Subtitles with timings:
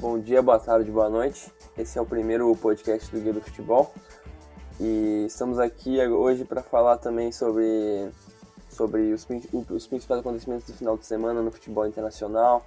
[0.00, 1.52] Bom dia, boa tarde, boa noite.
[1.76, 3.92] Esse é o primeiro podcast do Guia do Futebol
[4.78, 8.08] e estamos aqui hoje para falar também sobre,
[8.70, 9.26] sobre os,
[9.68, 12.64] os principais acontecimentos do final de semana no futebol internacional,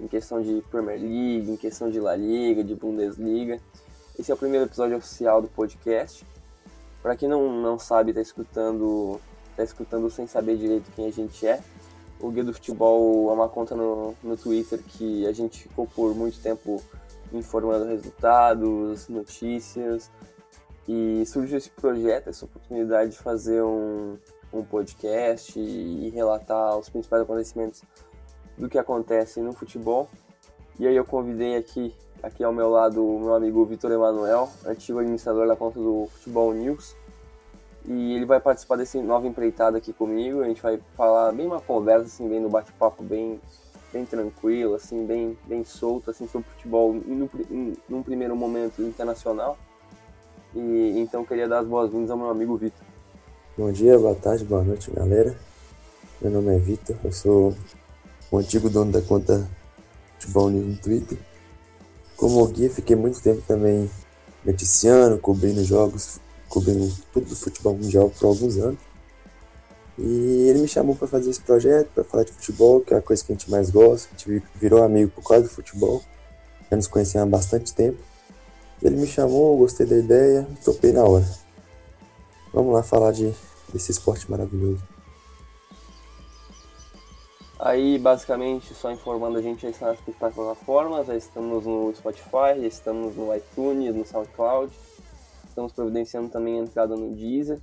[0.00, 3.60] em questão de Premier League, em questão de La Liga, de Bundesliga.
[4.18, 6.26] Esse é o primeiro episódio oficial do podcast.
[7.02, 9.20] Para quem não, não sabe, está escutando,
[9.54, 11.60] tá escutando sem saber direito quem a gente é.
[12.20, 16.14] O Guia do Futebol é uma conta no, no Twitter que a gente ficou por
[16.14, 16.82] muito tempo
[17.32, 20.10] informando resultados, notícias,
[20.86, 24.18] e surgiu esse projeto, essa oportunidade de fazer um,
[24.52, 27.82] um podcast e, e relatar os principais acontecimentos
[28.58, 30.08] do que acontece no futebol.
[30.78, 34.98] E aí eu convidei aqui, aqui ao meu lado o meu amigo Vitor Emanuel, antigo
[34.98, 36.96] administrador da conta do Futebol News,
[37.84, 40.40] e ele vai participar desse nova empreitada aqui comigo.
[40.42, 43.40] A gente vai falar bem uma conversa, assim, bem no bate-papo, bem,
[43.92, 47.30] bem tranquilo, assim, bem, bem solto, assim, sobre futebol no,
[47.88, 49.58] num primeiro momento internacional.
[50.54, 52.84] E então queria dar as boas-vindas ao meu amigo Vitor.
[53.56, 55.36] Bom dia, boa tarde, boa noite, galera.
[56.20, 57.54] Meu nome é Vitor, eu sou
[58.30, 59.48] o antigo dono da conta
[60.18, 61.18] Futebol News no Twitter.
[62.16, 63.90] Como guia, fiquei muito tempo também
[64.44, 66.20] noticiando, cobrindo jogos
[66.50, 68.78] cobrindo tudo do futebol mundial por alguns anos.
[69.96, 73.02] E ele me chamou para fazer esse projeto, para falar de futebol, que é a
[73.02, 74.08] coisa que a gente mais gosta.
[74.08, 76.02] A gente virou amigo por causa do futebol.
[76.70, 77.98] Já nos conhecemos há bastante tempo.
[78.82, 81.28] Ele me chamou, gostei da ideia, topei na hora.
[82.52, 83.32] Vamos lá falar de,
[83.72, 84.82] desse esporte maravilhoso.
[87.58, 92.58] Aí, basicamente, só informando, a gente já está nas principais plataformas, já estamos no Spotify,
[92.58, 94.72] já estamos no iTunes, no SoundCloud
[95.50, 97.60] estamos providenciando também a entrada no Deezer,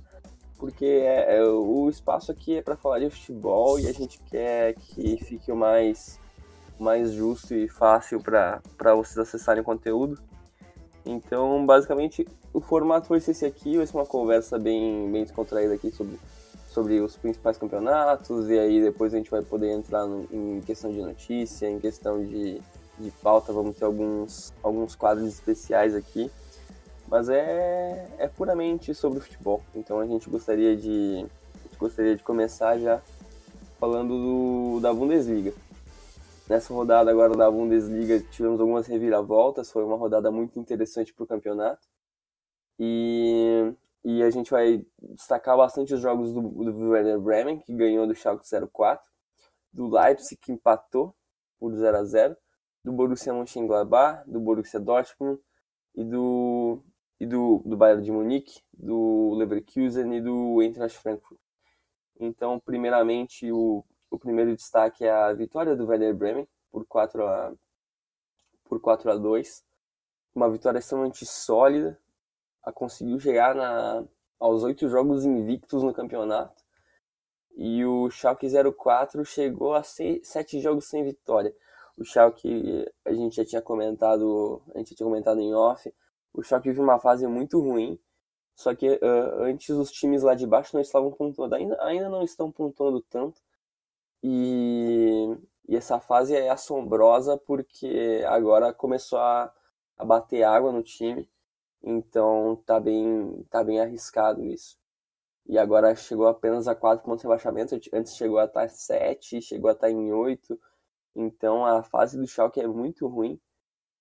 [0.58, 4.74] porque é, é o espaço aqui é para falar de futebol e a gente quer
[4.74, 6.18] que fique o mais,
[6.78, 8.60] mais justo e fácil para
[8.94, 10.18] vocês acessarem o conteúdo.
[11.06, 15.74] Então, basicamente, o formato vai ser esse aqui, vai ser uma conversa bem, bem descontraída
[15.74, 16.18] aqui sobre,
[16.66, 20.90] sobre os principais campeonatos, e aí depois a gente vai poder entrar no, em questão
[20.90, 22.60] de notícia, em questão de,
[22.98, 26.30] de pauta, vamos ter alguns, alguns quadros especiais aqui.
[27.10, 29.62] Mas é, é puramente sobre o futebol.
[29.74, 33.00] Então a gente gostaria de, gente gostaria de começar já
[33.78, 35.54] falando do, da Bundesliga.
[36.48, 41.26] Nessa rodada agora da Bundesliga tivemos algumas reviravoltas, foi uma rodada muito interessante para o
[41.26, 41.86] campeonato.
[42.78, 43.72] E,
[44.04, 48.14] e a gente vai destacar bastante os jogos do, do Werder Bremen, que ganhou do
[48.14, 49.06] Schalke 04,
[49.72, 51.14] do Leipzig, que empatou
[51.58, 52.36] por 0 a 0
[52.84, 55.40] do Borussia Mönchengladbach, do Borussia Dortmund
[55.94, 56.82] e do
[57.20, 61.40] e do, do Bayern de Munique, do Leverkusen e do Eintracht Frankfurt.
[62.20, 67.52] Então, primeiramente, o, o primeiro destaque é a vitória do Werder Bremen por 4 a,
[68.64, 69.64] por 4 a 2.
[70.34, 71.98] Uma vitória extremamente sólida.
[72.62, 74.04] A conseguiu chegar na,
[74.38, 76.62] aos oito jogos invictos no campeonato.
[77.56, 81.54] E o Schalke 04 chegou a seis, sete jogos sem vitória.
[81.96, 85.92] O Schalke, a gente já tinha comentado, a gente tinha comentado em off,
[86.38, 87.98] o Schalke vive uma fase muito ruim,
[88.54, 92.22] só que uh, antes os times lá de baixo não estavam pontuando, ainda, ainda não
[92.22, 93.40] estão pontuando tanto.
[94.22, 95.36] E,
[95.68, 99.52] e essa fase é assombrosa porque agora começou a,
[99.96, 101.28] a bater água no time,
[101.82, 104.78] então tá bem, tá bem arriscado isso.
[105.46, 109.70] E agora chegou apenas a 4 pontos de rebaixamento, antes chegou a estar 7, chegou
[109.70, 110.60] a estar em 8.
[111.16, 113.40] Então a fase do Schalke é muito ruim.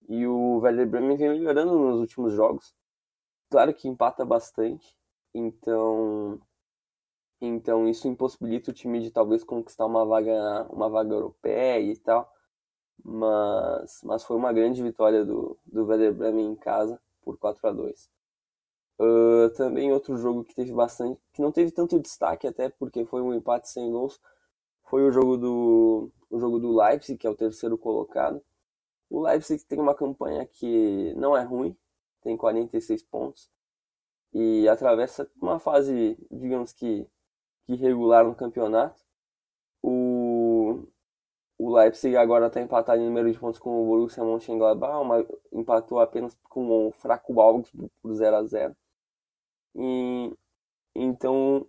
[0.07, 2.73] E o Werder Bremen vem melhorando nos últimos jogos.
[3.49, 4.95] Claro que empata bastante,
[5.33, 6.39] então
[7.41, 12.31] então isso impossibilita o time de talvez conquistar uma vaga uma vaga europeia e tal.
[13.03, 17.71] Mas mas foi uma grande vitória do do Werder Bremen em casa por 4 a
[17.71, 18.09] 2.
[18.99, 23.21] Uh, também outro jogo que teve bastante, que não teve tanto destaque até porque foi
[23.21, 24.19] um empate sem gols,
[24.83, 28.41] foi o jogo do o jogo do Leipzig, que é o terceiro colocado,
[29.09, 31.75] o Leipzig tem uma campanha que não é ruim,
[32.21, 33.49] tem 46 pontos
[34.33, 37.07] e atravessa uma fase, digamos que,
[37.65, 38.99] que regular no campeonato.
[39.81, 40.83] O,
[41.57, 45.99] o Leipzig agora está empatado em número de pontos com o Borussia Mönchengladbach, uma, empatou
[45.99, 48.75] apenas com o fraco Augsburg por 0 a 0
[49.75, 50.33] e,
[50.95, 51.65] então,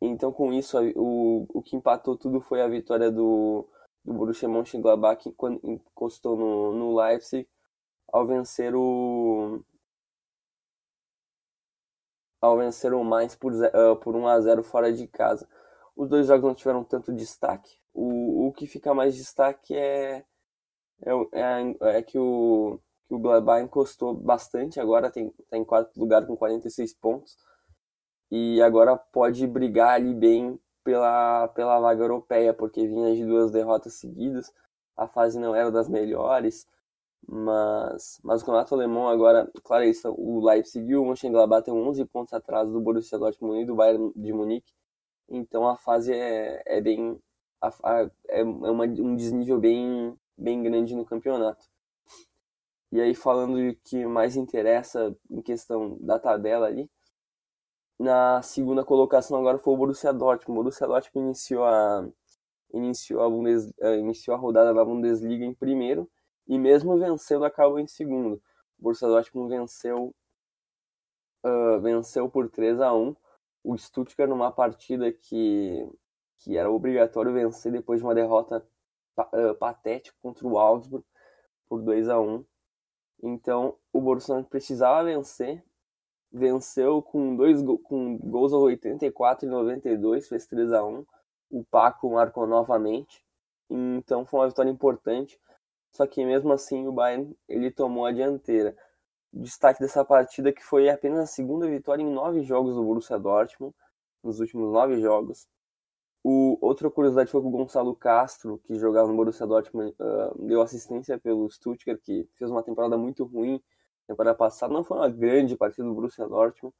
[0.00, 3.66] então com isso o, o que empatou tudo foi a vitória do,
[4.04, 5.34] do Borussia Mönchengladbach que
[5.64, 7.48] encostou no, no Leipzig
[8.12, 9.62] ao vencer o
[12.40, 15.48] ao vencer o Mainz por, uh, por 1 a 0 fora de casa.
[15.96, 17.78] Os dois jogos não tiveram tanto destaque.
[17.92, 20.24] O, o que fica mais destaque é,
[21.02, 25.98] É, é, é que o, que o Gladbach encostou bastante, agora tem, tá em quarto
[25.98, 27.36] lugar com 46 pontos.
[28.30, 33.94] E agora pode brigar ali bem pela, pela vaga europeia, porque vinha de duas derrotas
[33.94, 34.52] seguidas.
[34.96, 36.68] A fase não era das melhores,
[37.26, 42.04] mas, mas o campeonato alemão agora, claro, isso, o Leipzig e o Mönchengladbach tem 11
[42.06, 44.72] pontos atrás do Borussia Dortmund e do Bayern de Munique.
[45.28, 47.18] Então a fase é, é bem
[47.60, 51.66] a, a, é uma, um desnível bem, bem grande no campeonato.
[52.92, 56.88] E aí falando de que mais interessa em questão da tabela ali,
[57.98, 60.58] na segunda colocação agora foi o Borussia Dortmund.
[60.58, 62.08] O Borussia Dortmund iniciou a
[62.72, 66.10] iniciou a, Bundes, uh, iniciou a rodada da Bundesliga em primeiro
[66.46, 68.34] e mesmo vencendo acabou em segundo.
[68.78, 70.14] O Borussia Dortmund venceu
[71.44, 73.14] uh, venceu por 3 a 1
[73.62, 75.88] o Stuttgart numa partida que
[76.38, 78.66] que era obrigatório vencer depois de uma derrota
[79.18, 81.04] uh, patética contra o Augsburg
[81.68, 82.44] por 2 a 1
[83.22, 85.64] então o Borussia precisava vencer
[86.34, 91.04] venceu com dois com gols aos 84 e 92 fez 3 a 1
[91.50, 93.24] o Paco marcou novamente.
[93.70, 95.40] Então foi uma vitória importante.
[95.92, 98.76] Só que mesmo assim o Bayern ele tomou a dianteira.
[99.32, 103.74] Destaque dessa partida que foi apenas a segunda vitória em nove jogos do Borussia Dortmund
[104.22, 105.46] nos últimos nove jogos.
[106.24, 110.62] O, outra curiosidade foi que o Gonçalo Castro, que jogava no Borussia Dortmund, uh, deu
[110.62, 113.62] assistência pelo Stuttgart, que fez uma temporada muito ruim.
[114.06, 116.74] Temporada passada não foi uma grande partida do Borussia Dortmund,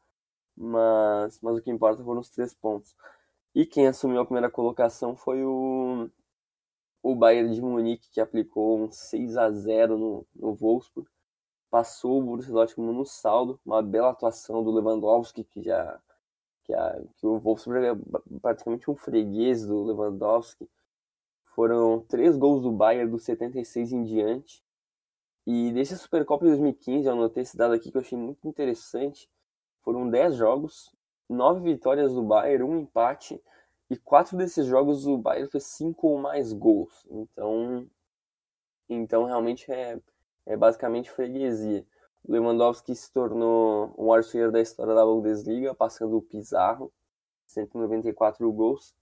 [0.57, 2.95] mas, mas o que importa foram os três pontos.
[3.55, 6.11] E quem assumiu a primeira colocação foi o,
[7.03, 11.09] o Bayern de Munique, que aplicou um 6 a 0 no, no Wolfsburg.
[11.71, 16.01] Passou o Borussia Dortmund no saldo, uma bela atuação do Lewandowski, que já
[16.65, 20.69] que, a, que o Wolfsburg é praticamente um freguês do Lewandowski.
[21.55, 24.64] Foram três gols do Bayern dos 76 em diante.
[25.47, 29.29] E desse Supercopa de 2015, eu anotei esse dado aqui que eu achei muito interessante.
[29.83, 30.95] Foram 10 jogos,
[31.29, 33.41] 9 vitórias do Bayern, um empate.
[33.91, 37.07] E quatro desses jogos o Bayern fez cinco ou mais gols.
[37.11, 37.87] Então,
[38.89, 40.01] então realmente é,
[40.47, 41.87] é basicamente freguesia.
[42.27, 46.91] Lewandowski se tornou o artilheiro da história da Bundesliga, passando o Pizarro,
[47.47, 48.95] 194 gols.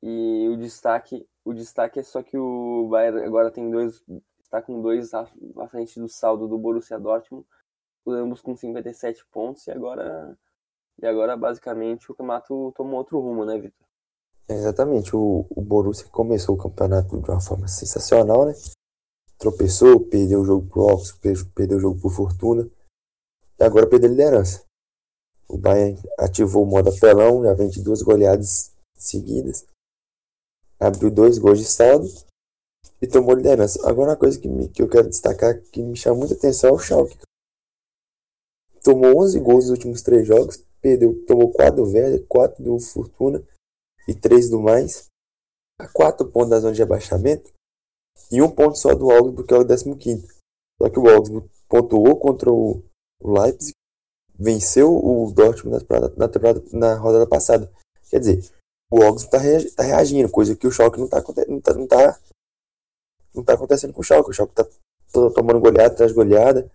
[0.00, 4.02] E o destaque, o destaque é só que o Bayern agora tem dois,
[4.52, 5.26] está com dois à,
[5.56, 7.46] à frente do saldo do Borussia Dortmund,
[8.06, 10.36] ambos com 57 pontos e agora
[11.00, 13.86] e agora basicamente o campeonato tomou outro rumo, né, Vitor?
[14.46, 18.52] Exatamente, o, o Borussia começou o campeonato de uma forma sensacional, né?
[19.38, 22.70] tropeçou, perdeu o jogo pro Oxford, perdeu o jogo pro Fortuna
[23.58, 24.64] e agora perdeu a liderança.
[25.48, 29.66] O Bayern ativou o modo apelão, já vem de duas goleadas seguidas,
[30.78, 32.06] abriu dois gols de saldo
[33.02, 33.80] e tomou liderança.
[33.88, 36.72] Agora uma coisa que, me, que eu quero destacar que me chama muita atenção é
[36.72, 37.18] o Schalke.
[38.82, 43.42] Tomou 11 gols nos últimos três jogos, perdeu, tomou 4 do Werder, 4 do Fortuna
[44.06, 45.06] e 3 do mais.
[45.80, 47.52] A 4 pontos da zona de abaixamento
[48.30, 50.28] e um ponto só do Augsburg, que é o 15.
[50.80, 52.82] Só que o Augsburg pontuou contra o
[53.22, 53.72] Leipzig,
[54.34, 57.70] venceu o Dortmund na, na, temporada, na rodada passada.
[58.10, 58.50] Quer dizer,
[58.92, 62.20] o Augsburg está tá reagindo, coisa que o Schalke não está não tá, não tá,
[63.34, 64.30] não tá acontecendo com o Schalke.
[64.30, 66.70] O Schalke está tomando goleada atrás goleada,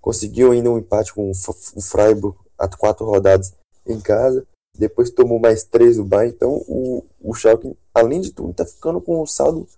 [0.00, 3.54] conseguiu ainda um empate com o Freiburg a quatro rodadas
[3.86, 8.50] em casa, depois tomou mais três do Bayern, então o, o Schalke, além de tudo,
[8.50, 9.68] está ficando com um saldo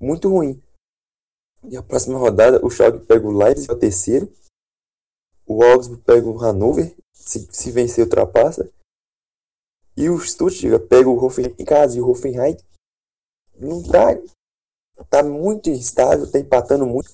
[0.00, 0.60] muito ruim.
[1.64, 4.32] E a próxima rodada, o Schalke pega o Leipzig, é o terceiro.
[5.46, 8.70] O Augsburg pega o Hannover, se, se vencer, ultrapassa.
[9.96, 11.96] E o Stuttgart pega o Hoffenheim em casa.
[11.96, 12.56] E o Hoffenheim
[13.58, 14.18] não tá,
[15.10, 17.12] tá muito instável, tá empatando muito.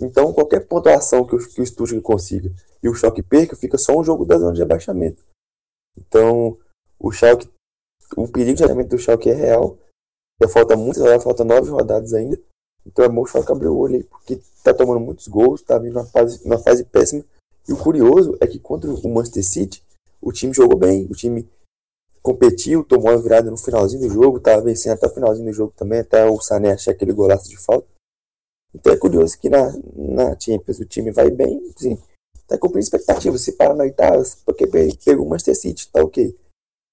[0.00, 3.98] Então, qualquer pontuação que o, que o Stuttgart consiga e o Schalke perca, fica só
[3.98, 5.24] um jogo da zona de abaixamento.
[5.96, 6.56] Então,
[6.98, 7.48] o Schalke,
[8.16, 9.78] o perigo de abaixamento do Schalke é real.
[10.40, 12.40] Já falta muitas rodadas, falta nove rodadas ainda.
[12.84, 15.96] Então é bom só abrir o olho aí, porque tá tomando muitos gols, tá vindo
[15.98, 17.24] uma fase, uma fase péssima.
[17.68, 19.84] E o curioso é que contra o Manchester City,
[20.20, 21.48] o time jogou bem, o time
[22.22, 25.72] competiu, tomou a virada no finalzinho do jogo, tava vencendo até o finalzinho do jogo
[25.76, 27.88] também, até o Sané achar aquele golaço de falta.
[28.74, 32.00] Então é curioso que na, na Champions o time vai bem, sim,
[32.46, 33.42] tá cumprindo expectativas.
[33.42, 36.38] Se para na oitava, porque pegou o Manchester City, tá ok.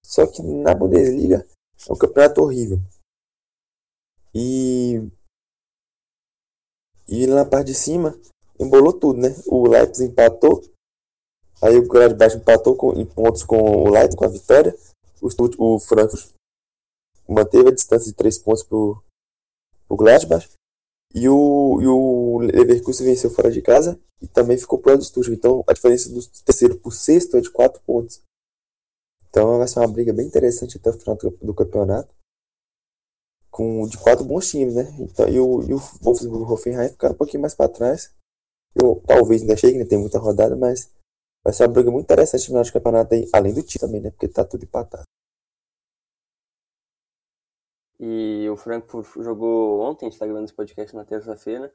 [0.03, 1.45] Só que na Bundesliga
[1.87, 2.79] é um campeonato horrível.
[4.33, 5.01] E
[7.07, 8.15] e na parte de cima,
[8.59, 9.35] embolou tudo, né?
[9.47, 10.61] O Leipzig empatou.
[11.61, 14.77] Aí o Gladbach empatou com, em pontos com o Leipzig, com a vitória.
[15.21, 16.33] O, o Frankfurt
[17.27, 19.03] manteve a distância de 3 pontos pro,
[19.87, 20.49] pro Gladbach.
[21.13, 25.37] E o, e o Leverkusen venceu fora de casa e também ficou lado do Stuttgart.
[25.37, 28.21] Então a diferença do terceiro pro sexto é de 4 pontos.
[29.29, 32.13] Então vai ser uma briga bem interessante até o final do, do campeonato.
[33.51, 34.95] Com de quatro bons times, né?
[34.99, 38.13] Então, e o, e o Wolfsburg e o Hoffenheim ficaram um pouquinho mais para trás.
[38.75, 39.85] Eu talvez ainda chegue, né?
[39.85, 40.89] Tem muita rodada, mas
[41.43, 44.01] vai ser uma briga muito interessante no final do campeonato aí, além do time também,
[44.01, 44.11] né?
[44.11, 45.03] Porque tá tudo empatado.
[47.99, 51.73] E o Frankfurt jogou ontem, a gente tá gravando esse podcast na terça-feira.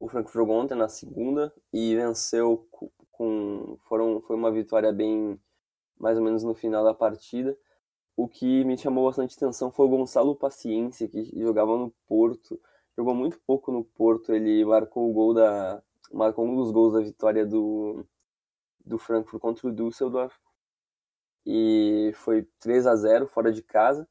[0.00, 2.66] O Frankfurt jogou ontem na segunda e venceu
[3.12, 3.78] com.
[3.88, 5.38] Foram, foi uma vitória bem.
[5.98, 7.56] mais ou menos no final da partida.
[8.16, 12.60] O que me chamou bastante atenção foi o Gonçalo Paciência, que jogava no Porto.
[12.96, 15.82] Jogou muito pouco no Porto, ele marcou o gol da.
[16.12, 18.06] marcou um dos gols da vitória do,
[18.86, 20.34] do Frankfurt contra o Düsseldorf.
[21.44, 24.08] E foi 3 a 0 fora de casa.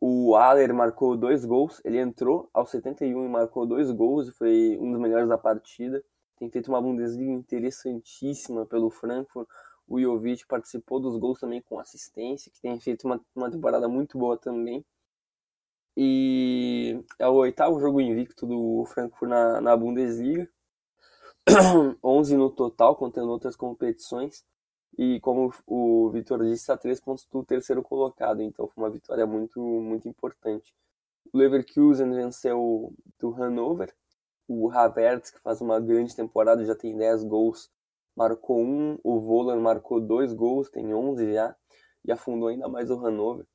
[0.00, 4.76] O Aller marcou dois gols, ele entrou aos 71 e marcou dois gols e foi
[4.80, 6.02] um dos melhores da partida.
[6.36, 9.48] Tem feito uma Bundesliga interessantíssima pelo Frankfurt.
[9.86, 14.18] O Jovic participou dos gols também com assistência, que tem feito uma, uma temporada muito
[14.18, 14.84] boa também.
[15.96, 20.48] E é o oitavo jogo invicto do Frankfurt na, na Bundesliga.
[22.02, 24.44] 11 no total, contando outras competições.
[24.98, 29.26] E como o Vitor disse, está três pontos do terceiro colocado, então foi uma vitória
[29.26, 30.74] muito, muito importante.
[31.32, 33.94] O Leverkusen venceu do Hannover.
[34.46, 37.70] O Havertz, que faz uma grande temporada, já tem 10 gols,
[38.14, 38.98] marcou um.
[39.02, 41.56] O Volan marcou dois gols, tem 11 já,
[42.04, 43.46] e afundou ainda mais o Hannover.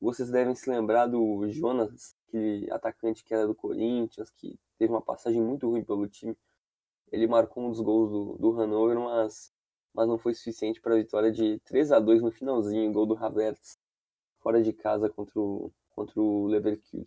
[0.00, 5.02] Vocês devem se lembrar do Jonas, que atacante que era do Corinthians, que teve uma
[5.02, 6.36] passagem muito ruim pelo time.
[7.10, 9.52] Ele marcou um dos gols do, do Hannover, mas
[9.94, 13.16] mas não foi suficiente para a vitória de 3 a 2 no finalzinho, gol do
[13.16, 13.78] Havertz,
[14.40, 17.06] fora de casa contra o, contra o Leverkusen.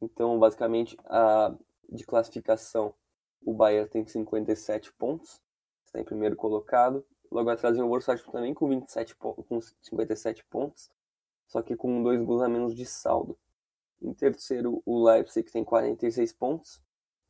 [0.00, 1.54] Então, basicamente, a
[1.90, 2.94] de classificação,
[3.42, 5.40] o Bayern tem 57 pontos,
[5.86, 7.04] está em primeiro colocado.
[7.30, 10.90] Logo atrás vem o Borussia também com, 27 com 57 pontos,
[11.46, 13.38] só que com dois gols a menos de saldo.
[14.00, 16.80] Em terceiro, o Leipzig tem 46 pontos.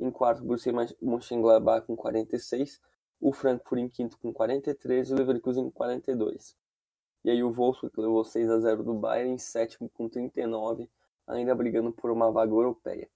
[0.00, 2.80] Em quarto, Borussia Mönchengladbach com 46
[3.20, 6.56] o Frankfurt em quinto com 43 e o Leverkusen com 42.
[7.24, 10.88] E aí o Wolfsburg levou 6 a 0 do Bayern em sétimo com 39,
[11.26, 13.10] ainda brigando por uma vaga europeia.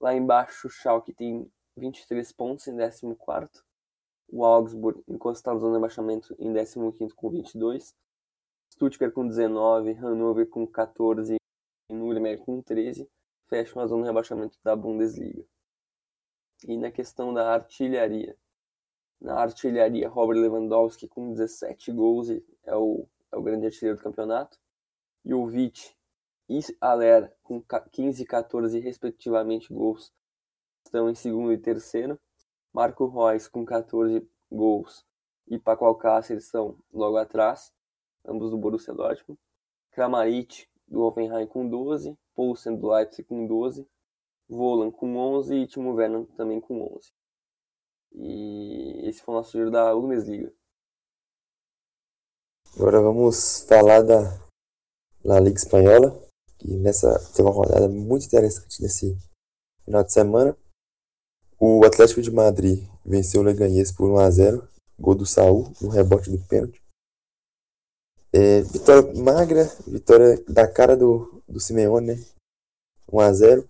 [0.00, 3.64] Lá embaixo o Schalke tem 23 pontos em 14
[4.32, 6.52] o Augsburg encostado na zona de abaixamento em
[6.92, 7.94] 15 com 22,
[8.72, 13.08] Stuttgart com 19, Hannover com 14 e Nuremberg com 13
[13.48, 15.44] fecham a zona de rebaixamento da Bundesliga.
[16.66, 18.36] E na questão da artilharia,
[19.20, 24.58] na artilharia, Robert Lewandowski com 17 gols é o, é o grande artilheiro do campeonato.
[25.24, 25.94] E o Vic
[26.48, 27.62] e Aller com
[27.92, 30.12] 15 e 14 respectivamente gols
[30.84, 32.18] estão em segundo e terceiro.
[32.72, 35.04] Marco Reus com 14 gols
[35.48, 37.72] e Paco Alcácer estão logo atrás,
[38.24, 39.38] ambos do Borussia Dortmund.
[39.90, 43.86] Kramaric do Hoffenheim com 12, Poulsen do Leipzig com 12,
[44.50, 47.12] Volan com 11 e Timo Werner também com 11.
[48.12, 50.52] E esse foi o nosso giro da Bundesliga.
[52.74, 54.38] Agora vamos falar da
[55.24, 56.20] La Liga Espanhola,
[56.58, 59.16] que nessa tem uma rodada muito interessante nesse
[59.84, 60.56] final de semana.
[61.58, 65.90] O Atlético de Madrid venceu o Leganés por 1 a 0, gol do Saul no
[65.90, 66.82] rebote do pênalti.
[68.32, 72.24] É, vitória magra, vitória da cara do, do Simeone, né?
[73.12, 73.69] 1 a 0.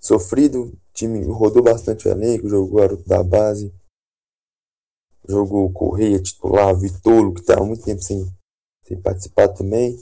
[0.00, 3.74] Sofrido, time rodou bastante o elenco, jogou garoto da base,
[5.28, 8.24] jogou Correia titular, Vitolo, que estava muito tempo sem,
[8.84, 9.96] sem participar também.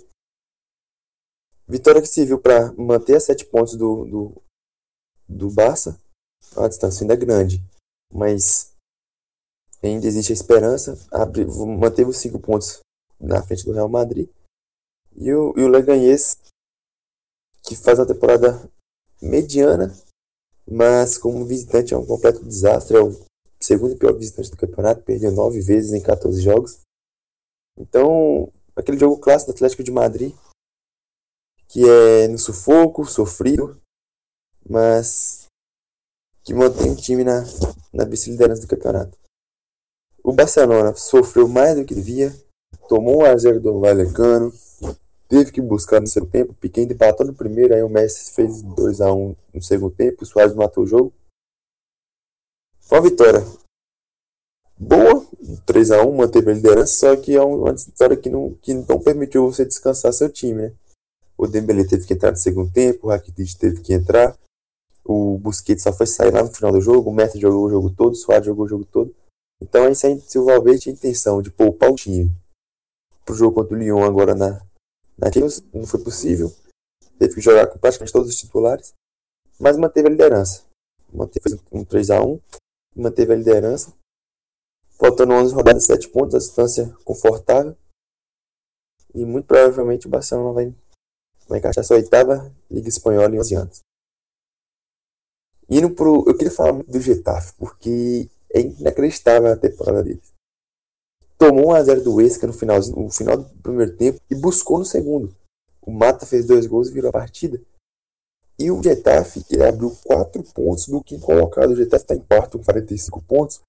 [1.67, 4.43] Vitória que serviu para manter as sete pontos do, do,
[5.27, 5.99] do Barça,
[6.57, 7.63] a distância ainda é grande,
[8.13, 8.73] mas
[9.83, 10.99] ainda existe a esperança.
[11.11, 12.81] Abre, manteve os cinco pontos
[13.19, 14.29] na frente do Real Madrid.
[15.17, 16.39] E o, e o Leganés,
[17.63, 18.71] que faz uma temporada
[19.25, 19.95] mediana,
[20.71, 22.97] mas como visitante é um completo desastre.
[22.97, 23.25] É o
[23.61, 26.81] segundo pior visitante do campeonato, perdeu nove vezes em 14 jogos.
[27.78, 30.35] Então, aquele jogo clássico do Atlético de Madrid,
[31.69, 33.81] que é no sufoco, sofrido,
[34.69, 35.47] mas
[36.45, 37.43] que mantém o time na,
[37.93, 39.19] na vice-liderança do campeonato.
[40.23, 42.35] O Barcelona sofreu mais do que devia,
[42.88, 44.52] tomou um a 0 do Vallecano,
[45.28, 46.54] teve que buscar no segundo tempo.
[46.54, 50.23] Piquet empatou no primeiro, aí o Messi fez 2 a 1 no segundo tempo.
[50.23, 51.12] O Suárez matou o jogo.
[52.81, 53.43] Foi uma vitória
[54.78, 55.26] boa,
[55.64, 59.00] 3 a 1 manteve a liderança, só que é uma vitória que não, que não
[59.00, 60.73] permitiu você descansar seu time, né?
[61.37, 64.37] O Dembélé teve que entrar no segundo tempo, o Rakitic teve que entrar,
[65.04, 67.90] O Busquets só foi sair lá no final do jogo, o Messi jogou o jogo
[67.90, 69.14] todo, o Suárez jogou o jogo todo.
[69.61, 72.31] Então, aí, se o Valverde tinha intenção de poupar o time
[73.25, 74.61] pro jogo contra o Lyon agora na,
[75.16, 75.28] na
[75.73, 76.52] não foi possível.
[77.18, 78.92] Teve que jogar com praticamente todos os titulares,
[79.59, 80.64] mas manteve a liderança.
[81.12, 82.40] Manteve um 3x1,
[82.97, 83.92] manteve a liderança.
[84.99, 87.76] Faltando 11 rodadas, 7 pontos, a distância confortável.
[89.14, 90.75] E muito provavelmente o Barcelona vai,
[91.49, 93.80] vai encaixar sua oitava Liga Espanhola em 11 anos.
[95.68, 96.25] Indo pro.
[96.26, 100.34] Eu queria falar muito do Getafe, porque é inacreditável a temporada deles.
[101.37, 105.35] Tomou 1x0 do Huesca no, finalzinho, no final do primeiro tempo e buscou no segundo.
[105.83, 107.61] O Mata fez dois gols e virou a partida.
[108.59, 111.71] E o Getafe ele abriu 4 pontos do quinto colocado.
[111.73, 113.61] O Getafe está em quarto com 45 pontos.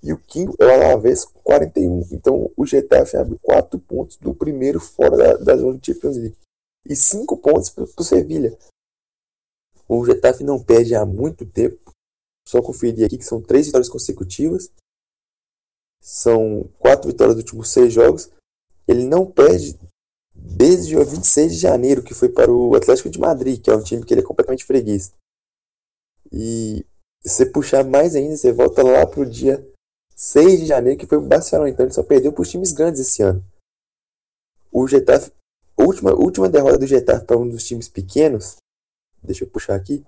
[0.00, 2.06] E o quinto é o Alavés com 41.
[2.12, 6.36] Então o Getafe abriu 4 pontos do primeiro fora da, da zona de Champions League.
[6.86, 8.56] E 5 pontos para o Sevilha.
[9.88, 11.90] O Getafe não perde há muito tempo.
[12.46, 14.70] Só conferir aqui que são 3 vitórias consecutivas.
[16.00, 18.30] São 4 vitórias dos últimos 6 jogos.
[18.86, 19.78] Ele não perde
[20.34, 23.82] desde o 26 de janeiro, que foi para o Atlético de Madrid, que é um
[23.82, 25.12] time que ele é completamente freguês.
[26.32, 26.86] E
[27.24, 29.66] se você puxar mais ainda, você volta lá para o dia
[30.14, 31.70] 6 de janeiro, que foi o Barcelona.
[31.70, 33.44] Então ele só perdeu para os times grandes esse ano.
[34.70, 35.32] O Getafe,
[35.76, 38.56] última, última derrota do Getafe para um dos times pequenos,
[39.22, 40.04] deixa eu puxar aqui,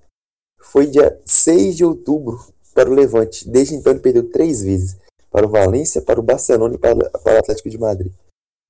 [0.60, 2.38] foi dia 6 de outubro
[2.74, 3.48] para o Levante.
[3.48, 4.96] Desde então ele perdeu três vezes.
[5.30, 8.12] Para o Valência, para o Barcelona e para, para o Atlético de Madrid.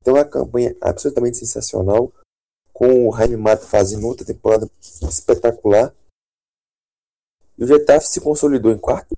[0.01, 2.13] Então é uma campanha absolutamente sensacional,
[2.73, 4.71] com o Jaime Mata fazendo outra temporada
[5.09, 5.95] espetacular.
[7.59, 9.15] E o Getafe se consolidou em quarto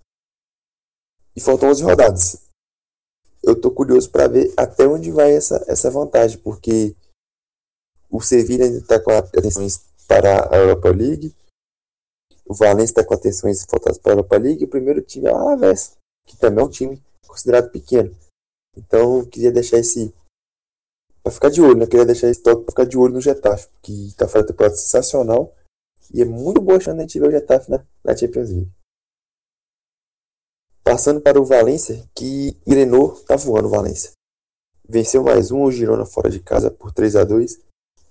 [1.36, 2.50] e faltam 11 rodadas.
[3.42, 6.94] Eu estou curioso para ver até onde vai essa, essa vantagem, porque
[8.10, 11.34] o Sevilla ainda está com atenções para a Europa League,
[12.44, 15.36] o Valencia está com atenções voltadas para a Europa League, o primeiro time é o
[15.36, 17.02] Alavés, que também é um time
[17.32, 18.14] considerado pequeno.
[18.76, 20.14] Então queria deixar esse,
[21.22, 21.86] pra ficar de olho, né?
[21.86, 25.54] Queria deixar esse toque pra ficar de olho no Getafe, que tá fazendo temporada sensacional.
[26.12, 28.70] E é muito boa chance de a gente ver o Getafe na, na Champions League.
[30.84, 34.10] Passando para o Valência, que engrenou, tá voando o Valência.
[34.86, 37.60] Venceu mais um, o Girona fora de casa por 3 a 2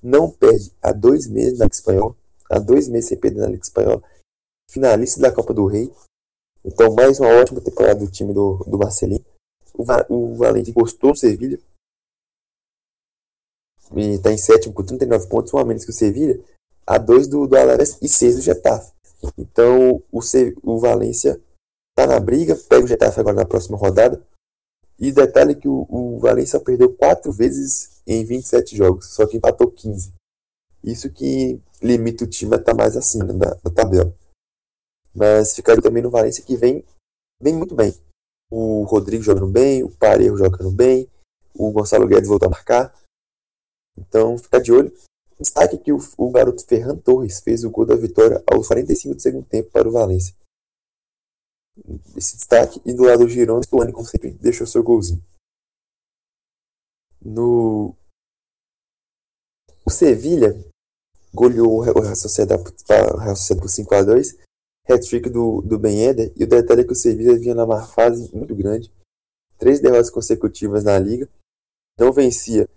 [0.02, 2.16] Não perde há dois meses na Liga Espanhola.
[2.50, 4.02] Há dois meses sem perder na Liga Espanhola.
[4.70, 5.94] Finalista da Copa do Rei.
[6.64, 9.26] Então, mais uma ótima temporada do time do, do Marcelinho.
[9.74, 11.60] O, o Valência encostou o Sevilha
[13.96, 16.40] e está em sétimo com 39 pontos, um a menos que o Sevilha,
[16.86, 18.92] a dois do, do Alavés e seis do Getafe.
[19.38, 20.20] Então o,
[20.64, 21.42] o Valência
[21.92, 24.22] está na briga, pega o Getafe agora na próxima rodada.
[25.00, 29.70] E detalhe que o, o Valência perdeu quatro vezes em 27 jogos, só que empatou
[29.72, 30.14] 15.
[30.84, 34.14] Isso que limita o time a estar tá mais acima da, da tabela.
[35.14, 36.86] Mas ficaria também no Valência que vem,
[37.42, 37.94] vem muito bem.
[38.50, 41.10] O Rodrigo jogando bem, o Parejo jogando bem,
[41.54, 42.94] o Gonçalo Guedes voltou a marcar.
[43.98, 44.94] Então, fica de olho.
[45.40, 49.22] Destaque que o, o garoto Ferran Torres fez o gol da vitória aos 45 do
[49.22, 50.36] segundo tempo para o Valência.
[52.16, 52.82] Esse destaque.
[52.86, 55.24] E do lado do Girona, o como sempre, deixou seu golzinho.
[57.22, 57.96] No...
[59.86, 60.54] O Sevilha
[61.34, 64.38] goleou o Real Sociedade por 5x2.
[64.88, 66.32] Hat-trick do, do Ben Eder.
[66.36, 68.92] E o detalhe é que o Sevilha vinha numa fase muito grande.
[69.58, 71.30] Três derrotas consecutivas na liga.
[72.00, 72.68] Não vencia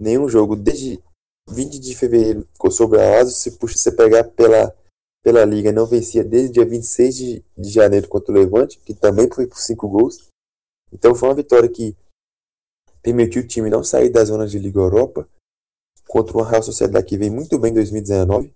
[0.00, 1.02] nenhum jogo desde
[1.48, 3.30] 20 de fevereiro sobre a Asa.
[3.30, 4.74] Se puxa, você pegar pela,
[5.22, 9.30] pela Liga, não vencia desde dia 26 de, de janeiro contra o Levante, que também
[9.30, 10.28] foi por 5 gols.
[10.92, 11.96] Então foi uma vitória que
[13.02, 15.28] permitiu o time não sair da zona de Liga Europa
[16.06, 18.54] contra uma Real Sociedade que vem muito bem em 2019.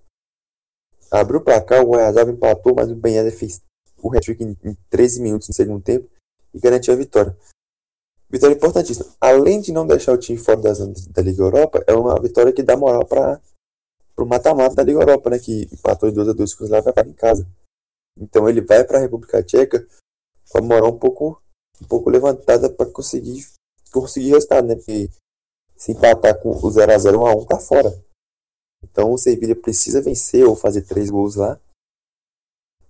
[1.11, 3.61] Abriu o placar, o Guayazaba empatou, mas o Benheda fez
[4.03, 6.09] o hat-trick em, em 13 minutos no segundo tempo
[6.53, 7.37] e garantiu a vitória.
[8.29, 9.07] Vitória importantíssima.
[9.21, 12.53] Além de não deixar o time fora da zona da Liga Europa, é uma vitória
[12.53, 13.41] que dá moral para
[14.19, 15.39] o mata-mata da Liga Europa, né?
[15.39, 17.47] Que empatou em 2 a 2 com o Slav vai em casa.
[18.19, 19.87] Então ele vai para a República Tcheca
[20.49, 21.41] com a moral um pouco,
[21.81, 23.47] um pouco levantada para conseguir,
[23.93, 24.75] conseguir resultado, né?
[24.75, 25.09] Porque
[25.77, 28.06] se empatar com o 0x0 1x1 tá fora.
[28.83, 31.61] Então o Sevilha precisa vencer ou fazer três gols lá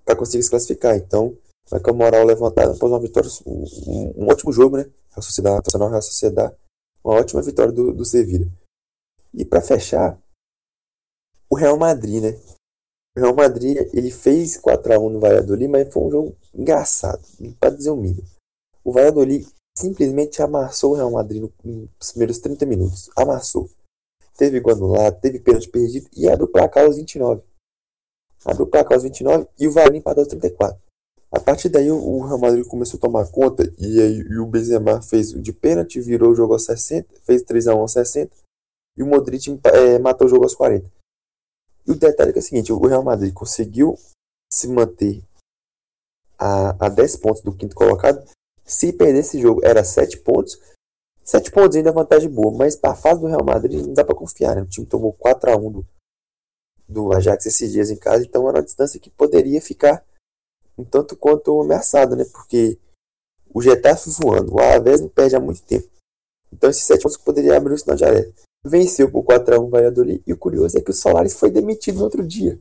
[0.05, 0.97] para conseguir se classificar.
[0.97, 1.37] Então
[1.69, 4.85] vai com a moral levantada após uma vitória, um, um ótimo jogo, né?
[5.11, 6.57] Real Sociedade, Nacional Real Sociedade,
[7.03, 8.47] uma ótima vitória do, do Sevilla.
[9.35, 10.19] E para fechar,
[11.51, 12.41] o Real Madrid, né?
[13.17, 17.23] O Real Madrid, ele fez 4x1 no Valladolid, mas foi um jogo engraçado,
[17.59, 18.27] para dizer o mínimo.
[18.85, 23.11] O Valladolid simplesmente amassou o Real Madrid nos primeiros 30 minutos.
[23.17, 23.69] Amassou.
[24.37, 27.43] Teve gol anulado, teve pênalti perdido e abriu o placar aos 29.
[28.45, 30.79] abriu o placar aos 29 e o Varane empatou aos 34.
[31.33, 35.03] A partir daí o Real Madrid começou a tomar conta e, aí, e o Benzema
[35.03, 38.31] fez de pênalti, virou o jogo aos 60, fez 3 a 1 aos 60
[38.97, 40.91] e o Modric é, matou o jogo aos 40.
[41.87, 43.99] E o detalhe é, é o seguinte, o Real Madrid conseguiu
[44.53, 45.23] se manter
[46.39, 48.25] a, a 10 pontos do quinto colocado.
[48.65, 50.59] Se perder esse jogo era 7 pontos.
[51.27, 54.05] 7 pontos ainda é vantagem boa, mas para a fase do Real Madrid não dá
[54.05, 54.63] para confiar, né?
[54.63, 55.87] O time tomou 4 a 1 do,
[56.89, 60.05] do Ajax esses dias em casa, então era uma distância que poderia ficar
[60.79, 62.25] um tanto quanto ameaçada, né?
[62.27, 62.79] Porque
[63.53, 65.89] o Getafe voando, o Alavés não perde há muito tempo.
[66.53, 68.43] Então esses 7 pontos poderia abrir o sinal de alerta.
[68.65, 72.05] Venceu por 4x1 o Valladolid e o curioso é que o Solaris foi demitido no
[72.05, 72.59] outro dia.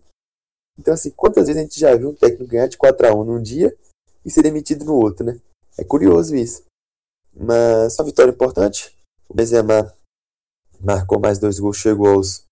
[0.80, 3.76] Então assim, quantas vezes a gente já viu um técnico ganhar de 4x1 num dia
[4.26, 5.40] e ser demitido no outro, né?
[5.78, 6.64] É curioso isso.
[7.36, 8.96] Mas uma vitória importante.
[9.28, 9.94] O Benzema
[10.80, 12.46] marcou mais dois gols, chegou aos,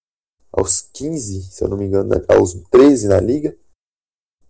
[0.52, 2.22] aos 15, se eu não me engano, né?
[2.28, 3.56] aos 13 na liga.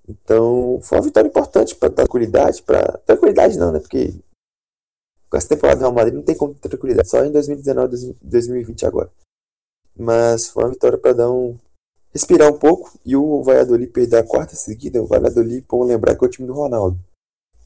[0.07, 3.79] Então, foi uma vitória importante para tranquilidade, para tranquilidade não, né?
[3.79, 4.13] Porque
[5.29, 8.85] com essa temporada do Real Madrid não tem como ter tranquilidade, só em 2019, 2020
[8.85, 9.11] agora.
[9.95, 11.57] Mas foi uma vitória para dar um
[12.13, 15.01] respirar um pouco e o Valladolid perder a quarta seguida.
[15.01, 16.99] O Valladolid, bom lembrar que é o time do Ronaldo.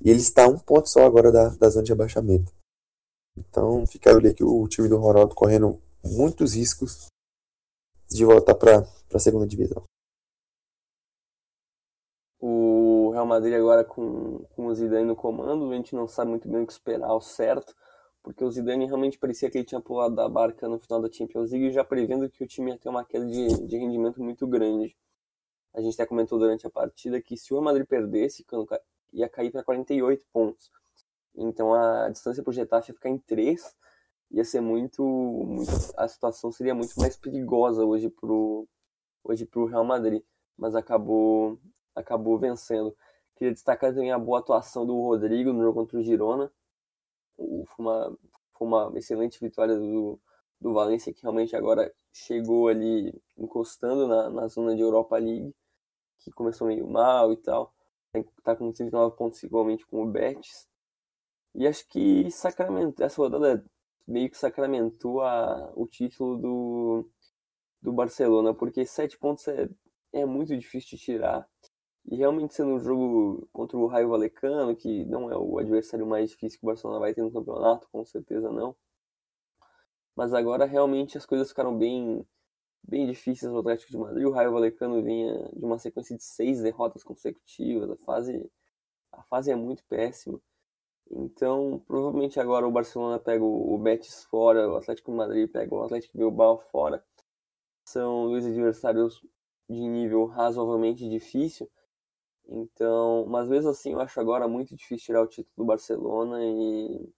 [0.04, 2.54] E ele está a um ponto só agora da, da zona de abaixamento.
[3.38, 7.08] Então, fica ali que o time do Ronaldo correndo muitos riscos
[8.10, 9.84] de voltar para a segunda divisão.
[12.40, 16.48] O Real Madrid agora com, com o Zidane no comando, a gente não sabe muito
[16.48, 17.76] bem o que esperar ao certo,
[18.24, 21.52] porque o Zidane realmente parecia que ele tinha pulado da barca no final da Champions
[21.52, 24.96] League, já prevendo que o time ia ter uma queda de, de rendimento muito grande.
[25.74, 28.44] A gente até comentou durante a partida que se o Real Madrid perdesse,
[29.14, 30.72] ia cair para 48 pontos.
[31.36, 33.76] Então a distância para o Getafe ia ficar em 3,
[34.32, 38.68] ia ser muito, muito, a situação seria muito mais perigosa hoje pro
[39.24, 40.24] hoje pro Real Madrid,
[40.58, 41.60] mas acabou
[41.96, 42.96] acabou vencendo.
[43.36, 46.52] Queria destacar também a boa atuação do Rodrigo no jogo contra o Girona.
[47.38, 48.18] Foi uma,
[48.52, 50.20] foi uma excelente vitória do,
[50.60, 55.54] do Valência, que realmente agora chegou ali encostando na, na zona de Europa League,
[56.18, 57.74] que começou meio mal e tal.
[58.44, 60.68] Tá com 39 pontos igualmente com o Betis.
[61.56, 63.66] E acho que sacramento, essa rodada
[64.08, 67.10] meio que sacramentou a, o título do,
[67.82, 69.70] do Barcelona, porque 7 pontos é,
[70.14, 71.48] é muito difícil de tirar.
[72.06, 76.30] E realmente sendo um jogo contra o Raio Valecano, que não é o adversário mais
[76.32, 78.76] difícil que o Barcelona vai ter no campeonato, com certeza não.
[80.16, 82.26] Mas agora realmente as coisas ficaram bem,
[82.88, 84.26] bem difíceis no Atlético de Madrid.
[84.26, 87.90] O Raio Valecano vinha de uma sequência de seis derrotas consecutivas.
[87.90, 88.50] A fase,
[89.12, 90.40] a fase é muito péssima.
[91.12, 95.84] Então, provavelmente agora o Barcelona pega o Betis fora, o Atlético de Madrid pega o
[95.84, 97.04] Atlético Bilbao fora.
[97.86, 99.22] São dois adversários
[99.70, 101.70] de nível razoavelmente difícil
[102.50, 107.10] então, mas mesmo assim, eu acho agora muito difícil tirar o título do Barcelona e,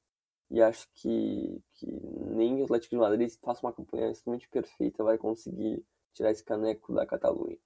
[0.51, 5.03] e acho que, que nem o Atlético de Madrid, se faça uma campanha extremamente perfeita,
[5.03, 7.57] vai conseguir tirar esse caneco da Catalunha.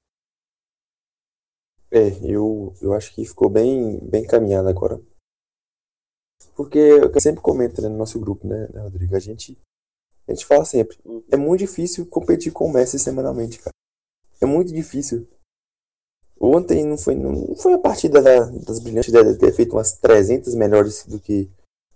[1.89, 5.01] É, eu, eu acho que ficou bem, bem caminhado agora.
[6.55, 9.15] Porque eu sempre comento né, no nosso grupo, né, né, Rodrigo?
[9.15, 9.57] A gente,
[10.27, 11.23] a gente fala sempre, uhum.
[11.31, 13.73] é muito difícil competir com o Messi semanalmente, cara.
[14.41, 15.27] É muito difícil.
[16.39, 20.53] Ontem não foi, não foi a partida da, das brilhantes de ter feito umas 300
[20.55, 21.49] melhores do que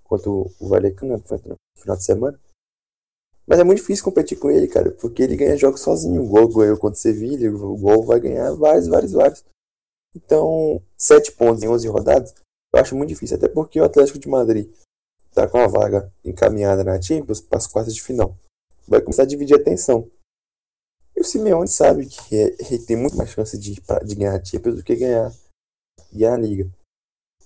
[0.07, 2.39] quanto o Valecano foi no final de semana.
[3.47, 6.21] Mas é muito difícil competir com ele, cara, porque ele ganha jogos sozinho.
[6.21, 9.45] O gol ganhou contra o Sevilha, o gol vai ganhar vários, vários, vários.
[10.13, 12.35] Então, 7 pontos em 11 rodadas,
[12.73, 14.69] eu acho muito difícil, até porque o Atlético de Madrid
[15.33, 18.35] tá com a vaga encaminhada na Champions para as quartas de final.
[18.87, 20.09] Vai começar a dividir a atenção.
[21.15, 24.43] E o Simeone sabe que é, ele tem muito mais chance de, de ganhar a
[24.43, 25.31] Champions do que ganhar,
[26.11, 26.69] ganhar a Liga.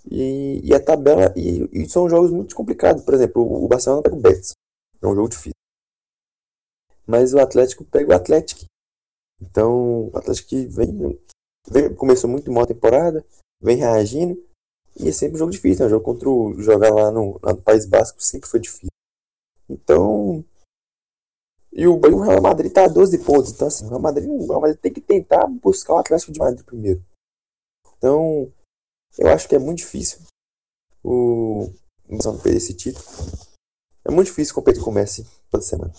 [0.10, 1.34] E, e a tabela.
[1.36, 3.04] E, e, são jogos muito complicados.
[3.04, 4.54] Por exemplo, o Barcelona pega o Betis.
[5.02, 5.52] É um jogo difícil.
[7.06, 8.66] Mas o Atlético pega o Atlético.
[9.42, 11.20] Então, o Atlético vem,
[11.70, 13.26] vem, começou muito mal a temporada,
[13.62, 14.42] vem reagindo.
[15.00, 15.86] E é sempre um jogo difícil.
[15.86, 15.90] Né?
[15.90, 16.54] Jogo contra o.
[16.62, 18.90] Jogar lá no, lá no País Basco sempre foi difícil.
[19.70, 20.44] Então,
[21.74, 23.52] e o, o Real Madrid tá a 12 pontos.
[23.52, 26.40] Então, assim, o Real Madrid, o Real Madrid tem que tentar buscar o Atlético de
[26.40, 27.04] Madrid primeiro.
[27.98, 28.52] Então,
[29.18, 30.22] eu acho que é muito difícil
[31.04, 31.68] o
[32.08, 33.06] não perder esse título.
[34.06, 35.94] É muito difícil competir com o Messi toda semana.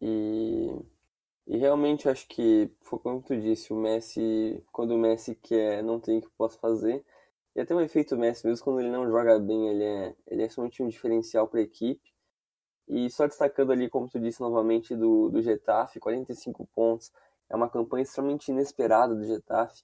[0.00, 0.70] E,
[1.46, 6.18] e realmente acho que como tu disse, o Messi, quando o Messi quer, não tem
[6.18, 7.04] o que possa fazer.
[7.54, 10.48] E até o efeito Messi, mesmo quando ele não joga bem, ele é, ele é
[10.48, 12.12] somente um diferencial para a equipe.
[12.88, 17.12] E só destacando ali, como tu disse novamente, do, do Getafe, 45 pontos.
[17.50, 19.82] É uma campanha extremamente inesperada do Getafe.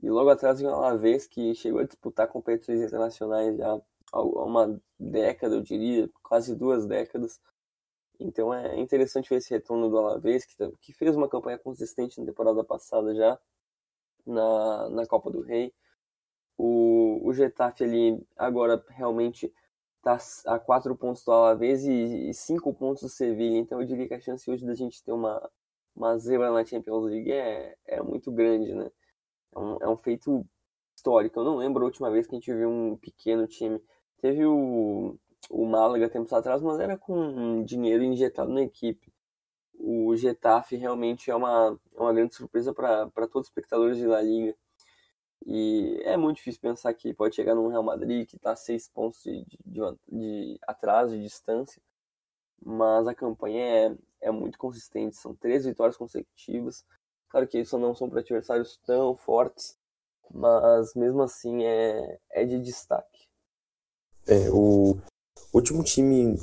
[0.00, 3.80] E logo atrás vem o Alavés, que chegou a disputar competições internacionais já
[4.12, 7.40] há uma década, eu diria, quase duas décadas.
[8.20, 12.26] Então é interessante ver esse retorno do Alavés, que, que fez uma campanha consistente na
[12.26, 13.38] temporada passada já,
[14.26, 15.72] na, na Copa do Rei.
[16.56, 19.52] O, o Getafe ali agora realmente
[19.98, 23.58] está a quatro pontos do Alavés e, e cinco pontos do Sevilha.
[23.58, 25.50] Então eu diria que a chance hoje da gente ter uma,
[25.94, 28.90] uma zebra na Champions League é, é muito grande, né?
[29.54, 30.46] É um, é um feito
[30.96, 31.38] histórico.
[31.40, 33.80] Eu não lembro a última vez que a gente viu um pequeno time.
[34.20, 35.18] Teve o,
[35.50, 39.12] o Málaga tempos atrás, mas era com dinheiro injetado na equipe.
[39.78, 44.22] O Getafe realmente é uma, é uma grande surpresa para todos os espectadores de La
[44.22, 44.56] Liga.
[45.46, 49.22] E é muito difícil pensar que pode chegar no Real Madrid, que está seis pontos
[49.22, 51.82] de, de, de, atraso, de distância.
[52.64, 56.82] Mas a campanha é, é muito consistente, são três vitórias consecutivas.
[57.28, 59.76] Claro que isso não são para adversários tão fortes,
[60.32, 63.28] mas mesmo assim é, é de destaque.
[64.26, 64.96] É, o
[65.52, 66.38] último time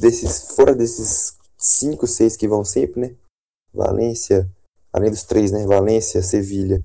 [0.00, 3.16] desses, fora desses cinco, seis que vão sempre, né?
[3.72, 4.48] Valência,
[4.92, 5.66] além dos três, né?
[5.66, 6.84] Valência, Sevilha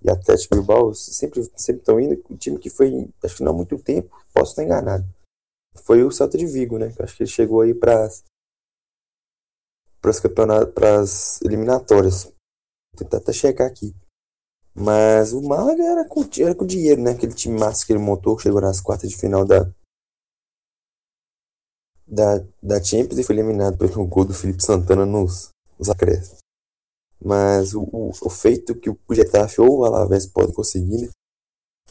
[0.00, 2.22] e Atlético Bilbao, sempre sempre estão indo.
[2.30, 5.04] O time que foi, acho que não há muito tempo, posso estar enganado.
[5.82, 6.94] Foi o Celta de Vigo, né?
[7.00, 8.08] Acho que ele chegou aí para
[10.04, 12.24] para os campeonatos, para as eliminatórias.
[12.24, 13.96] Vou tentar até checar aqui.
[14.74, 17.12] Mas o Málaga era com, era com dinheiro, né?
[17.12, 19.72] Aquele time massa que ele montou, chegou nas quartas de final da,
[22.06, 26.40] da, da Champions e foi eliminado pelo gol do Felipe Santana nos, nos acréscimos.
[27.18, 31.08] Mas o, o, o, feito que o Getafe ou o Alavés podem conseguir, né?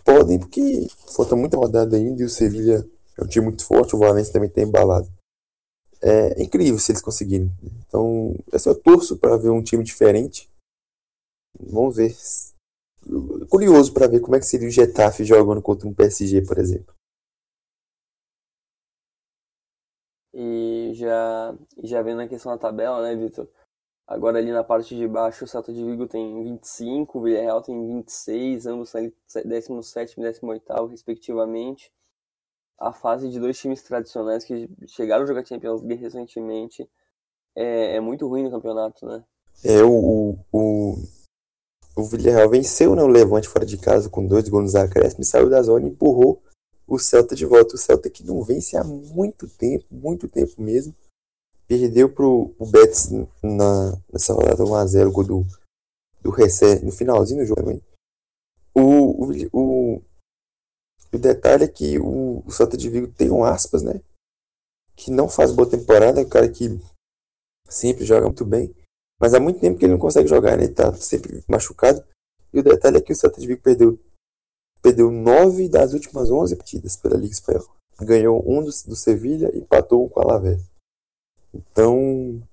[0.05, 3.99] Podem, porque falta muita rodada ainda e o Sevilha é um time muito forte, o
[3.99, 5.11] Valencia também tem embalado.
[6.05, 7.49] É incrível se eles conseguirem.
[7.87, 10.49] Então, essa eu torço para ver um time diferente.
[11.57, 12.13] Vamos ver.
[13.49, 16.93] Curioso para ver como é que seria o Getafe jogando contra um PSG, por exemplo.
[20.33, 23.47] E já, já vendo a questão da tabela, né, Vitor?
[24.05, 27.87] Agora ali na parte de baixo o Celta de Vigo tem 25, o Villarreal tem
[27.87, 31.91] 26, ambos ali 17 e 18 respectivamente.
[32.83, 36.87] A fase de dois times tradicionais que chegaram a jogar Champions League recentemente
[37.55, 39.23] é, é muito ruim no campeonato, né?
[39.63, 40.95] É, o, o,
[41.95, 45.49] o Villarreal venceu né, o Levante fora de casa com dois gols nos acréscimos, saiu
[45.49, 46.41] da zona e empurrou
[46.87, 47.75] o Celta de volta.
[47.75, 50.93] O Celta que não vence há muito tempo, muito tempo mesmo.
[51.65, 53.09] Perdeu pro o Betis
[53.41, 55.45] na, nessa rodada 1x0, gol do,
[56.21, 57.81] do Recé no finalzinho do jogo
[58.75, 60.01] o, o,
[61.15, 64.01] o detalhe é que o, o de Vigo tem um aspas, né?
[64.95, 66.79] Que não faz boa temporada, é um cara que
[67.67, 68.73] sempre joga muito bem.
[69.19, 70.63] Mas há muito tempo que ele não consegue jogar, né?
[70.65, 72.03] Ele tá sempre machucado.
[72.51, 73.99] E o detalhe é que o Celta de Vigo perdeu
[74.81, 77.69] perdeu nove das últimas onze partidas pela Liga Espanhola.
[78.01, 80.61] Ganhou um do, do Sevilha e empatou um com o Alavés.
[81.53, 82.43] Então,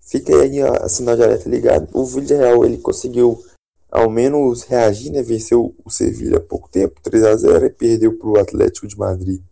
[0.00, 1.88] fica aí a, a sinal de alerta ligado.
[1.96, 3.44] O Villarreal ele conseguiu
[3.90, 5.22] ao menos reagir, né?
[5.22, 8.98] Venceu o Sevilha há pouco tempo, 3 a 0 e perdeu para o Atlético de
[8.98, 9.42] Madrid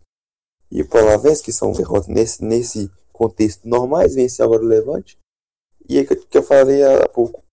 [0.71, 5.17] e o Alavés, que são derrotas nesse, nesse contexto normais, venceu agora o Levante.
[5.87, 7.43] E aí que eu falei há pouco,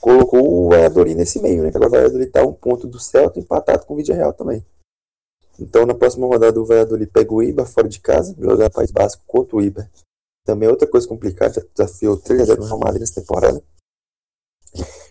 [0.00, 1.70] colocou o Valladolid nesse meio, né?
[1.70, 4.64] Agora o Valladolid está um ponto do Celta empatado com o Vídeo Real também.
[5.58, 9.22] Então na próxima rodada o Valladolid pega o Iba fora de casa, jogar País Basco
[9.26, 9.90] contra o Iba.
[10.44, 13.62] Também é outra coisa complicada, já desafiou 3 x no Real Madrid nessa temporada.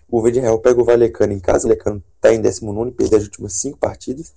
[0.09, 3.17] O Vídeo Real pega o Valecano em casa, o Valecano está em 19 e perdeu
[3.17, 4.33] as últimas 5 partidas.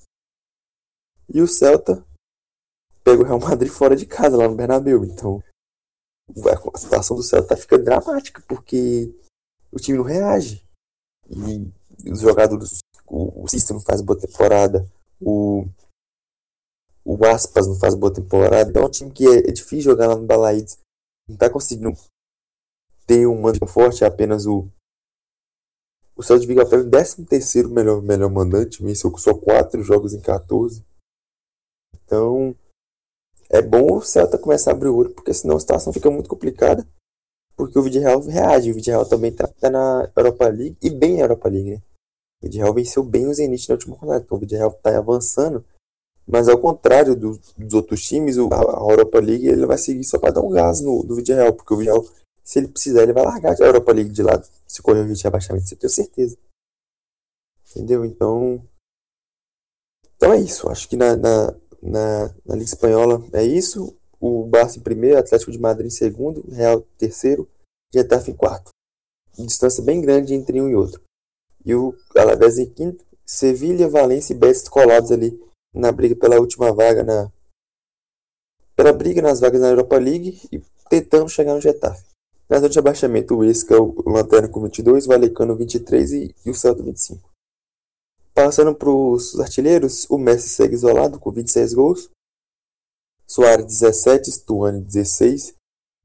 [1.32, 2.04] E o Celta
[3.02, 5.04] pega o Real Madrid fora de casa, lá no Bernabéu.
[5.04, 5.42] Então
[6.74, 9.14] a situação do Celta tá ficando dramática, porque
[9.70, 10.64] o time não reage.
[11.28, 14.88] E os jogadores, o, o Cícero não faz boa temporada,
[15.20, 15.66] o,
[17.04, 18.70] o Aspas não faz boa temporada.
[18.70, 20.78] Então é um time que é, é difícil jogar lá no Balaídes.
[21.28, 21.92] Não tá conseguindo
[23.06, 24.68] ter um mando forte, é apenas o.
[26.16, 30.14] O Celso de Vigo é apenas 13 terceiro melhor, melhor mandante, venceu só 4 jogos
[30.14, 30.84] em 14.
[32.04, 32.54] Então,
[33.50, 36.28] é bom o Celta começar a abrir o olho, porque senão a situação fica muito
[36.28, 36.86] complicada
[37.56, 38.70] porque o Villarreal reage.
[38.70, 41.82] O Villarreal também tá, tá, na Europa League e bem na Europa League, né?
[42.42, 45.64] O Villarreal venceu bem o Zenit na última rodada, então o Villarreal tá avançando.
[46.26, 50.18] Mas ao contrário do, dos outros times, o, a Europa League ele vai seguir só
[50.18, 52.04] para dar um gás no, no Villarreal, porque o Villarreal,
[52.44, 55.22] se ele precisar, ele vai largar a Europa League de lado, se correr o risco
[55.22, 56.36] de abaixamento, você tem certeza.
[57.70, 58.04] Entendeu?
[58.04, 58.62] Então,
[60.16, 60.68] então é isso.
[60.68, 63.96] Acho que na, na, na, na Liga Espanhola é isso.
[64.20, 67.50] o Barça em primeiro, Atlético de Madrid em segundo, Real em terceiro,
[67.92, 68.70] Getafe em quarto.
[69.36, 71.02] Distância bem grande entre um e outro.
[71.64, 75.40] E o Alavés em quinto, Sevilha, Valência e Betis colados ali
[75.74, 77.32] na briga pela última vaga na
[78.76, 82.13] pela briga nas vagas na Europa League e tentando chegar no Getafe.
[82.54, 86.50] Na zona de abaixamento, o Esca, o Lanterna com 22, o Valecano 23 e, e
[86.50, 87.28] o Celta 25.
[88.32, 92.10] Passando para os artilheiros, o Messi segue isolado com 26 gols,
[93.26, 95.52] Soares 17, Stuani 16,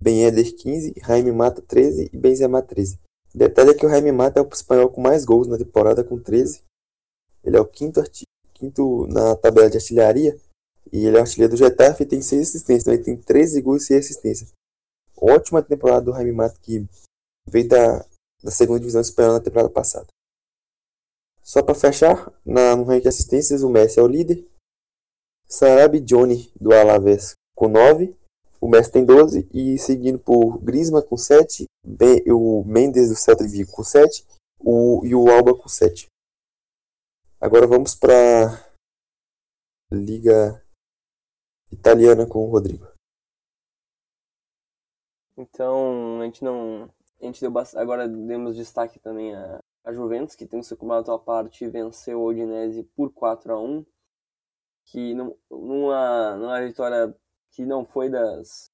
[0.02, 2.98] Ben Eder 15, Jaime Mata 13 e Benzema 13.
[3.32, 6.18] Detalhe é que o Jaime Mata é o espanhol com mais gols na temporada com
[6.18, 6.64] 13.
[7.44, 8.02] Ele é o quinto,
[8.56, 10.36] quinto na tabela de artilharia
[10.92, 12.82] e ele é artilheiro do Getafe e tem 6 assistências.
[12.82, 14.59] Então ele tem 13 gols e 6 assistências.
[15.22, 16.88] Ótima temporada do Jaime Mata que
[17.46, 18.06] veio da,
[18.44, 20.08] da segunda divisão espanhola na temporada passada.
[21.44, 24.48] Só para fechar, na, no ranking de assistências, o Messi é o líder.
[25.48, 28.16] Sarabi Johnny do Alavés com 9.
[28.62, 29.50] O Messi tem 12.
[29.52, 31.66] E seguindo por Grisma com 7.
[31.84, 34.26] Ben, o Mendes do Celta de Vigo com 7.
[34.60, 36.08] O, e o Alba com 7.
[37.42, 38.72] Agora vamos para
[39.92, 40.64] Liga
[41.72, 42.89] Italiana com o Rodrigo.
[45.40, 46.94] Então, a gente não.
[47.22, 51.12] A gente deu agora demos destaque também a, a Juventus, que tem o seu campeonato
[51.12, 53.86] à parte e venceu o Udinese por 4 a 1
[54.86, 57.16] que numa, numa vitória
[57.52, 58.72] que não foi das,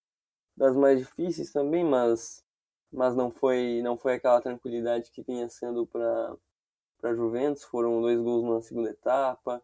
[0.58, 2.44] das mais difíceis também, mas,
[2.92, 6.36] mas não foi não foi aquela tranquilidade que vinha sendo para
[7.00, 7.64] para Juventus.
[7.64, 9.62] Foram dois gols na segunda etapa,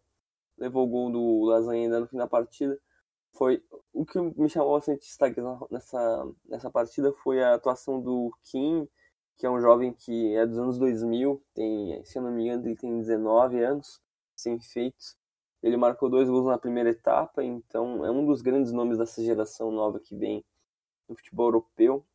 [0.57, 2.79] levou o gol do Lasanha ainda no fim da partida.
[3.33, 3.63] Foi
[3.93, 8.87] o que me chamou bastante destaque nessa nessa partida foi a atuação do Kim,
[9.37, 12.67] que é um jovem que é dos anos 2000, tem, se eu não me engano,
[12.67, 14.01] ele tem 19 anos,
[14.35, 15.17] sem feitos
[15.61, 19.71] ele marcou dois gols na primeira etapa, então é um dos grandes nomes dessa geração
[19.71, 20.43] nova que vem
[21.07, 22.05] no futebol europeu.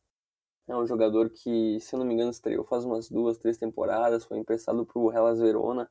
[0.67, 4.25] É um jogador que, se eu não me engano, estreou faz umas duas, três temporadas,
[4.25, 5.89] foi emprestado para o Hellas Verona.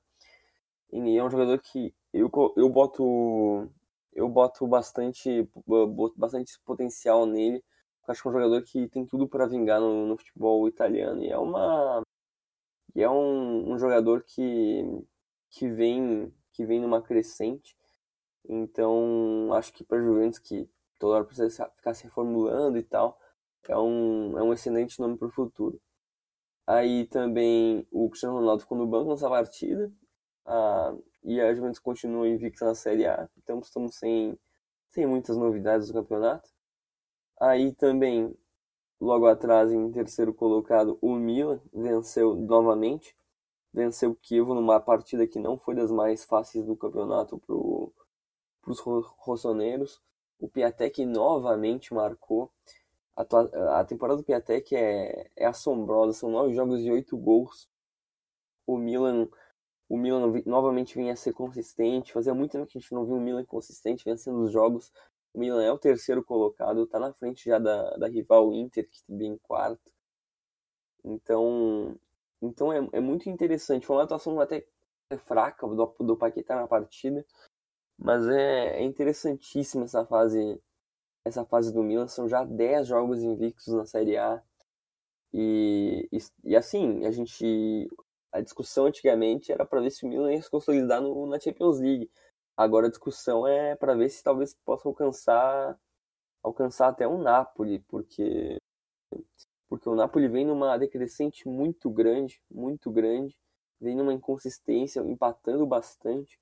[0.92, 3.70] E é um jogador que eu, eu boto
[4.16, 7.62] eu boto bastante boto bastante potencial nele.
[8.08, 11.22] Acho que é um jogador que tem tudo para vingar no, no, futebol italiano.
[11.22, 12.02] E é uma
[12.94, 14.84] e é um, um jogador que
[15.50, 17.76] que vem que vem numa crescente.
[18.48, 23.18] Então, acho que para Juventus, que toda hora precisa ficar se reformulando e tal,
[23.68, 25.80] é um, é um excelente nome para o futuro.
[26.66, 29.92] Aí também o Cristiano Ronaldo ficou no banco nessa partida.
[30.46, 30.94] Ah,
[31.26, 33.28] e a Juventus continua invicta na Série A.
[33.36, 34.38] Então estamos sem,
[34.90, 36.48] sem muitas novidades do campeonato.
[37.40, 38.34] Aí também,
[39.00, 43.14] logo atrás, em terceiro colocado, o Milan venceu novamente
[43.76, 48.80] venceu o Kiev numa partida que não foi das mais fáceis do campeonato para os
[49.18, 50.00] rossoneiros.
[50.40, 52.50] O Piatek novamente marcou.
[53.14, 57.68] A, a temporada do Piatek é, é assombrosa, são nove jogos e oito gols.
[58.66, 59.28] O Milan,
[59.88, 62.12] o Milan novamente vinha a ser consistente.
[62.12, 64.92] Fazia muito tempo que a gente não viu o Milan consistente vencendo os jogos.
[65.34, 69.00] O Milan é o terceiro colocado, está na frente já da, da rival Inter, que
[69.08, 69.92] vem em quarto.
[71.04, 71.96] Então,
[72.42, 73.86] então é, é muito interessante.
[73.86, 74.66] Foi uma atuação até
[75.26, 77.24] fraca do, do Paquetá na partida,
[77.98, 80.60] mas é, é interessantíssima essa fase
[81.26, 82.08] essa fase do Milan.
[82.08, 84.42] São já 10 jogos invictos na Série A.
[85.32, 87.88] E, e, e assim, a gente.
[88.36, 91.80] A discussão antigamente era para ver se o Milan ia se consolidar no, na Champions
[91.80, 92.10] League.
[92.56, 95.78] Agora a discussão é para ver se talvez possa alcançar
[96.42, 98.58] alcançar até o Napoli, porque
[99.68, 103.36] porque o Napoli vem numa decrescente muito grande, muito grande,
[103.80, 106.38] vem numa inconsistência, empatando bastante.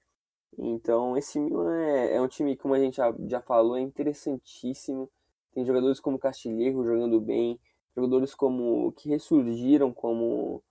[0.59, 5.11] Então, esse Milan é, é um time, como a gente já, já falou, é interessantíssimo.
[5.53, 7.59] Tem jogadores como Castilheiro jogando bem,
[7.97, 10.63] jogadores como que ressurgiram, como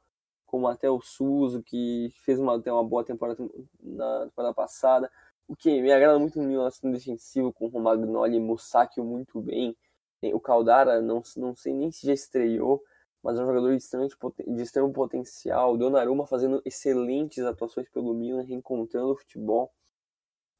[0.53, 3.43] como até o Suso, que fez uma, até uma boa temporada
[3.81, 5.11] na temporada passada.
[5.47, 9.75] O que me agrada muito no Milan defensivo, com o Romagnoli e Musacchio muito bem.
[10.21, 12.83] O Caldara, não, não sei nem se já estreou,
[13.23, 14.07] mas é um jogador de extremo,
[14.47, 15.75] de extremo potencial.
[15.75, 19.73] Donnarumma fazendo excelentes atuações pelo Milan, reencontrando o futebol.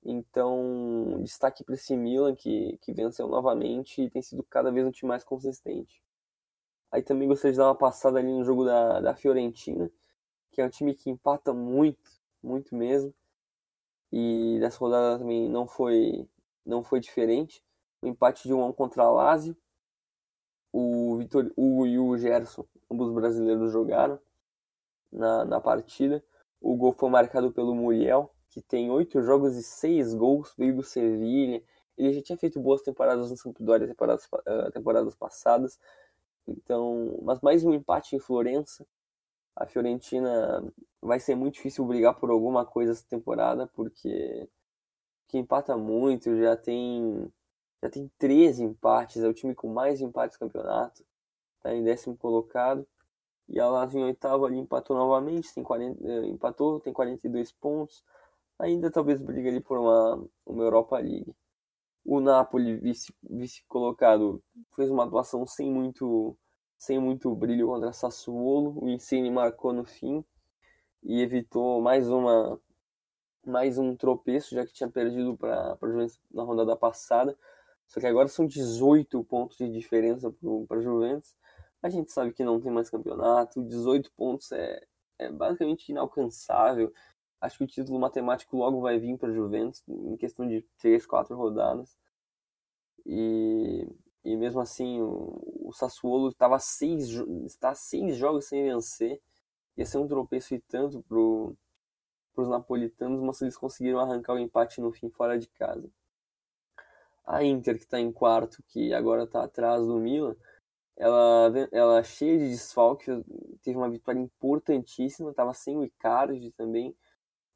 [0.04, 4.92] Então, destaque para esse Milan que, que venceu novamente e tem sido cada vez um
[4.92, 6.02] time mais consistente.
[6.94, 9.90] Aí também gostaria de dar uma passada ali no jogo da, da Fiorentina,
[10.52, 13.12] que é um time que empata muito, muito mesmo.
[14.12, 16.30] E dessa rodada também não foi,
[16.64, 17.64] não foi diferente
[18.00, 19.58] o empate de 1 1 contra a Lazio.
[20.72, 24.20] O Vitor Hugo e o Gerson, ambos brasileiros, jogaram
[25.12, 26.24] na, na partida.
[26.62, 30.84] O gol foi marcado pelo Muriel, que tem oito jogos e seis gols, veio do
[30.84, 31.64] Sevilha.
[31.98, 35.80] ele já tinha feito boas temporadas no Sampdoria, temporadas, uh, temporadas passadas.
[36.48, 38.86] Então, mas mais um empate em Florença.
[39.56, 40.64] A Fiorentina
[41.02, 44.50] vai ser muito difícil brigar por alguma coisa essa temporada, porque
[45.28, 47.32] que empata muito, já tem
[47.84, 51.04] já tem 13 empates, é o time com mais empates no campeonato,
[51.58, 52.88] está em décimo colocado.
[53.50, 58.04] E a Lazio em oitavo ali empatou novamente, tem 40, eh, empatou, tem 42 pontos.
[58.60, 61.34] Ainda talvez briga ali por uma, uma Europa League.
[62.06, 64.44] O Napoli, vice, vice colocado,
[64.76, 66.38] fez uma atuação sem muito
[66.78, 68.84] sem muito brilho contra Sassuolo.
[68.84, 70.24] O Insigne marcou no fim
[71.02, 72.60] e evitou mais uma
[73.46, 77.38] mais um tropeço, já que tinha perdido para a Juventus na rodada passada.
[77.88, 80.34] Só que agora são 18 pontos de diferença
[80.68, 81.36] para a Juventus.
[81.82, 84.82] A gente sabe que não tem mais campeonato, 18 pontos é,
[85.20, 86.94] é basicamente inalcançável.
[87.44, 91.36] Acho que o título matemático logo vai vir para Juventus, em questão de 3, 4
[91.36, 91.98] rodadas.
[93.06, 93.86] E,
[94.24, 97.10] e mesmo assim, o, o Sassuolo estava seis,
[97.46, 99.22] está seis jogos sem vencer.
[99.76, 101.18] Ia ser um tropeço e tanto para
[102.42, 105.92] os napolitanos, mas eles conseguiram arrancar o empate no fim fora de casa.
[107.26, 110.34] A Inter, que está em quarto, que agora está atrás do Milan,
[110.96, 113.08] ela, ela é cheia de desfalques,
[113.62, 116.96] teve uma vitória importantíssima, estava sem o Icardi também,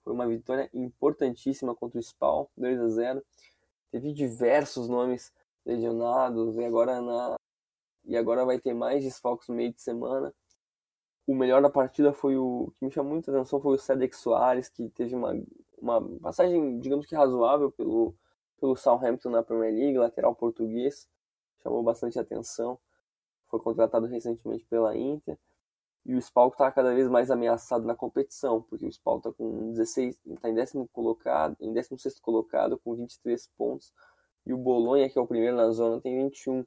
[0.07, 3.25] foi uma vitória importantíssima contra o Spal, 2 a 0
[3.91, 5.33] Teve diversos nomes
[5.65, 7.35] lesionados e agora, na,
[8.05, 10.33] e agora vai ter mais desfalques no meio de semana.
[11.27, 14.69] O melhor da partida foi o que me chamou muita atenção foi o Cedric Soares,
[14.69, 15.33] que teve uma,
[15.77, 18.15] uma passagem, digamos que razoável pelo,
[18.61, 21.05] pelo Southampton na Premier League, lateral português,
[21.61, 22.79] chamou bastante atenção.
[23.47, 25.37] Foi contratado recentemente pela Inter.
[26.07, 29.73] E o Spal está cada vez mais ameaçado na competição, porque o Spal está com
[29.73, 33.93] 16, está em décimo colocado, em 16 colocado com 23 pontos,
[34.45, 36.65] e o Bolonha, que é o primeiro na zona, tem 21.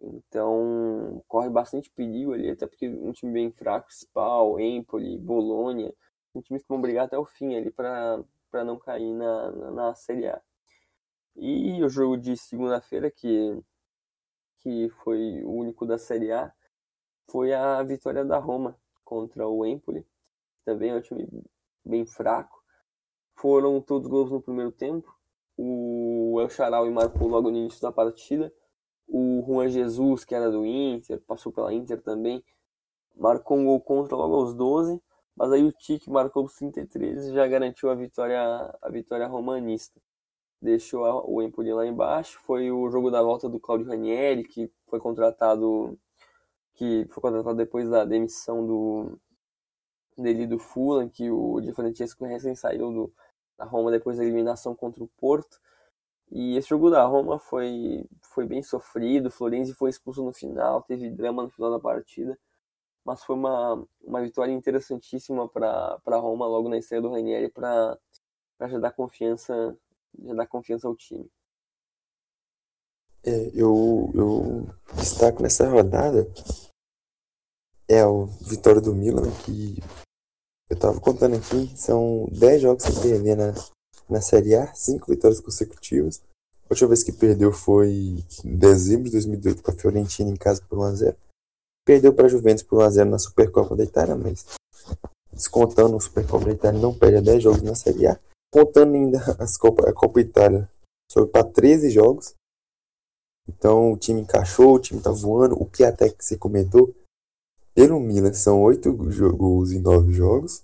[0.00, 5.92] Então, corre bastante perigo ali, até porque um time bem fraco, Spal, Empoli, Bolonha,
[6.32, 8.24] um times que vão brigar até o fim ali para
[8.64, 10.40] não cair na, na, na Série A.
[11.34, 13.60] E o jogo de segunda-feira, que,
[14.58, 16.52] que foi o único da Série A,
[17.32, 20.06] foi a vitória da Roma contra o Empoli.
[20.66, 21.26] Também é um time
[21.82, 22.62] bem fraco.
[23.34, 25.10] Foram todos gols no primeiro tempo.
[25.56, 28.52] O El Charaui marcou logo no início da partida.
[29.08, 32.44] O Juan Jesus, que era do Inter, passou pela Inter também,
[33.16, 35.00] marcou um gol contra logo aos 12.
[35.34, 39.98] Mas aí o Tique marcou os 33 e já garantiu a vitória, a vitória romanista.
[40.60, 42.38] Deixou o Empoli lá embaixo.
[42.42, 45.98] Foi o jogo da volta do Claudio Ranieri, que foi contratado
[46.74, 49.18] que foi contratado depois da demissão do
[50.16, 53.12] dele do Fulham, que o Di Francesco recém saiu do,
[53.58, 55.60] da Roma depois da eliminação contra o Porto.
[56.30, 61.10] E esse jogo da Roma foi, foi bem sofrido, Florenzi foi expulso no final, teve
[61.10, 62.38] drama no final da partida,
[63.04, 67.98] mas foi uma, uma vitória interessantíssima para a Roma logo na estreia do Ranieri para
[68.62, 69.76] já dar confiança
[70.20, 71.30] já dar confiança ao time.
[73.24, 76.28] É, eu, eu destaco nessa rodada
[77.88, 79.78] é o Vitória do Milan, que
[80.70, 83.54] eu tava contando aqui, são 10 jogos sem perder na,
[84.08, 86.22] na Série A, 5 vitórias consecutivas.
[86.64, 90.62] A última vez que perdeu foi em dezembro de 2018 com a Fiorentina em casa
[90.66, 91.14] por 1x0.
[91.84, 94.46] Perdeu para a Juventus por 1x0 na Supercopa da Itália, mas
[95.32, 98.18] descontando a Supercopa da Itália, não perde 10 jogos na Série A.
[98.50, 100.70] Contando ainda as Copa, a Copa Itália,
[101.10, 102.34] sobe para 13 jogos.
[103.48, 105.60] Então o time encaixou, o time tá voando.
[105.60, 106.94] O que até que você comentou,
[107.74, 108.92] pelo Milan são 8
[109.32, 110.62] gols em 9 jogos.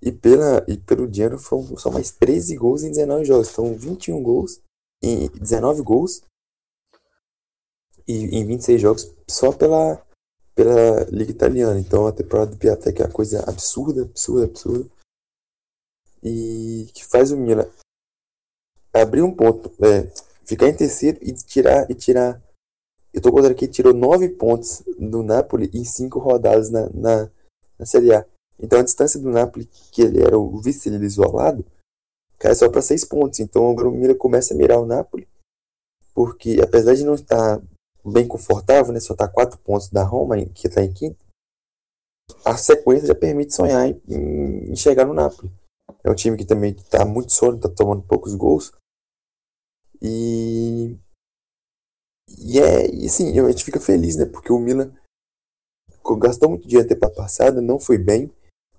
[0.00, 3.50] E, pela, e pelo Diano são mais 13 gols em 19 jogos.
[3.50, 4.60] Então 21 gols
[5.02, 6.22] em 19 gols
[8.06, 10.00] e em 26 jogos só pela,
[10.54, 11.80] pela Liga Italiana.
[11.80, 14.88] Então a temporada do Piatek é uma coisa absurda, absurda, absurda.
[16.22, 17.68] E que faz o Milan
[18.92, 20.10] abrir um ponto, é,
[20.46, 22.40] ficar em terceiro e tirar e tirar
[23.16, 27.30] eu tô contando aqui, tirou 9 pontos do Napoli em 5 rodadas na, na,
[27.78, 28.26] na Série A.
[28.60, 31.64] Então a distância do Napoli, que ele era o vice-líder isolado,
[32.38, 33.40] cai só para 6 pontos.
[33.40, 35.26] Então agora o Milan começa a mirar o Napoli,
[36.14, 37.58] porque apesar de não estar
[38.04, 41.24] bem confortável, né, só tá 4 pontos da Roma, que está em quinto,
[42.44, 45.50] a sequência já permite sonhar em, em chegar no Napoli.
[46.04, 48.72] É um time que também está muito sólido, está tomando poucos gols.
[50.00, 50.96] E
[52.38, 54.24] e é, e assim, a gente fica feliz, né?
[54.24, 54.92] Porque o Milan
[56.18, 58.30] gastou muito dinheiro na temporada passada, não foi bem.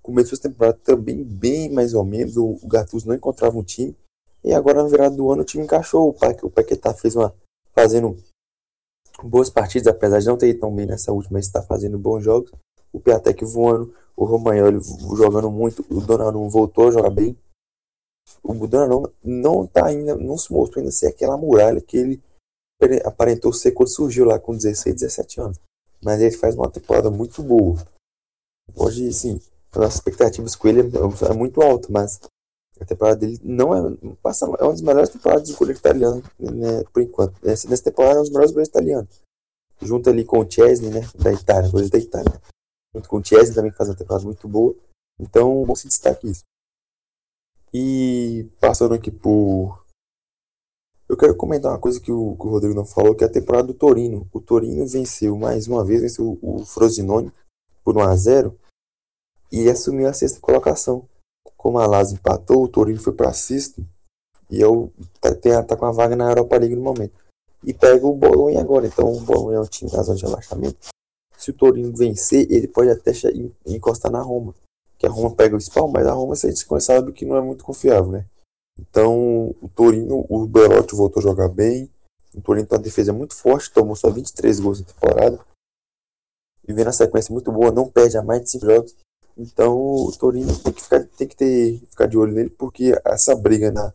[0.01, 2.37] Começou a temporada também bem mais ou menos.
[2.37, 3.95] O, Gattuso não encontrava um time.
[4.43, 6.09] E agora na virada do ano o time encaixou.
[6.09, 7.33] O Paquetá fez uma.
[7.73, 8.17] fazendo
[9.23, 12.51] boas partidas, apesar de não ter ido tão bem nessa última, está fazendo bons jogos.
[12.93, 14.79] O Piatek voando, o Romagnoli
[15.15, 17.37] jogando muito, o Donnarumma voltou a jogar bem.
[18.43, 22.21] O Donnarumma não tá ainda, não se mostrou ainda ser aquela muralha que ele
[23.03, 25.59] aparentou ser quando surgiu lá com 16, 17 anos.
[26.03, 27.77] Mas ele faz uma temporada muito boa.
[28.75, 32.19] Hoje, sim, as nossas expectativas com ele é muito alta, mas
[32.79, 33.97] a temporada dele não é.
[34.21, 37.33] Passa, é uma das melhores temporadas do goleiro italiano, né, por enquanto.
[37.43, 39.21] Nessa, nessa temporada é um dos melhores goleiros italianos.
[39.81, 41.01] Junto ali com o Chesney, né?
[41.15, 42.41] Da Itália, goleiro da Itália.
[42.93, 44.75] Junto com o Chesney também que faz uma temporada muito boa.
[45.19, 46.43] Então, bom se destaque isso.
[47.73, 49.85] E passando aqui por.
[51.09, 53.31] Eu quero comentar uma coisa que o, que o Rodrigo não falou, que é a
[53.31, 54.27] temporada do Torino.
[54.33, 57.31] O Torino venceu mais uma vez, venceu o Frosinone
[57.83, 58.59] por 1 a 0
[59.51, 61.07] e assumiu a sexta colocação.
[61.55, 63.85] Como a Lazio empatou, o Torino foi para sexto
[64.49, 67.13] e eu tá, tá com a vaga na Europa League no momento.
[67.63, 68.87] E pega o Bolonha agora.
[68.87, 70.89] Então o Bolonha é um time da zona de relaxamento.
[71.37, 73.11] Se o Torino vencer, ele pode até
[73.65, 74.53] encostar na Roma.
[74.97, 77.41] Que a Roma pega o spawn, mas a Roma a gente sabe que não é
[77.41, 78.25] muito confiável, né?
[78.79, 81.89] Então o Torino, o Belotti voltou a jogar bem.
[82.33, 85.39] O Torino tem uma defesa muito forte, tomou só 23 gols na temporada.
[86.67, 88.95] E vem na sequência muito boa, não perde a mais de 5 jogos.
[89.37, 93.35] Então o Torino tem que ficar, tem que ter, ficar de olho nele, porque essa
[93.35, 93.93] briga na,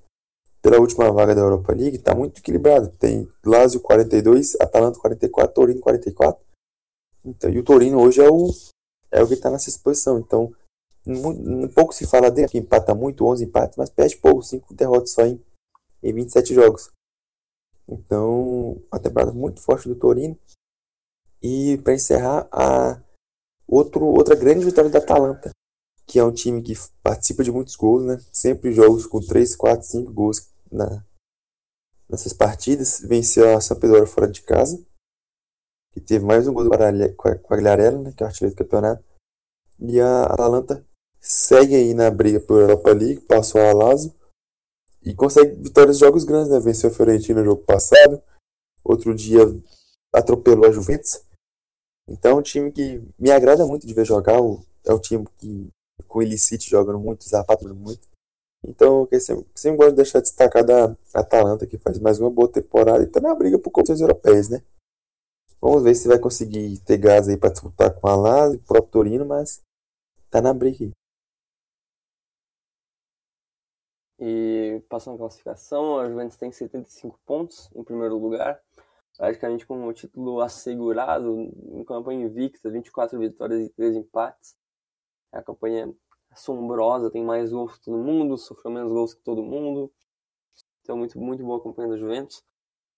[0.63, 2.89] pela última vaga da Europa League está muito equilibrada.
[2.99, 6.41] Tem Lazio 42, Atalanta 44, Torino 44.
[7.25, 8.49] Então, e o Torino hoje é o,
[9.11, 10.19] é o que está nessa exposição.
[10.19, 10.55] Então,
[11.75, 15.27] pouco se fala dele, que empata muito, 11 empates, mas perde pouco, 5 derrotas só
[15.27, 15.43] em,
[16.03, 16.91] em 27 jogos.
[17.89, 20.39] Então, uma temporada muito forte do Torino.
[21.43, 23.03] E para encerrar, a
[23.73, 25.51] Outro, outra grande vitória da Atalanta,
[26.07, 28.21] que é um time que participa de muitos gols, né?
[28.31, 31.03] Sempre jogos com 3, 4, 5 gols na,
[32.07, 33.01] nessas partidas.
[33.01, 34.85] Venceu a Sampdoria fora de casa,
[35.91, 38.13] que teve mais um gol do Quagliarella, né?
[38.13, 39.03] que é o artilheiro do campeonato.
[39.81, 40.87] E a Atalanta
[41.23, 44.13] segue aí na briga pela Europa League, passou a Lazio
[45.03, 46.61] e consegue vitórias em jogos grandes, né?
[46.61, 48.21] Venceu a Fiorentina no jogo passado,
[48.85, 49.41] outro dia
[50.13, 51.23] atropelou a Juventus
[52.09, 54.39] então é um time que me agrada muito de ver jogar.
[54.85, 55.69] É um time que
[56.09, 58.09] com o Illicite jogando muito, Zapata muito.
[58.65, 62.49] Então eu sempre, sempre gosto de deixar destacar da Atalanta, que faz mais uma boa
[62.49, 64.63] temporada e tá na briga por competições europeias, né?
[65.61, 68.91] Vamos ver se vai conseguir ter gás aí para disputar com a Lazio, o próprio
[68.91, 69.61] Torino, mas
[70.31, 70.91] tá na briga aí.
[74.25, 78.61] E passando a classificação, a Juventus tem 75 pontos em primeiro lugar
[79.17, 84.57] praticamente com o título assegurado, em campanha invicta, 24 vitórias e 3 empates.
[85.33, 85.93] É a campanha
[86.31, 89.93] assombrosa, tem mais gols que todo mundo, sofreu menos gols que todo mundo.
[90.83, 92.43] Então, muito, muito boa campanha da Juventus.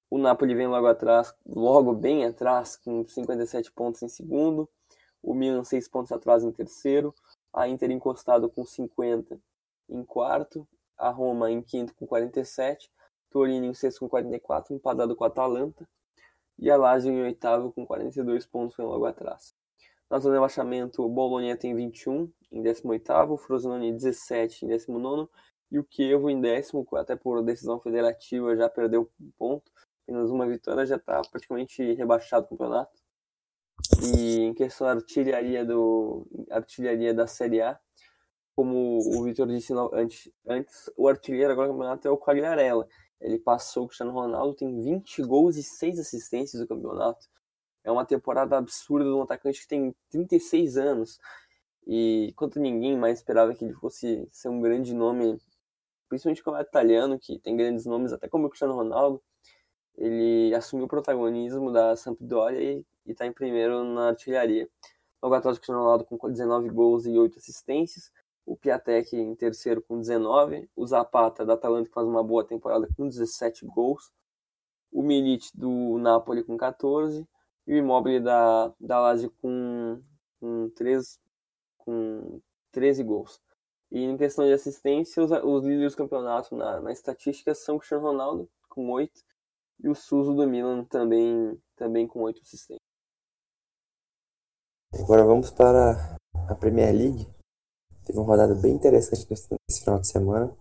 [0.08, 4.68] O Napoli vem logo atrás, logo bem atrás, com 57 pontos em segundo.
[5.22, 7.14] O Milan, 6 pontos atrás em terceiro.
[7.52, 9.38] A Inter encostado com 50
[9.88, 10.66] em quarto.
[10.96, 12.90] A Roma em quinto com 47.
[13.30, 15.88] Torino em sexto com 44, empatado com a Atalanta
[16.56, 19.54] e a Lazio em oitavo com 42 pontos vem logo atrás.
[20.08, 25.28] Na zona de rebaixamento, o Bologna tem 21 em 18º, o Frosinone 17 em 19
[25.72, 29.72] e o Chievo em décimo, até por decisão federativa já perdeu um ponto,
[30.04, 33.02] apenas uma vitória já está praticamente rebaixado o campeonato.
[34.00, 37.80] E em questão da artilharia, do, artilharia da Série A,
[38.54, 42.86] como o Vitor disse antes, antes, o artilheiro agora do campeonato é o Quagliarella,
[43.20, 47.26] ele passou o Cristiano Ronaldo, tem 20 gols e 6 assistências no campeonato.
[47.82, 51.18] É uma temporada absurda de um atacante que tem 36 anos.
[51.86, 55.38] E quanto ninguém mais esperava que ele fosse ser um grande nome,
[56.08, 59.22] principalmente como é italiano, que tem grandes nomes, até como o Cristiano Ronaldo,
[59.96, 64.68] ele assumiu o protagonismo da Sampdoria e está em primeiro na artilharia.
[65.22, 68.10] Logo atrás, o Cristiano Ronaldo com 19 gols e 8 assistências
[68.46, 72.88] o Piatek em terceiro com 19, o Zapata da Atalanta que faz uma boa temporada
[72.96, 74.12] com 17 gols,
[74.92, 77.26] o Milic do Napoli com 14
[77.66, 80.00] e o Immobile da, da Lazio com,
[80.38, 81.20] com, 3,
[81.78, 82.40] com
[82.70, 83.40] 13 gols.
[83.90, 87.78] E em questão de assistência, os, os líderes do campeonato na, na estatística são o
[87.78, 89.12] Cristiano Ronaldo com 8
[89.80, 92.84] e o Suso do Milan também, também com 8 assistências.
[94.92, 96.16] Agora vamos para
[96.48, 97.33] a Premier League.
[98.04, 100.54] Teve uma rodada bem interessante nesse, final de semana.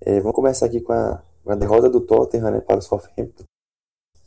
[0.00, 3.44] É, vamos começar aqui com a, com a derrota do Tottenham né, para o Southampton.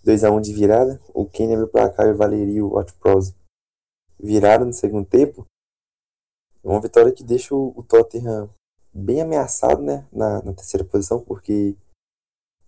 [0.05, 1.01] 2x1 de virada.
[1.13, 3.33] O Kane abriu para cá e o Valerio e o Watch Pros
[4.19, 5.45] viraram no segundo tempo.
[6.63, 8.49] Uma vitória que deixa o, Tottenham
[8.93, 11.75] bem ameaçado né, na, na terceira posição, porque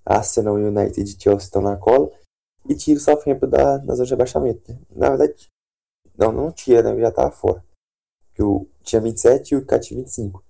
[0.05, 2.09] Arsenal, United e Chelsea estão na cola,
[2.67, 4.71] e tira o Southampton da, da zona de abaixamento.
[4.71, 4.79] Né?
[4.91, 5.49] Na verdade,
[6.17, 7.01] não, não tira, né?
[7.01, 7.63] já estava fora.
[8.27, 10.43] Porque o, tinha 27 e o Cat 25.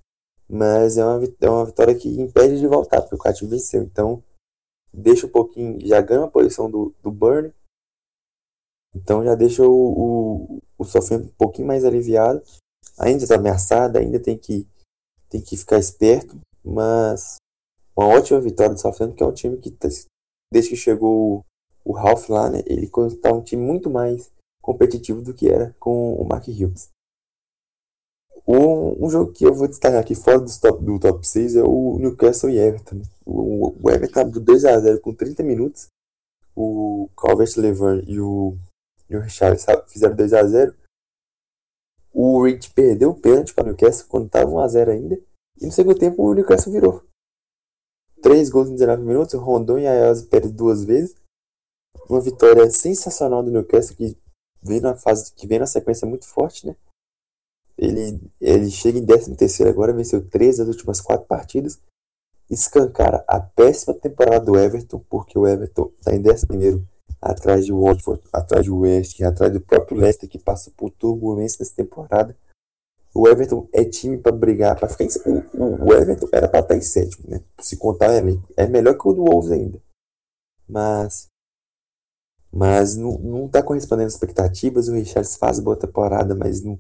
[0.48, 3.84] Mas é uma, é uma vitória que impede de voltar, porque o Cat venceu.
[3.84, 4.24] Então,
[4.94, 7.54] deixa um pouquinho, já ganha a posição do, do Burn.
[8.96, 12.42] Então já deixa o, o, o Southampton um pouquinho mais aliviado.
[12.98, 14.68] Ainda está ameaçado, ainda tem que,
[15.30, 17.38] tem que ficar esperto, mas
[17.96, 19.88] uma ótima vitória do Southampton, que é um time que, tá,
[20.52, 21.46] desde que chegou
[21.86, 24.32] o Ralph lá, né, ele está um time muito mais
[24.62, 26.90] competitivo do que era com o Mark Hughes.
[28.52, 32.00] Um, jogo que eu vou destacar aqui fora do top, do top 6 é o
[32.00, 33.04] Newcastle e Everton.
[33.24, 35.88] O, o Everton abriu 2x0 com 30 minutos.
[36.56, 38.58] O Calvert-Levin e o,
[39.12, 40.74] o Richard fizeram 2x0.
[42.12, 45.22] O Reed perdeu o pênalti para o Newcastle quando estava 1x0 ainda.
[45.62, 47.04] E no segundo tempo o Newcastle virou.
[48.24, 49.36] 3 gols em 19 minutos.
[49.36, 51.16] Rondon e Ayaz perdem duas vezes.
[52.10, 54.18] Uma vitória sensacional do Newcastle que
[54.64, 56.76] vem na fase que vem na sequência muito forte, né?
[57.82, 61.80] Ele, ele chega em 13 terceiro agora, venceu 3 das últimas 4 partidas.
[62.50, 66.88] Escancara a péssima temporada do Everton, porque o Everton está em 11 primeiro
[67.22, 71.76] atrás de Watford, atrás do West, atrás do próprio Leicester que passa por turbulência nessa
[71.76, 72.36] temporada.
[73.14, 75.10] O Everton é time para brigar, para ficar em,
[75.54, 77.42] o, o Everton era para estar em sétimo, né?
[77.60, 78.22] Se contar é,
[78.58, 79.82] é melhor que o do Wolves ainda.
[80.68, 81.28] Mas
[82.52, 84.88] mas não, não tá correspondendo às expectativas.
[84.88, 86.80] O Richards faz boa temporada, mas não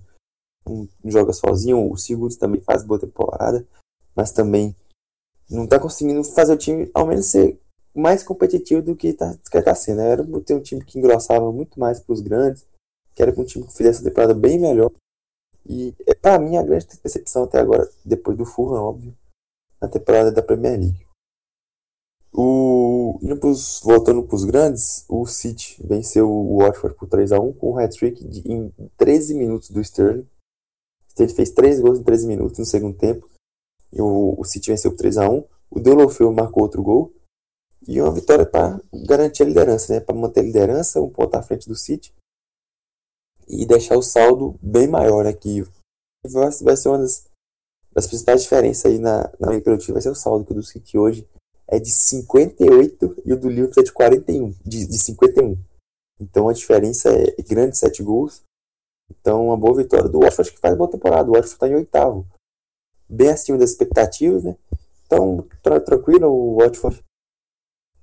[1.03, 1.91] joga sozinho.
[1.91, 3.66] O Sigurds também faz boa temporada,
[4.16, 4.76] mas também
[5.49, 7.60] não tá conseguindo fazer o time ao menos ser
[7.93, 10.01] mais competitivo do que tá, que tá sendo.
[10.01, 12.66] Era ter um time que engrossava muito mais para os grandes,
[13.16, 14.91] que era um time que fizesse a temporada bem melhor.
[15.66, 19.16] E é para mim a grande decepção até agora, depois do Fulham, óbvio,
[19.82, 21.05] na temporada da Premier League.
[22.32, 27.74] O, indo pros, voltando para os grandes, o City venceu o Watford por 3x1 com
[27.74, 30.28] um hat-trick em 13 minutos do Sterling.
[31.18, 33.30] Ele fez 3 gols em 13 minutos no segundo tempo.
[33.91, 35.45] E o, o City venceu por 3x1.
[35.70, 37.14] O Deulofeu marcou outro gol.
[37.88, 39.99] E uma vitória para garantir a liderança, né?
[39.99, 42.14] para manter a liderança, um ponto à frente do City.
[43.47, 45.64] E deixar o saldo bem maior aqui.
[46.26, 47.26] Vai, vai ser uma das,
[47.91, 49.93] das principais diferenças aí na, na minha produtiva.
[49.93, 51.28] Vai ser o saldo que o do City hoje
[51.68, 55.57] é de 58 e o do Liverpool é de 41, de, de 51.
[56.20, 58.41] Então a diferença é grande, 7 gols.
[59.10, 61.30] Então uma boa vitória do Watford que faz boa temporada.
[61.30, 62.26] O Watford está em oitavo.
[63.07, 64.55] Bem acima das expectativas, né?
[65.05, 67.03] Então, tra tranquilo, o Watford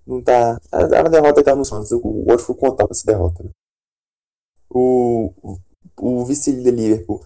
[0.06, 0.60] não tá.
[0.72, 1.92] A, derrota está nos sonhos.
[1.92, 3.44] O Watford contava essa derrota.
[3.44, 3.50] Né?
[4.68, 5.58] O, o,
[6.00, 7.24] o vice-líder Liverpool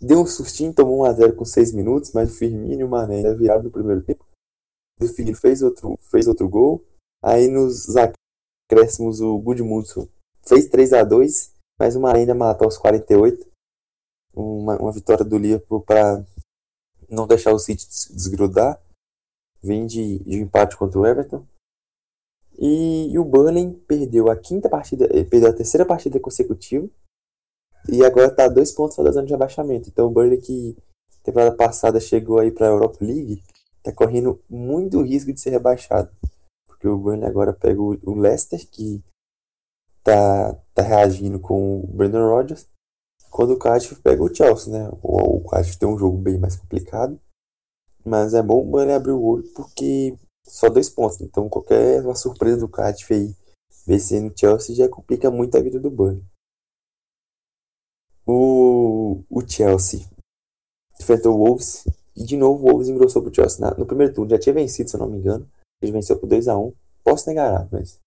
[0.00, 3.34] deu um sustinho, tomou 1x0 com 6 minutos, mas o Firmino e o Mané ainda
[3.34, 4.24] viraram no primeiro tempo
[4.98, 6.84] do Filho fez outro, fez outro gol.
[7.22, 10.08] Aí nos acréscimos o Gudmundsson
[10.46, 13.46] fez 3 a 2 mas o Mané ainda matou aos 48.
[14.34, 16.24] Uma, uma vitória do Liverpool para
[17.08, 18.80] não deixar o City desgrudar.
[19.62, 21.46] Vem de, de um empate contra o Everton.
[22.58, 26.88] E, e, o Burnley perdeu a quinta partida, eh, perdeu a terceira partida consecutiva.
[27.88, 29.88] E agora está a dois pontos da zona de abaixamento.
[29.88, 30.76] Então o Burnley que
[31.22, 33.42] temporada passada chegou aí para a Europa League
[33.82, 36.10] tá correndo muito risco de ser rebaixado.
[36.66, 39.02] Porque o Burnley agora pega o Leicester, que
[40.02, 42.68] tá, tá reagindo com o Brandon Rodgers,
[43.30, 44.90] quando o Cardiff pega o Chelsea, né?
[45.02, 47.18] O, o Cardiff tem um jogo bem mais complicado,
[48.04, 50.16] mas é bom o Burnley abrir o olho porque
[50.46, 51.20] só dois pontos.
[51.20, 53.34] Então qualquer uma surpresa do Cardiff aí
[53.86, 56.24] vencendo o Chelsea já complica muito a vida do Burnley.
[58.26, 60.00] O, o Chelsea
[61.00, 63.74] enfrentou o Wolves e de novo o Wolves engrossou pro Chelsea.
[63.78, 65.48] no primeiro turno já tinha vencido, se eu não me engano.
[65.80, 66.74] Ele venceu por 2x1.
[67.02, 67.98] Posso negar, mas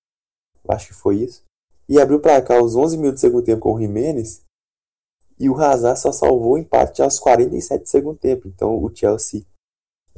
[0.68, 1.44] acho que foi isso.
[1.90, 4.46] E abriu para cá os 11 minutos do segundo tempo com o Jimenez.
[5.40, 8.48] E o Hazard só salvou o empate aos 47 do segundo tempo.
[8.48, 9.44] Então o Chelsea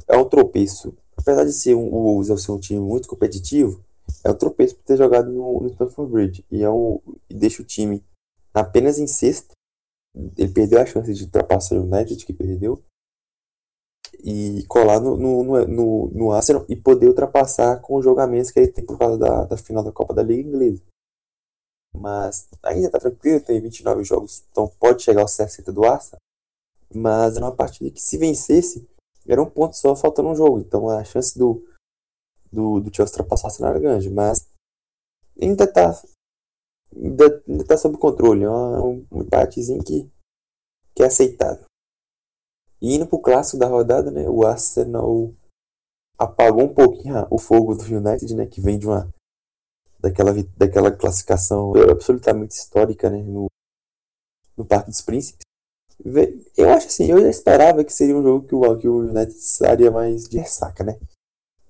[0.06, 0.94] é um tropeço.
[1.16, 3.82] Apesar de ser um, o Wolves ser um time muito competitivo,
[4.22, 6.44] é um tropeço por ter jogado no, no Stamford Bridge.
[6.50, 7.00] E, é um,
[7.30, 8.04] deixa o time
[8.52, 9.54] apenas em sexto.
[10.36, 12.82] Ele perdeu a chance de ultrapassar o United, que perdeu
[14.22, 18.70] e colar no, no, no, no, Arsenal e poder ultrapassar com os jogamentos que ele
[18.70, 20.82] tem por causa da, da final da Copa da Liga Inglesa.
[21.94, 26.20] Mas ainda tá tranquilo, tem 29 jogos, então pode chegar aos 60 do Arsenal.
[26.94, 28.86] Mas era uma partida que se vencesse,
[29.26, 30.58] era um ponto só faltando um jogo.
[30.60, 31.64] Então a chance do,
[32.50, 34.10] do, do Chelsea ultrapassar o Arsenal era grande.
[34.10, 34.48] Mas
[35.40, 36.00] ainda tá,
[36.94, 38.44] ainda, ainda tá sob controle.
[38.44, 40.10] É um, empatezinho que,
[40.94, 41.64] que é aceitável.
[42.80, 44.28] E indo pro clássico da rodada, né?
[44.28, 45.32] O Arsenal
[46.18, 48.46] apagou um pouquinho o fogo do United, né?
[48.46, 49.12] Que vem de uma
[50.02, 53.22] daquela, daquela classificação absolutamente histórica, né?
[53.22, 53.46] No,
[54.56, 55.46] no Parque dos Príncipes.
[56.56, 59.32] Eu acho assim, eu já esperava que seria um jogo que o, que o United
[59.32, 60.98] estaria mais de ressaca, né?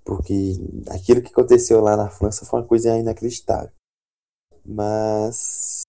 [0.04, 0.54] Porque
[0.88, 3.70] aquilo que aconteceu lá na França foi uma coisa inacreditável.
[4.64, 5.82] Mas.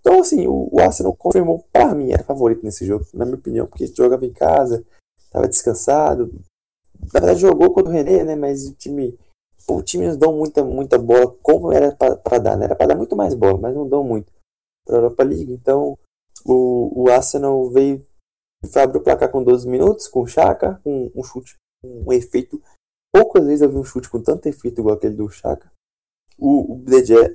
[0.00, 3.66] Então, assim, o, o Arsenal confirmou, para mim, era favorito nesse jogo, na minha opinião,
[3.66, 4.84] porque jogava em casa,
[5.22, 6.32] estava descansado.
[6.98, 8.34] Na verdade, jogou contra o René, né?
[8.34, 9.18] Mas o time.
[9.68, 12.64] O time não dão muita, muita bola como era para dar, né?
[12.64, 14.32] Era para dar muito mais bola, mas não dão muito
[14.84, 15.52] para a Europa League.
[15.52, 15.98] Então,
[16.44, 18.04] o, o Arsenal veio.
[18.74, 22.62] Abriu o placar com 12 minutos, com o Chaka, com um chute, um efeito.
[23.12, 25.70] Poucas vezes eu vi um chute com tanto efeito igual aquele do Chaka
[26.40, 26.84] o, o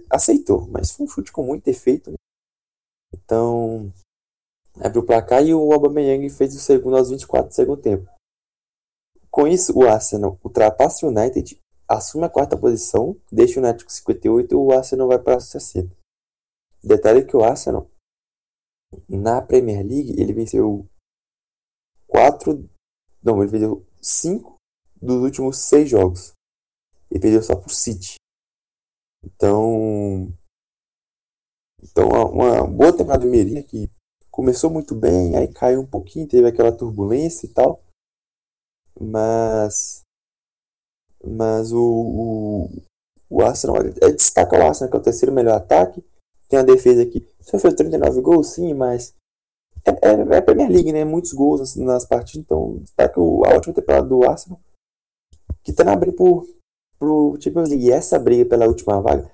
[0.10, 2.10] aceitou, mas foi um chute com muito efeito.
[2.12, 2.18] Né?
[3.14, 3.94] Então,
[4.80, 8.10] abriu o placar e o Aubameyang fez o segundo aos 24 do segundo tempo.
[9.30, 13.90] Com isso, o Arsenal ultrapassa o United, assume a quarta posição, deixa o United com
[13.90, 15.96] 58 e o Arsenal vai para 60.
[16.84, 17.90] Detalhe que o Arsenal,
[19.10, 20.88] na Premier League, ele venceu
[22.08, 22.70] 4,
[23.24, 24.56] não, ele venceu 5
[25.02, 26.34] dos últimos 6 jogos.
[27.10, 28.16] Ele perdeu só pro City.
[29.24, 30.32] Então,
[31.82, 33.90] então uma boa temporada do Mirim que
[34.30, 37.84] começou muito bem, aí caiu um pouquinho, teve aquela turbulência e tal.
[39.00, 40.05] Mas
[41.26, 42.70] mas o, o,
[43.30, 46.04] o Arsenal é, destaca o Arsenal que é o terceiro melhor ataque.
[46.48, 47.28] Tem a defesa aqui.
[47.42, 49.14] Sofreu 39 gols, sim, mas
[49.84, 51.04] é, é, é a Premier League, né?
[51.04, 52.44] Muitos gols nas, nas partidas.
[52.44, 54.60] Então, destaca o, a última temporada do Arsenal,
[55.64, 56.48] que tá na briga por
[56.98, 57.86] pro Champions League.
[57.86, 59.32] E essa briga pela última vaga.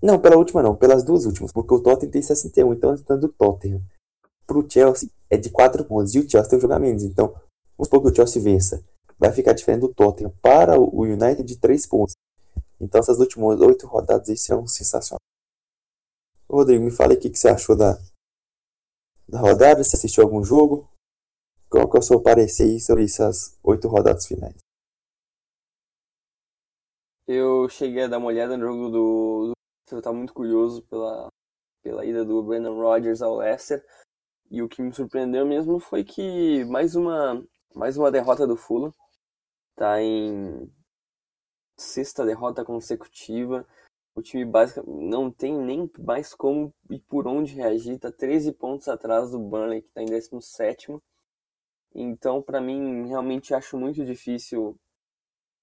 [0.00, 3.28] Não, pela última não, pelas duas últimas, porque o Tottenham tem 61, então estando do
[3.28, 3.80] Tottenham
[4.46, 6.14] pro Chelsea é de 4 pontos.
[6.14, 7.02] E o Chelsea tem um jogo menos.
[7.02, 7.28] Então,
[7.76, 8.84] vamos supor que o Chelsea vença.
[9.22, 12.12] Vai ficar diferente do Tottenham para o United de 3 pontos.
[12.80, 15.22] Então, essas últimas 8 rodadas aí serão sensacionais.
[16.50, 17.96] Rodrigo, me fala aí o que, você achou da,
[19.28, 19.84] da rodada.
[19.84, 20.90] Você assistiu algum jogo?
[21.70, 24.56] Qual que é o seu parecer sobre essas 8 rodadas finais?
[27.28, 29.46] Eu cheguei a dar uma olhada no jogo do.
[29.46, 29.52] do...
[29.92, 31.28] Eu estava muito curioso pela,
[31.80, 33.86] pela ida do Brandon Rodgers ao Leicester.
[34.50, 37.40] E o que me surpreendeu mesmo foi que mais uma,
[37.72, 38.92] mais uma derrota do Fulham.
[39.82, 40.72] Tá em
[41.76, 43.66] sexta derrota consecutiva.
[44.14, 47.98] O time basicamente não tem nem mais como e por onde reagir.
[47.98, 50.96] Tá 13 pontos atrás do Burnley, que está em 17.
[51.96, 54.76] Então, para mim, realmente acho muito difícil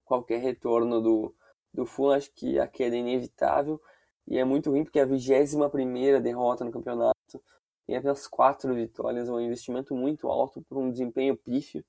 [0.04, 1.34] qualquer retorno do,
[1.74, 3.82] do Fulham, acho que a queda é inevitável
[4.28, 7.42] e é muito ruim porque é a 21 primeira derrota no campeonato
[7.88, 11.86] tem apenas quatro vitórias, é um investimento muito alto por um desempenho pífio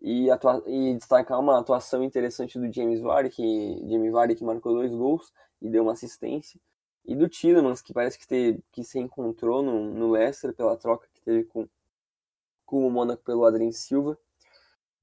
[0.00, 3.42] e, atua e destacar uma atuação interessante do James Vardy, que,
[3.88, 6.60] James Vardy que marcou dois gols e deu uma assistência,
[7.04, 11.08] e do Tillemans, que parece que, te, que se encontrou no, no Leicester pela troca
[11.14, 11.66] que teve com,
[12.66, 14.18] com o Mônaco pelo Adrien Silva.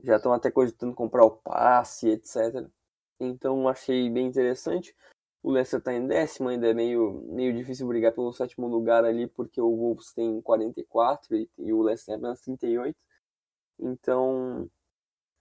[0.04, 2.68] Já estão até cogitando comprar o passe, etc.
[3.20, 4.96] Então achei bem interessante.
[5.42, 9.28] O Leicester está em décimo, ainda é meio, meio difícil brigar pelo sétimo lugar ali,
[9.28, 12.96] porque o Wolves tem 44 e, e o Leicester tem apenas 38.
[13.80, 14.70] Então,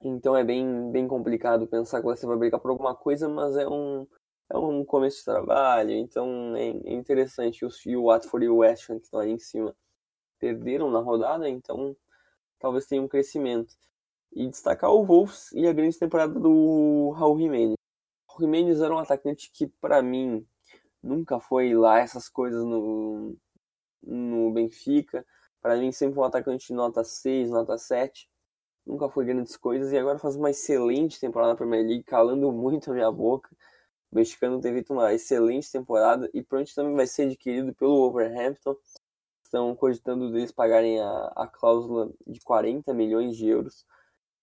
[0.08, 3.66] então é bem, bem complicado pensar que Leicester vai brigar por alguma coisa, mas é
[3.66, 4.06] um,
[4.50, 7.64] é um começo de trabalho, então é, é interessante.
[7.86, 9.74] E o Watford e o West Ham, que estão ali em cima,
[10.38, 11.96] perderam na rodada, então
[12.58, 13.74] talvez tenha um crescimento.
[14.32, 17.76] E destacar o Wolves e a grande temporada do Raul Jimenez.
[18.36, 20.46] O Jimenez era um atacante que, para mim,
[21.02, 23.36] nunca foi lá essas coisas no,
[24.02, 25.24] no Benfica.
[25.62, 28.28] Para mim, sempre foi um atacante de nota 6, nota 7.
[28.86, 32.90] Nunca foi grandes coisas e agora faz uma excelente temporada na Premier League, calando muito
[32.90, 33.50] a minha boca.
[34.12, 38.76] O mexicano tem feito uma excelente temporada e pronto também vai ser adquirido pelo Overhampton.
[39.42, 43.86] Estão cogitando deles pagarem a, a cláusula de 40 milhões de euros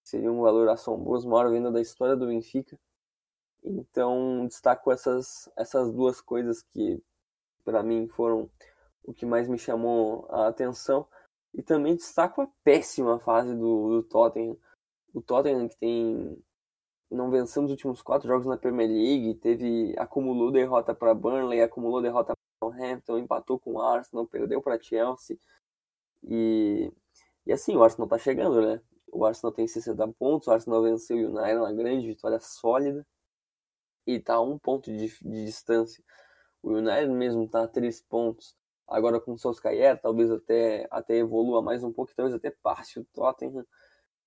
[0.04, 2.78] seria um valor assombroso, maior venda da história do Benfica.
[3.64, 7.02] Então, destaco essas, essas duas coisas que,
[7.64, 8.50] para mim, foram
[9.04, 11.08] o que mais me chamou a atenção.
[11.54, 14.58] E também destaco a péssima fase do, do Tottenham.
[15.14, 16.42] O Tottenham que tem
[17.10, 22.02] não venceu nos últimos quatro jogos na Premier League, teve acumulou derrota para Burnley, acumulou
[22.02, 25.38] derrota para o Hampton, empatou com o Arsenal, perdeu para Chelsea.
[26.24, 26.92] E,
[27.46, 28.82] e assim, o Arsenal tá chegando, né?
[29.12, 33.06] O Arsenal tem 60 pontos, o Arsenal venceu o United, uma grande vitória sólida.
[34.08, 36.04] E está a um ponto de, de, distância.
[36.64, 38.56] O United mesmo está a 3 pontos
[38.92, 43.06] agora com o Solskjaer, talvez até, até evolua mais um pouco, talvez até passe o
[43.06, 43.66] Tottenham.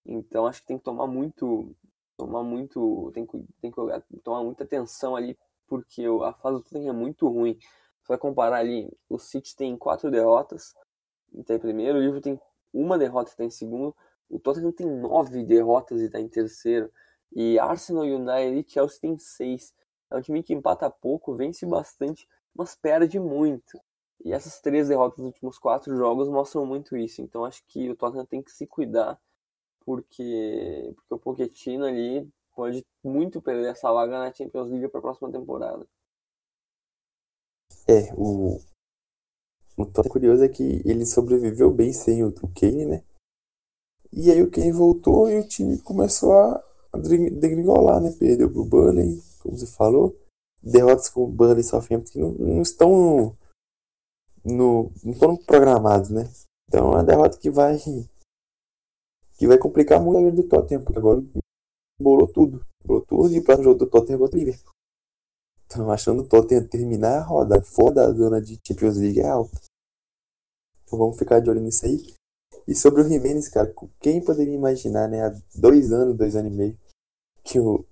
[0.05, 1.75] Então acho que tem que tomar muito,
[2.17, 6.91] tomar muito, tem que, tem que tomar muita atenção ali, porque a fase do Tottenham
[6.91, 7.59] é muito ruim.
[8.03, 10.75] Você vai comparar ali, o City tem quatro derrotas,
[11.35, 12.41] está em primeiro, o Liverpool tem
[12.73, 13.95] uma derrota está em segundo,
[14.29, 16.91] o Tottenham tem nove derrotas e está em terceiro,
[17.33, 19.75] e Arsenal, United e Chelsea tem seis.
[20.11, 23.81] É um time que empata pouco, vence bastante, mas perde muito.
[24.25, 27.21] E essas três derrotas nos últimos quatro jogos mostram muito isso.
[27.21, 29.21] Então acho que o Tottenham tem que se cuidar,
[29.85, 35.03] porque, porque o Pochettino ali pode muito perder essa vaga na Champions League para a
[35.03, 35.87] próxima temporada.
[37.87, 38.59] É, o,
[39.77, 43.05] o Tottenham curioso é que ele sobreviveu bem sem o, o Kane, né?
[44.11, 48.15] E aí o Kane voltou e o time começou a, a degringolar, né?
[48.19, 50.17] Perdeu pro Burnley, como você falou.
[50.63, 53.37] Derrotas com o Burnley e Southampton que não, não estão
[54.45, 56.31] no, não estão programados, né?
[56.69, 57.79] Então é uma derrota que vai
[59.37, 61.23] que vai complicar muito a vida do Tottenham, porque agora
[62.01, 62.65] bolou tudo.
[62.85, 64.73] Bolou tudo e o próximo jogo do Tottenham é contra o Liverpool.
[65.67, 69.61] Então achando o Tottenham terminar a roda fora da zona de Champions League é alta.
[70.85, 72.15] Então vamos ficar de olho nisso aí.
[72.67, 76.55] E sobre o Jimenez, cara, quem poderia imaginar, né, há dois anos, dois anos e
[76.55, 76.79] meio,
[77.43, 77.85] que o,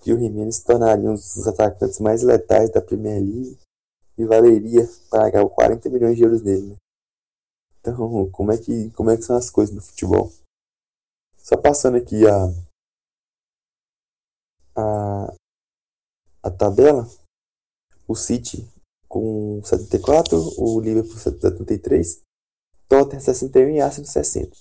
[0.00, 3.58] que o Jimenez se tornaria um dos atacantes mais letais da Premier League
[4.16, 6.76] e valeria pagar 40 milhões de euros nele, né?
[7.80, 10.32] Então, como é que, como é que são as coisas no futebol?
[11.38, 12.46] Só passando aqui a,
[14.76, 15.34] a,
[16.44, 17.08] a tabela,
[18.06, 18.68] o City
[19.08, 22.22] com 74, o Liverpool 73,
[22.88, 24.56] Tottenham 61 e Arsenal 60.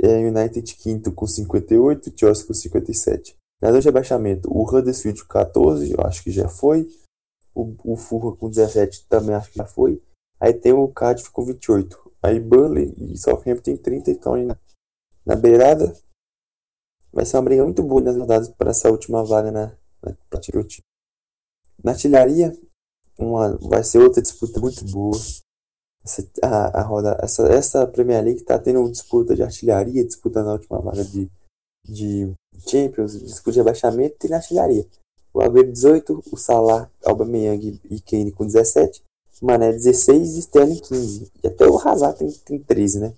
[0.00, 3.36] É, United quinto com 58, Chelsea com 57.
[3.60, 6.88] Na zona de rebaixamento, o Huddersfield 14, eu acho que já foi.
[7.54, 10.02] O, o Fulham com 17 também acho que já foi.
[10.40, 12.12] Aí tem o Cardiff com 28.
[12.22, 14.56] Aí Burnley e Southampton tem 30 então na,
[15.24, 15.94] na beirada.
[17.12, 19.66] Vai ser uma briga muito boa nas rodadas para essa última vaga na,
[20.02, 20.16] na,
[21.84, 22.56] na artilharia.
[23.18, 25.16] Uma, vai ser outra disputa muito boa.
[26.04, 30.54] Essa, a, a roda, essa, essa Premier League está tendo disputa de artilharia, disputa na
[30.54, 31.30] última vaga de,
[31.84, 32.32] de
[32.68, 34.88] Champions, disputa de abaixamento e na artilharia.
[35.34, 39.02] O Agüero 18, o Salah, Aubameyang e Kane com 17,
[39.40, 41.32] Mané 16 e Sterling 15.
[41.42, 43.14] E até o Hazard tem, tem 13, né?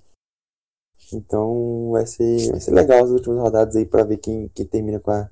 [1.12, 4.98] Então vai ser, vai ser legal as últimas rodadas aí para ver quem, quem termina
[4.98, 5.28] com a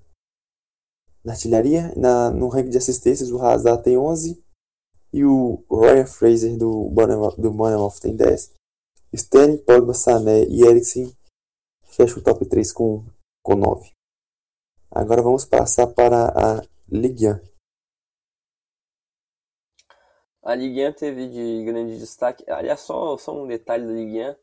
[1.24, 1.92] na artilharia.
[1.96, 4.42] Na, no ranking de assistências, o Hazard tem 11
[5.12, 8.52] e o Ryan Fraser do Bournemouth, do Bournemouth tem 10.
[9.12, 11.14] Sterling, Pogba, Sané e Eriksen
[11.86, 13.04] fecham o top 3 com,
[13.42, 13.90] com 9.
[14.90, 17.40] Agora vamos passar para a Ligue 1.
[20.42, 22.44] A Ligue 1 teve de grande destaque.
[22.50, 24.36] Aliás, só, só um detalhe da Ligue 1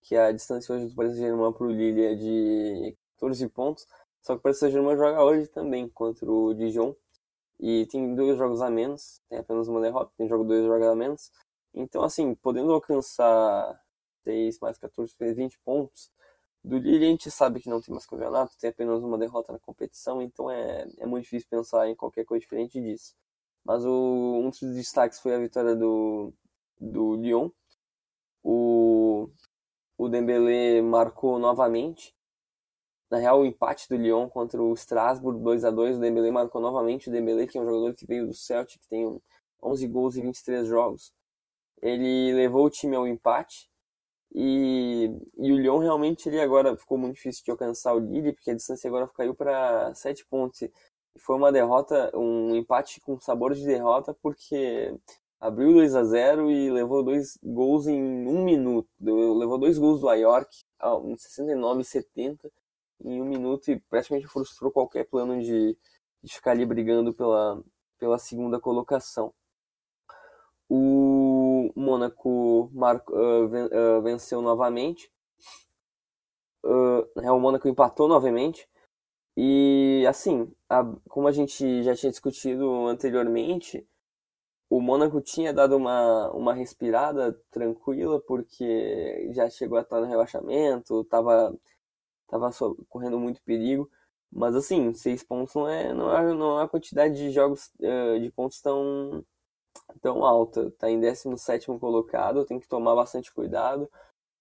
[0.00, 3.86] que a distância hoje do Paris Saint-Germain para o Lille é de 14 pontos,
[4.20, 6.92] só que o Paris Saint-Germain joga hoje também contra o Dijon,
[7.60, 10.96] e tem dois jogos a menos, tem apenas uma derrota, tem jogo dois jogos a
[10.96, 11.30] menos,
[11.72, 13.80] então assim, podendo alcançar
[14.24, 16.10] 6 mais 14, 20 pontos,
[16.64, 19.58] do Lille a gente sabe que não tem mais campeonato, tem apenas uma derrota na
[19.58, 23.14] competição, então é, é muito difícil pensar em qualquer coisa diferente disso.
[23.64, 26.32] Mas o, um dos destaques foi a vitória do,
[26.80, 27.50] do Lyon.
[28.42, 29.28] O,
[29.96, 32.14] o Dembélé marcou novamente.
[33.10, 36.60] Na real, o empate do Lyon contra o Strasbourg, 2 a 2 o Dembélé marcou
[36.60, 37.08] novamente.
[37.08, 39.20] O Dembélé, que é um jogador que veio do Celtic, tem
[39.62, 41.12] 11 gols e 23 jogos.
[41.80, 43.70] Ele levou o time ao empate.
[44.34, 48.50] E, e o Lyon realmente ele agora ficou muito difícil de alcançar o Lille, porque
[48.50, 50.62] a distância agora caiu para 7 pontos.
[50.62, 50.70] E
[51.18, 54.94] foi uma derrota, um empate com sabor de derrota, porque
[55.40, 58.88] abriu 2 a 0 e levou dois gols em um minuto.
[59.00, 60.64] Levou dois gols do Ayork,
[61.04, 62.50] em 69 e 70,
[63.04, 65.76] em um minuto e praticamente frustrou qualquer plano de,
[66.22, 67.62] de ficar ali brigando pela,
[67.98, 69.34] pela segunda colocação.
[70.68, 71.11] O
[71.74, 75.10] Mônaco uh, venceu novamente.
[76.64, 78.68] Uh, o Mônaco empatou novamente.
[79.36, 83.86] E assim, a, como a gente já tinha discutido anteriormente,
[84.70, 91.02] o Mônaco tinha dado uma, uma respirada tranquila, porque já chegou a estar no rebaixamento,
[91.02, 91.54] estava
[92.28, 92.50] tava
[92.88, 93.90] correndo muito perigo.
[94.32, 97.70] Mas assim, seis pontos não é, não é, não é uma quantidade de jogos
[98.20, 99.24] de pontos tão,
[100.00, 100.68] tão alta.
[100.68, 103.90] Está em 17 colocado, tem que tomar bastante cuidado.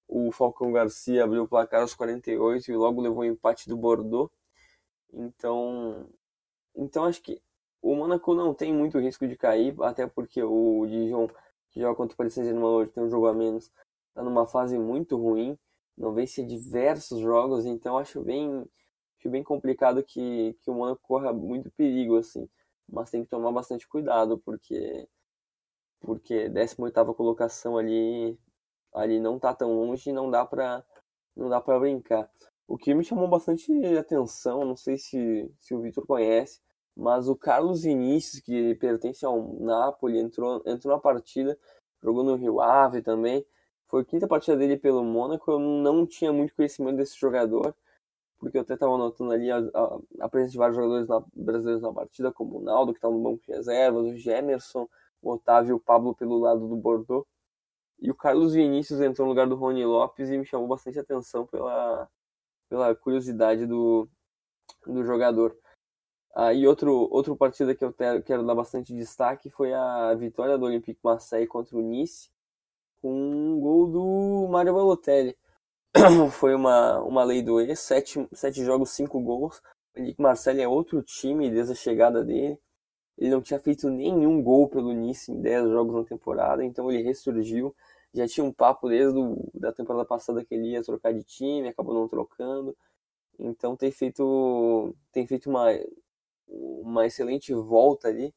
[0.08, 4.32] O Falcão Garcia abriu o placar aos 48 e logo levou o empate do Bordeaux.
[5.14, 6.08] Então,
[6.76, 7.42] então acho que
[7.82, 11.28] o Monaco não tem muito risco de cair, até porque o Dijon
[11.72, 13.72] que joga contra o Paris Saint-Germain hoje, tem um jogo a menos,
[14.10, 15.58] está numa fase muito ruim,
[15.98, 18.66] não vence diversos jogos, então acho bem,
[19.18, 22.48] acho bem complicado que, que o Mônaco corra muito perigo, assim.
[22.90, 25.08] Mas tem que tomar bastante cuidado, porque
[26.02, 28.38] porque 18 colocação ali
[28.94, 30.84] ali não tá tão longe não dá para
[31.36, 32.30] não dá para brincar.
[32.68, 36.62] O que me chamou bastante atenção, não sei se, se o Vitor conhece,
[36.96, 41.58] mas o Carlos Vinícius, que pertence ao Napoli, entrou, entrou na partida,
[42.02, 43.46] jogou no Rio Ave também.
[43.86, 45.52] Foi a quinta partida dele pelo Mônaco.
[45.52, 47.76] Eu não tinha muito conhecimento desse jogador,
[48.40, 51.82] porque eu até estava notando ali a, a, a, presença de vários jogadores na, brasileiros
[51.82, 54.88] na partida, como o Naldo, que estava no banco de reservas, o Gemerson,
[55.22, 57.26] o Otávio e o Pablo pelo lado do Bordeaux.
[58.00, 61.46] E o Carlos Vinícius entrou no lugar do Rony Lopes e me chamou bastante atenção
[61.46, 62.10] pela,
[62.68, 64.10] pela curiosidade do,
[64.86, 65.56] do jogador.
[66.34, 70.66] Ah, e outro, outro partida que eu quero dar bastante destaque foi a vitória do
[70.66, 72.30] Olympique Marseille contra o Nice,
[73.02, 75.38] com um gol do Mario Balotelli.
[76.32, 79.62] foi uma, uma lei do ex, sete, sete jogos, cinco gols.
[79.94, 82.58] O Olympique Marseille é outro time desde a chegada dele.
[83.18, 87.04] Ele não tinha feito nenhum gol pelo Nice em 10 jogos na temporada, então ele
[87.04, 87.76] ressurgiu.
[88.14, 91.70] Já tinha um papo desde a da temporada passada que ele ia trocar de time,
[91.70, 92.76] acabou não trocando.
[93.40, 95.68] Então tem feito, tem feito uma,
[96.48, 98.34] uma excelente volta ali.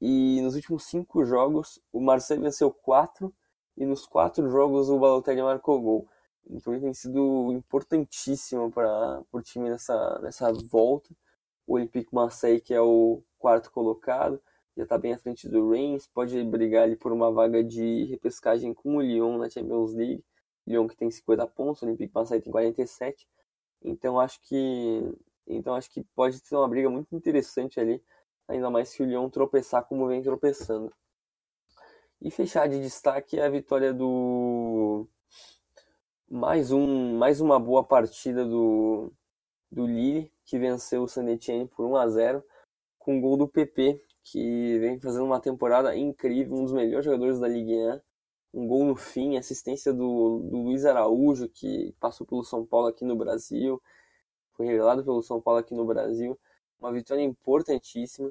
[0.00, 3.34] E nos últimos cinco jogos, o Marseille venceu quatro
[3.76, 6.08] e nos quatro jogos o Balotelli marcou gol.
[6.48, 11.10] Então ele tem sido importantíssimo para o time nessa, nessa volta.
[11.70, 14.42] O Olympique Marseille, que é o quarto colocado,
[14.76, 18.74] já está bem à frente do Reims, pode brigar ali por uma vaga de repescagem
[18.74, 20.24] com o Lyon na Champions League.
[20.66, 23.24] Lyon que tem 50 pontos, o Olympique Marseille tem 47.
[23.84, 25.14] Então acho que
[25.46, 28.02] então acho que pode ser uma briga muito interessante ali,
[28.48, 30.92] ainda mais se o Lyon tropeçar como vem tropeçando.
[32.20, 35.06] E fechar de destaque a vitória do
[36.28, 39.12] mais um mais uma boa partida do
[39.70, 42.44] do Lille, que venceu o Saint Etienne por 1 a 0
[42.98, 47.38] com o gol do PP, que vem fazendo uma temporada incrível, um dos melhores jogadores
[47.38, 48.00] da Ligue 1.
[48.52, 53.04] Um gol no fim, assistência do, do Luiz Araújo, que passou pelo São Paulo aqui
[53.04, 53.80] no Brasil
[54.60, 56.38] foi revelado pelo São Paulo aqui no Brasil.
[56.78, 58.30] Uma vitória importantíssima.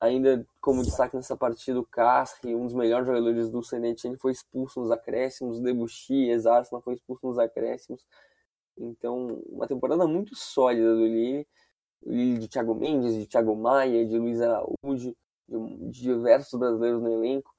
[0.00, 4.80] Ainda como destaque nessa partida, o Casri, um dos melhores jogadores do Senetien, foi expulso
[4.80, 5.58] nos acréscimos.
[5.58, 8.06] O Debuchy, Exarsenal foi expulso nos acréscimos.
[8.78, 11.46] Então, uma temporada muito sólida do Lille.
[12.40, 15.16] De Thiago Mendes, de Thiago Maia, de Luiz Araújo,
[15.48, 17.52] de, diversos brasileiros no elenco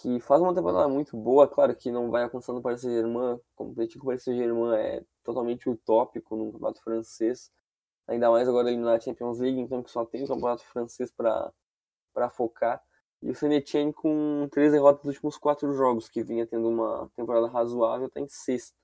[0.00, 3.98] que faz uma temporada muito boa, claro que não vai alcançando o Paris Saint-Germain, competir
[3.98, 7.50] com o Paris Saint-Germain é totalmente utópico no campeonato francês,
[8.06, 12.30] ainda mais agora eliminar a Champions League, então que só tem o campeonato francês para
[12.30, 12.82] focar.
[13.22, 17.46] E o Saint com três derrotas nos últimos quatro jogos, que vinha tendo uma temporada
[17.48, 18.74] razoável, está em sexto.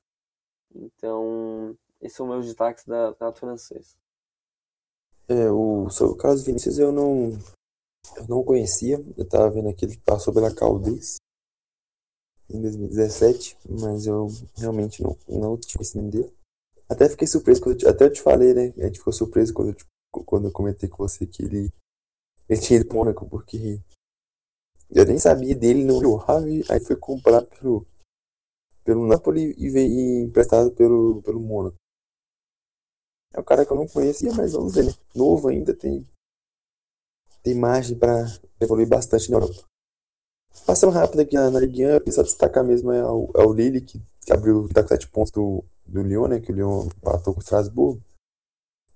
[0.75, 3.97] Então, esses são meus destaques da campeonato francês.
[5.29, 7.33] É, o, sobre o caso Vinícius eu não,
[8.17, 11.17] eu não conhecia, eu tava vendo aqui, ele passou pela Caldes
[12.49, 16.35] em 2017, mas eu realmente não, não tinha conhecimento dele.
[16.89, 18.73] Até fiquei surpreso, quando eu, até eu te falei, né?
[18.79, 21.71] A gente ficou surpreso quando eu, quando eu comentei com você que ele,
[22.49, 23.79] ele tinha ido pro Mônaco, porque
[24.91, 27.87] eu nem sabia dele no Rio Ave, aí foi comprar pelo,
[28.89, 31.77] pelo Napoli e veio emprestado pelo, pelo Mônaco.
[33.35, 34.93] É um cara que eu não conhecia, mas vamos ver, né?
[35.15, 36.09] Novo ainda, tem
[37.43, 38.25] tem margem para
[38.59, 39.63] evoluir bastante na Europa.
[40.67, 43.53] Passando rápido aqui na, na Ligue 1, eu queria destacar mesmo é o, é o
[43.53, 46.41] Lille, que, abriu tá com 7 pontos do, do Lyon, né?
[46.41, 48.03] Que o Lyon empatou com o Strasbourg.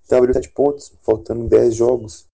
[0.07, 2.27] Então abriu 7 pontos, faltando 10 jogos.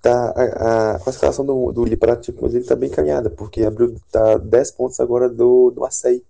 [0.00, 3.94] Tá, a, a classificação do, do Lille para Champions League está bem caminhada, porque abriu
[4.10, 6.24] tá 10 pontos agora do, do Marseille,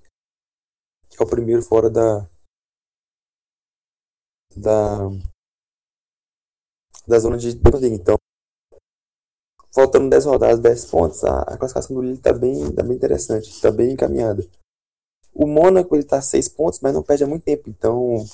[1.11, 2.28] que é o primeiro fora da,
[4.57, 5.09] da,
[7.07, 7.96] da zona de Champions League.
[7.96, 8.16] Então,
[9.74, 13.50] faltando 10 rodadas, 10 pontos, a, a classificação do Lille está bem, tá bem interessante,
[13.50, 14.46] está bem encaminhada.
[15.34, 17.68] O Mônaco ele está 6 pontos, mas não perde há muito tempo.
[17.68, 18.24] Então,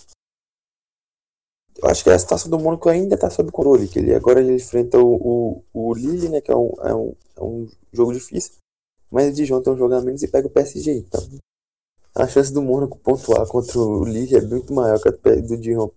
[1.76, 3.88] eu acho que a situação do Mônaco ainda está sob controle.
[3.88, 7.14] Que ele agora ele enfrenta o, o, o Lille, né, que é um, é, um,
[7.36, 8.54] é um jogo difícil.
[9.10, 10.92] Mas o Dijon tem um jogo a menos e pega o PSG.
[10.92, 11.20] Então,
[12.14, 15.90] a chance do Mônaco pontuar contra o Lille é muito maior que a do Dijon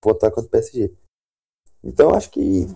[0.00, 0.92] pontuar contra o PSG.
[1.82, 2.66] Então acho que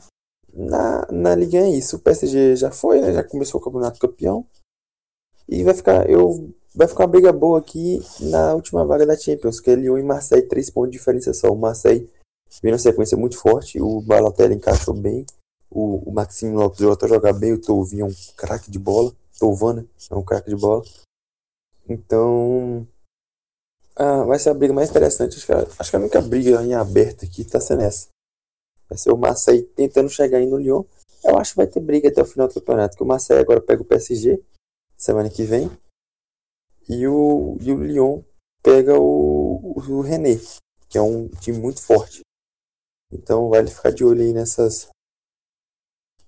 [0.52, 1.96] na, na Liga é isso.
[1.96, 3.12] O PSG já foi, né?
[3.12, 4.46] já começou o campeonato campeão.
[5.48, 9.61] E vai ficar, eu, vai ficar uma briga boa aqui na última vaga da Champions,
[9.61, 11.48] que é Lyon e Marseille, três pontos de diferença só.
[11.48, 12.11] O Marseille
[12.62, 15.26] vem na sequência muito forte, o Balotelli encaixou bem,
[15.70, 19.12] o, o Maxime Lopes voltou a jogar bem, o Tovinho é um craque de bola.
[19.38, 19.86] Tovan, né?
[20.11, 20.82] É um craque de bola.
[21.88, 22.86] Então,
[23.94, 25.36] ah, vai ser a briga mais interessante.
[25.36, 28.09] Acho que, a, acho que a única briga em aberto aqui tá sendo essa.
[28.88, 30.84] Vai ser o Marseille tentando chegar aí no Lyon.
[31.24, 32.96] Eu acho que vai ter briga até o final do campeonato.
[32.96, 34.42] Que o Marseille agora pega o PSG
[34.96, 35.70] semana que vem.
[36.88, 38.22] E o, e o Lyon
[38.62, 40.38] pega o, o, René,
[40.88, 42.20] que é um time muito forte.
[43.12, 44.88] Então vale ficar de olho aí nessas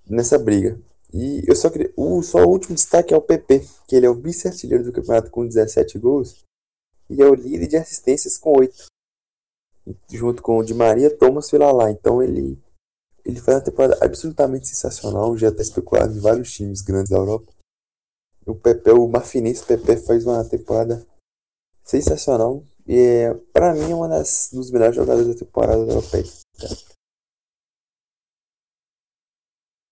[0.08, 0.80] nessa briga.
[1.12, 1.92] E eu só queria.
[1.96, 5.46] O, só último destaque é o PP, que ele é o vice-artilheiro do campeonato com
[5.46, 6.44] 17 gols.
[7.08, 8.86] E é o líder de assistências com 8.
[10.12, 11.90] Junto com o Di Maria, Thomas e.
[11.90, 12.58] Então ele,
[13.24, 15.36] ele faz uma temporada absolutamente sensacional.
[15.36, 17.52] Já está especulado em vários times grandes da Europa.
[18.46, 21.06] O Pepe, o Marfinense Pepe faz uma temporada
[21.84, 22.62] sensacional.
[22.90, 26.24] É, para mim é uma das dos melhores jogadores da temporada europeia.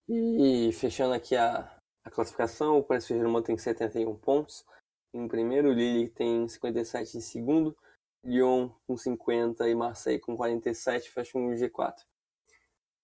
[0.09, 1.70] E fechando aqui a,
[2.05, 4.64] a classificação, o Paris Saint-Germain tem 71 pontos.
[5.12, 7.76] Em primeiro, o Lille tem 57 em segundo,
[8.24, 11.94] Lyon com 50 e Marseille com 47 fecham o G4.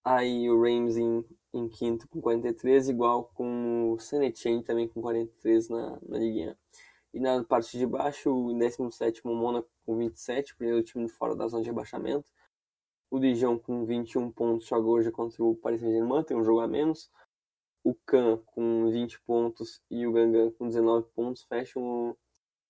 [0.03, 1.23] Aí o Reims em,
[1.53, 6.55] em quinto com 43, igual com o Saint-Etienne também com 43 na, na Ligue 1.
[7.13, 11.47] E na parte de baixo, o 17 o Mônaco com 27, primeiro time fora da
[11.47, 12.31] zona de rebaixamento.
[13.11, 16.67] O Dijon com 21 pontos joga hoje contra o Paris Saint-Germain, tem um jogo a
[16.67, 17.11] menos.
[17.83, 22.17] O Can com 20 pontos e o Gangan com 19 pontos fecham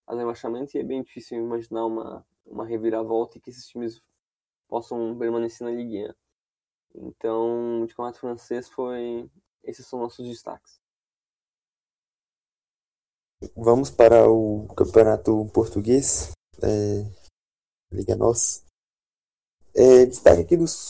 [0.05, 4.03] o rebaixamento e é bem difícil imaginar uma, uma reviravolta e que esses times
[4.67, 6.13] possam permanecer na Ligue 1.
[6.95, 9.29] Então, de campeonato francês foi
[9.63, 10.82] esses são nossos destaques.
[13.55, 16.31] Vamos para o campeonato português,
[16.61, 17.05] é,
[17.91, 18.63] Liga Nossa.
[19.75, 20.89] É, destaque aqui dos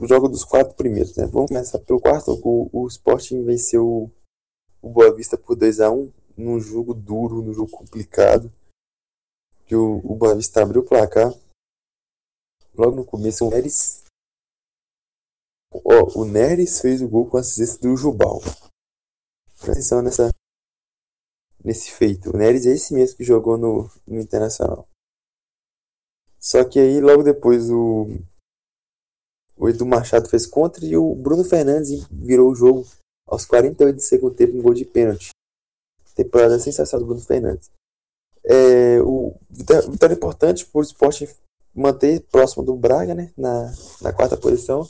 [0.00, 1.26] jogos dos quatro primeiros, né?
[1.26, 2.32] Vamos começar pelo quarto.
[2.42, 4.10] O, o Sporting venceu
[4.80, 8.50] o Boa Vista por 2 a 1 num jogo duro, num jogo complicado.
[9.66, 11.30] Que o, o Boa Vista abriu o placar.
[12.74, 14.02] Logo no começo, o Neres.
[15.72, 18.40] Ó, o Neres fez o gol com assistência do Jubal.
[18.40, 20.30] Presta atenção nessa,
[21.66, 22.30] nesse feito.
[22.30, 24.88] O Neres é esse mesmo que jogou no, no Internacional.
[26.38, 28.06] Só que aí logo depois o,
[29.56, 32.86] o Edu Machado fez contra e o Bruno Fernandes virou o jogo
[33.26, 35.30] aos 48 do segundo tempo um gol de pênalti.
[36.14, 37.68] Temporada sensacional do Bruno Fernandes.
[38.44, 39.34] É, o
[39.90, 41.28] vitória importante o esporte
[41.74, 43.32] manter próximo do Braga, né?
[43.36, 44.88] Na, na quarta posição.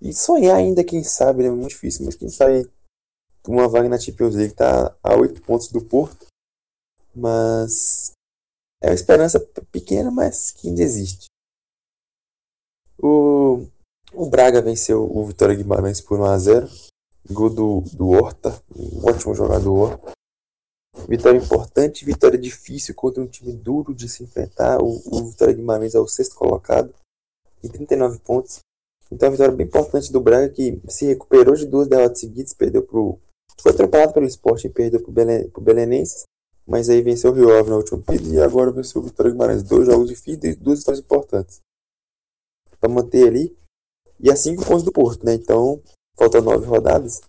[0.00, 1.50] E sonhar ainda, quem sabe, né?
[1.50, 2.68] Muito difícil, mas quem sabe
[3.48, 6.26] uma vaga na Champions League tá a 8 pontos do Porto.
[7.14, 8.12] Mas
[8.82, 9.40] é uma esperança
[9.72, 11.26] pequena, mas que ainda existe.
[13.00, 13.66] O,
[14.12, 16.68] o Braga venceu o Vitória Guimarães por 1x0.
[17.30, 20.00] Gol do, do Horta, um ótimo jogador.
[21.06, 24.80] Vitória importante, vitória difícil contra um time duro de se enfrentar.
[24.80, 26.92] O, o Vitória Guimarães é o sexto colocado,
[27.62, 28.60] em 39 pontos.
[29.10, 32.54] Então, é uma vitória bem importante do Braga que se recuperou de duas derrotas seguidas,
[32.54, 33.18] perdeu pro.
[33.60, 36.24] Foi atropelado pelo esporte e perdeu Belen, pro Belenenses.
[36.66, 39.62] Mas aí venceu o Rio Ave na última partida e agora venceu o Vitória Guimarães.
[39.62, 41.60] Dois jogos difíceis e duas vitórias importantes.
[42.78, 43.56] Para manter ali.
[44.20, 45.34] E a cinco pontos do Porto, né?
[45.34, 45.80] Então,
[46.16, 47.20] faltam nove rodadas.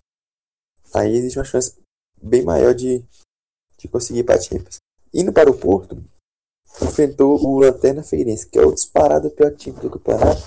[0.92, 1.74] Aí existe uma chance
[2.20, 3.04] bem maior de,
[3.78, 4.78] de conseguir para a Champions.
[5.14, 6.02] Indo para o Porto,
[6.82, 10.42] enfrentou o Lanterna Feirense, que é o disparado pior time do campeonato.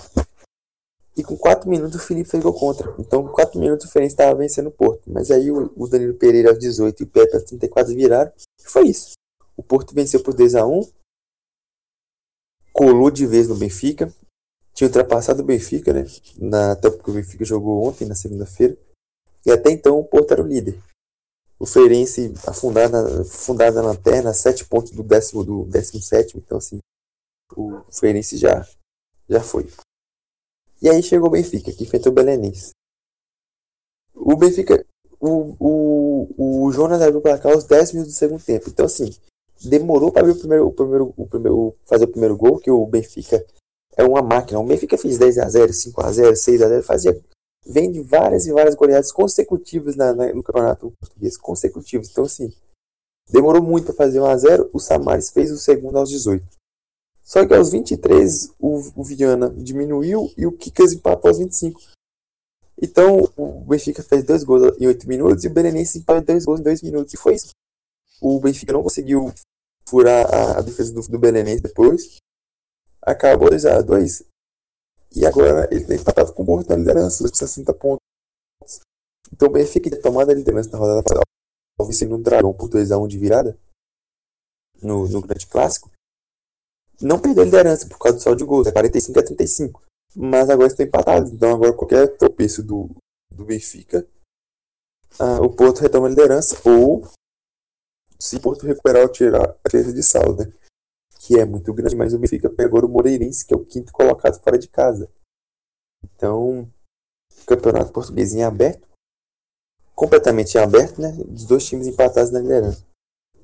[1.16, 2.92] E com 4 minutos o Felipe fez gol contra.
[2.98, 5.02] Então, com 4 minutos o Feirense estava vencendo o Porto.
[5.06, 8.32] Mas aí o, Danilo Pereira aos 18 e o Pepe aos 34 viraram.
[8.62, 9.12] Foi isso.
[9.56, 10.80] O Porto venceu por 2 a 1
[12.72, 14.12] Colou de vez no Benfica.
[14.74, 16.04] Tinha ultrapassado o Benfica, né?
[16.36, 18.76] Na, até porque o Benfica jogou ontem, na segunda-feira.
[19.46, 20.82] E até então o Porto era o líder.
[21.56, 26.36] O Feirense afundado, na lanterna, 7 pontos do décimo do 17.
[26.36, 26.80] Então, assim,
[27.56, 28.66] o Feirense já,
[29.28, 29.68] já foi.
[30.84, 32.72] E aí chegou o Benfica, que enfrentou o Belenense.
[34.14, 34.84] O Benfica
[35.18, 38.68] o, o, o Jonas abriu para cá aos 10 minutos do segundo tempo.
[38.68, 39.10] Então, assim,
[39.64, 42.84] demorou para abrir o primeiro, o primeiro, o primeiro, fazer o primeiro gol, que o
[42.84, 43.42] Benfica
[43.96, 44.60] é uma máquina.
[44.60, 47.18] O Benfica fez 10 a 0 5 a 0 6 a 0 fazia.
[47.66, 51.38] Vem várias e várias goleadas consecutivas na, na, no campeonato português.
[51.38, 52.10] Consecutivas.
[52.10, 52.52] Então, assim,
[53.30, 56.46] demorou muito para fazer 1 a 0 O Samaris fez o segundo aos 18.
[57.24, 61.80] Só que aos 23, o, o Viana diminuiu e o Kikas empatou aos 25.
[62.80, 66.60] Então, o Benfica fez dois gols em oito minutos e o Belenense empatou dois gols
[66.60, 67.14] em dois minutos.
[67.14, 67.50] E foi isso.
[68.20, 69.32] O Benfica não conseguiu
[69.88, 72.16] furar a, a defesa do, do Belenense depois.
[73.00, 74.26] Acabou 2x2.
[75.16, 78.00] E agora ele tem empatado com o Porto na liderança, com 60 pontos.
[79.32, 81.24] Então o Benfica tinha tomado a liderança na rodada passada
[81.80, 83.58] vencendo no Dragão por 2x1 de virada
[84.82, 85.90] no, no Grande Clássico.
[87.00, 89.82] Não perdeu a liderança por causa do saldo de gols, é 45 a 35.
[90.16, 92.88] Mas agora estão empatados, então agora qualquer tropeço do,
[93.32, 94.06] do Benfica,
[95.18, 97.08] ah, o Porto retoma a liderança, ou
[98.18, 100.52] se o Porto recuperar tirar a diferença de saldo, né?
[101.20, 104.38] que é muito grande, mas o Benfica pegou o Moreirense, que é o quinto colocado
[104.42, 105.10] fora de casa.
[106.04, 106.70] Então,
[107.46, 108.86] campeonato português em aberto,
[109.94, 111.12] completamente em aberto, né?
[111.12, 112.84] Dos dois times empatados na liderança.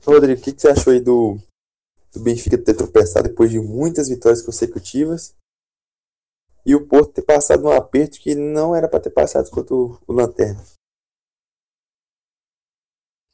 [0.05, 1.39] Rodrigo, o que, que você achou aí do,
[2.13, 5.37] do Benfica ter tropeçado depois de muitas vitórias consecutivas
[6.65, 9.99] e o Porto ter passado um aperto que não era para ter passado contra o,
[10.07, 10.63] o Lanterna?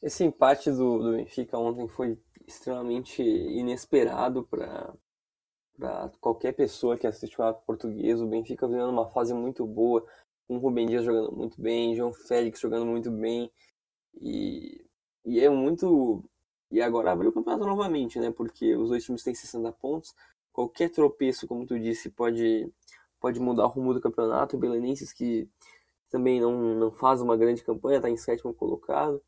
[0.01, 2.17] Esse empate do, do Benfica ontem foi
[2.47, 4.93] extremamente inesperado para
[6.21, 8.21] qualquer pessoa que assiste o português.
[8.21, 10.05] O Benfica vivendo uma fase muito boa,
[10.47, 13.51] com o Rubem Dias jogando muito bem, João Félix jogando muito bem.
[14.21, 14.85] E,
[15.25, 16.23] e é muito.
[16.71, 18.31] E agora abriu o campeonato novamente, né?
[18.31, 20.15] Porque os dois times têm 60 pontos.
[20.51, 22.71] Qualquer tropeço, como tu disse, pode,
[23.19, 24.55] pode mudar o rumo do campeonato.
[24.55, 25.47] O Belenenses, que
[26.09, 29.21] também não, não faz uma grande campanha, está em sétimo colocado.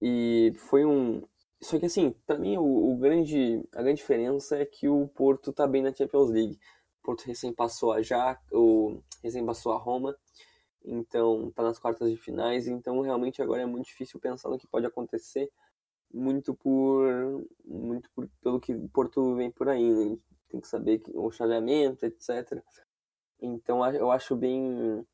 [0.00, 1.22] E foi um,
[1.60, 5.52] só que assim, para mim o, o, grande, a grande diferença é que o Porto
[5.52, 6.58] tá bem na Champions League.
[7.00, 10.16] O Porto recém passou a já, o recém passou a Roma,
[10.84, 14.68] então tá nas quartas de finais, então realmente agora é muito difícil pensar no que
[14.68, 15.50] pode acontecer,
[16.12, 20.16] muito por muito por, pelo que Porto vem por aí, né?
[20.50, 22.62] Tem que saber que, o chaveamento, etc.
[23.40, 25.04] Então eu acho bem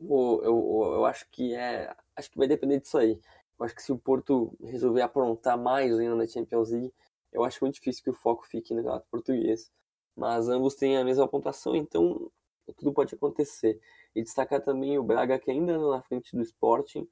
[0.00, 3.20] eu, eu, eu acho que é acho que vai depender disso aí.
[3.58, 6.92] Eu acho que se o Porto resolver aprontar mais ainda na Champions League,
[7.32, 9.70] eu acho muito difícil que o foco fique no campeonato português.
[10.16, 12.30] Mas ambos têm a mesma pontuação, então
[12.76, 13.80] tudo pode acontecer.
[14.14, 17.06] E destacar também o Braga, que ainda na frente do Sporting,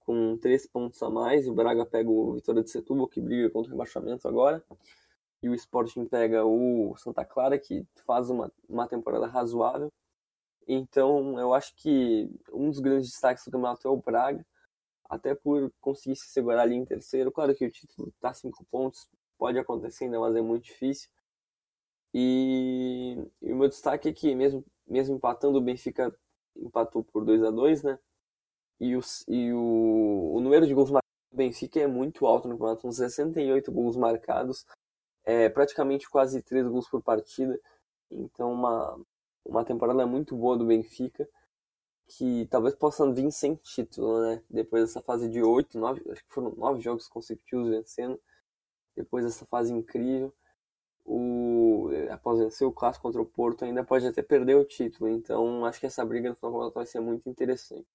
[0.00, 1.48] com três pontos a mais.
[1.48, 4.62] O Braga pega o Vitória de Setúbal, que briga contra o rebaixamento agora.
[5.42, 9.92] E o Sporting pega o Santa Clara, que faz uma, uma temporada razoável.
[10.68, 14.44] Então, eu acho que um dos grandes destaques do campeonato é o Braga
[15.10, 17.32] até por conseguir se segurar ali em terceiro.
[17.32, 21.10] Claro que o título está cinco pontos, pode acontecer ainda, mas é muito difícil.
[22.14, 26.14] E, e, o meu destaque é que, mesmo, mesmo empatando, o Benfica
[26.56, 27.98] empatou por 2 a 2 né?
[28.80, 32.54] E, os, e o, o número de gols marcados do Benfica é muito alto no
[32.54, 34.66] campeonato, são 68 gols marcados,
[35.24, 37.60] é, praticamente quase 3 gols por partida.
[38.10, 38.98] Então, uma,
[39.44, 41.28] uma temporada muito boa do Benfica
[42.08, 44.42] que talvez possam vir sem título, né?
[44.50, 48.20] Depois dessa fase de oito, nove, acho que foram nove jogos consecutivos vencendo.
[48.96, 50.34] Depois dessa fase incrível,
[51.04, 55.08] o, após vencer o clássico contra o Porto, ainda pode até perder o título.
[55.08, 57.86] Então, acho que essa briga no final vai ser muito interessante.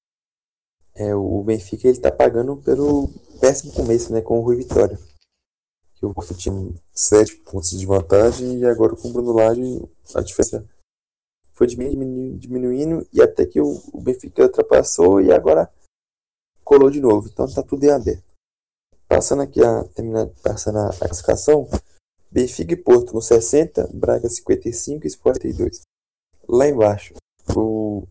[0.95, 3.09] É, o Benfica ele tá pagando pelo
[3.41, 4.97] péssimo começo, né, com o Rui Vitória.
[5.95, 6.53] Que o Porto tinha
[6.93, 9.81] sete pontos de vantagem e agora com o Bruno Lage
[10.13, 10.65] a diferença
[11.55, 15.71] foi diminuindo, diminuindo e até que o, o Benfica ultrapassou e agora
[16.63, 17.29] colou de novo.
[17.29, 18.23] Então tá tudo em aberto.
[19.07, 21.67] Passando aqui a terminar, passando a, a classificação,
[22.29, 25.81] Benfica e Porto no 60, Braga 55 e Sport 32.
[26.47, 27.13] Lá embaixo,
[27.55, 28.05] o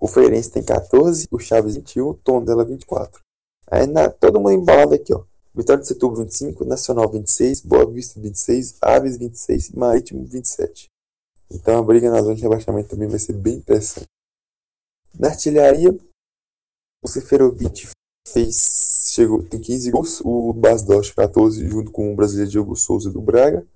[0.00, 3.20] o Feirense tem 14, o Chaves 21, Tondela 24.
[3.70, 5.24] Aí na, todo mundo embalado aqui, ó.
[5.54, 10.88] Vitória de Setúbal 25, Nacional 26, Boa Vista 26, Aves 26 e Marítimo 27.
[11.50, 14.06] Então a briga na zona de rebaixamento também vai ser bem interessante.
[15.18, 15.98] Na artilharia,
[17.02, 17.88] o Seferovic
[18.28, 23.20] fez, chegou, tem 15 gols, o Basdosh 14, junto com o brasileiro Diogo Souza do
[23.20, 23.66] Braga.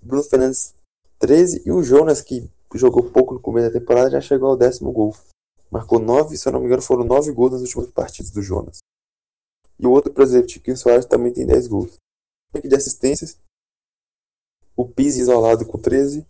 [0.00, 0.74] Bruno Fernandes
[1.18, 4.92] 13 e o Jonas, que jogou pouco no começo da temporada, já chegou ao décimo
[4.92, 5.14] gol.
[5.70, 8.78] Marcou 9, se eu não me engano, foram 9 gols nas últimas partidas do Jonas.
[9.78, 11.96] E o outro brasileiro, Tiquinho Soares, também tem 10 gols.
[12.52, 13.38] De assistências,
[14.76, 16.26] o Pizzi isolado com 13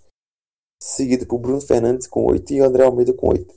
[0.82, 3.54] seguido por Bruno Fernandes com 8 e André Almeida com 8.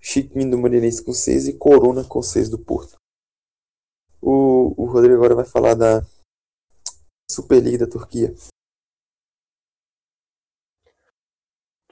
[0.00, 2.96] Chiquinho do Moreirense com 6 e Corona com 6 do Porto.
[4.20, 6.04] O, o Rodrigo agora vai falar da
[7.30, 8.34] Superliga da Turquia.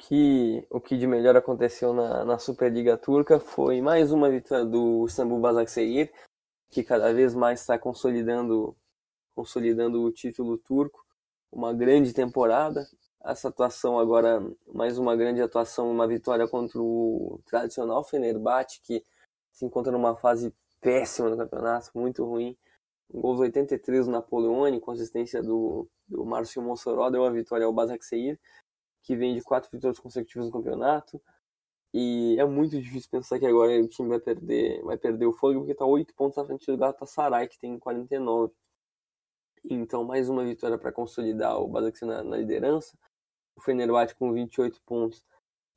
[0.06, 5.06] Que, o que de melhor aconteceu na, na Superliga Turca foi mais uma vitória do
[5.06, 6.12] Istambul Basaksehir,
[6.68, 8.76] que cada vez mais está consolidando,
[9.34, 11.02] consolidando o título turco.
[11.50, 12.86] Uma grande temporada,
[13.24, 19.02] essa atuação agora, mais uma grande atuação, uma vitória contra o tradicional Fenerbahçe, que
[19.52, 20.52] se encontra numa fase
[20.82, 22.54] péssima no campeonato, muito ruim.
[23.10, 27.72] Um gol 83 do Napoleone, com assistência do, do Márcio Mossoró, deu uma vitória ao
[27.72, 28.38] Basaksehir,
[29.04, 31.22] que vem de quatro vitórias consecutivas no campeonato.
[31.92, 35.60] E é muito difícil pensar que agora o time vai perder, vai perder o fôlego,
[35.60, 38.52] porque está 8 pontos à frente do Galatasaray, que tem 49.
[39.70, 42.98] Então, mais uma vitória para consolidar o Basaksehir na, na, liderança.
[43.56, 45.24] O Fenerbahçe com 28 pontos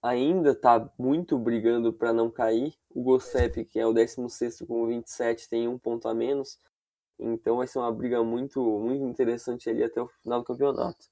[0.02, 2.74] ainda está muito brigando para não cair.
[2.90, 6.60] O Gosep, que é o 16 com 27, tem um ponto a menos.
[7.20, 11.08] Então vai ser uma briga muito, muito interessante ali até o final do campeonato.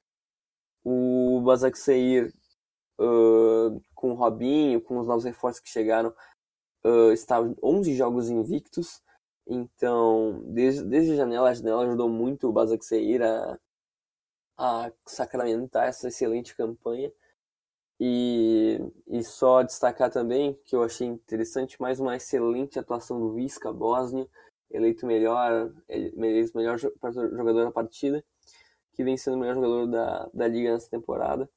[0.85, 2.31] O Basaksehir
[2.99, 6.13] uh, com o Robinho, com os novos reforços que chegaram,
[6.85, 9.01] uh, está 11 jogos invictos.
[9.47, 13.59] Então, desde, desde a janela, a janela ajudou muito o Basaksehir a,
[14.57, 17.11] a sacramentar essa excelente campanha.
[17.99, 23.71] E, e só destacar também que eu achei interessante mais uma excelente atuação do Visca
[23.71, 24.27] Bosnia,
[24.69, 28.23] eleito melhor, eleito melhor jogador da partida,
[28.95, 31.49] que vem sendo o melhor jogador da, da liga nessa temporada.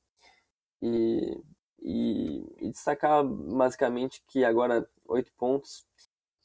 [0.82, 1.40] E,
[1.81, 5.86] e, e destacar basicamente que agora oito pontos,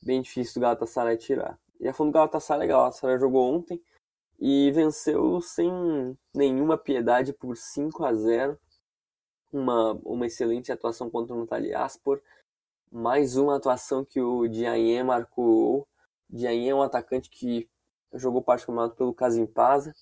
[0.02, 1.60] bem difícil do Galatasaray tirar.
[1.80, 3.82] E a fundo do Galatasaray, o Galatasaray jogou ontem
[4.40, 8.60] e venceu sem nenhuma piedade por 5 a 0
[9.52, 11.48] uma, uma excelente atuação contra o
[11.78, 12.22] Aspor.
[12.92, 15.88] Mais uma atuação que o Diagne marcou.
[16.30, 17.70] Diagne é um atacante que
[18.14, 19.96] jogou parte do pelo Casimpasa.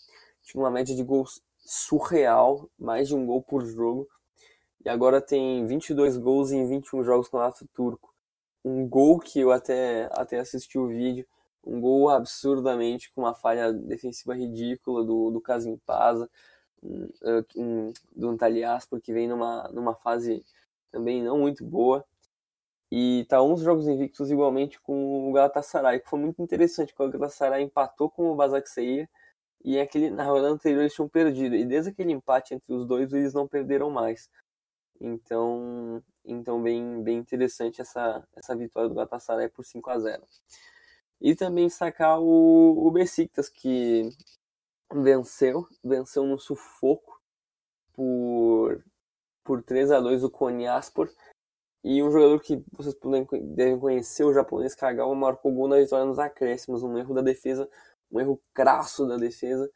[0.43, 4.07] Tinha uma média de gols surreal, mais de um gol por jogo.
[4.83, 8.13] E agora tem 22 gols em 21 jogos com o Turco.
[8.63, 11.25] Um gol que eu até, até assisti o vídeo.
[11.63, 16.29] Um gol absurdamente com uma falha defensiva ridícula do, do Casimpasa
[16.83, 20.43] um, do Antalias, porque vem numa, numa fase
[20.91, 22.03] também não muito boa.
[22.91, 27.19] E tá 11 jogos invictos igualmente com o Galatasaray, que foi muito interessante, porque o
[27.19, 29.09] Galatasaray empatou com o Basaksehir
[29.63, 31.55] e aquele, na rodada anterior eles tinham perdido.
[31.55, 34.29] E desde aquele empate entre os dois, eles não perderam mais.
[34.99, 40.23] Então, então bem, bem interessante essa, essa vitória do Galatasaray por 5 a 0
[41.19, 44.09] E também sacar o, o Besiktas, que
[44.93, 47.19] venceu, venceu no sufoco
[47.93, 48.83] por,
[49.43, 51.09] por 3 a 2 o Konyaspor.
[51.83, 52.95] E um jogador que vocês
[53.55, 57.67] devem conhecer, o japonês Kagawa, marcou gol na vitória nos acréscimos, um erro da defesa,
[58.11, 59.71] um erro crasso da defesa.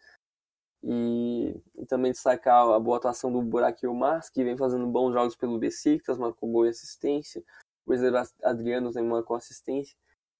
[0.83, 5.35] E, e também destacar a boa atuação do Burak Yilmaz, que vem fazendo bons jogos
[5.35, 7.43] pelo Besiktas, marcou gol e assistência.
[7.85, 9.95] O brasileiro Adriano também marcou assistência.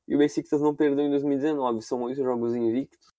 [0.07, 3.15] E o Besiktas não perdeu em 2019, são oito jogos invictos.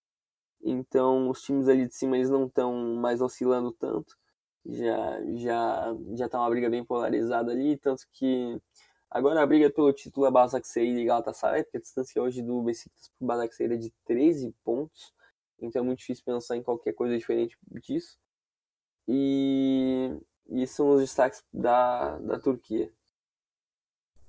[0.63, 4.17] Então os times ali de cima eles não estão mais oscilando tanto.
[4.65, 8.61] Já já já tá uma briga bem polarizada ali, tanto que
[9.17, 13.09] agora a briga pelo título é Basaksehir e Galatasaray, porque a distância hoje do Besiktas
[13.19, 15.15] para o Basaksehir é de 13 pontos.
[15.59, 18.19] Então é muito difícil pensar em qualquer coisa diferente disso.
[19.09, 20.15] E,
[20.51, 22.93] e são os destaques da, da Turquia.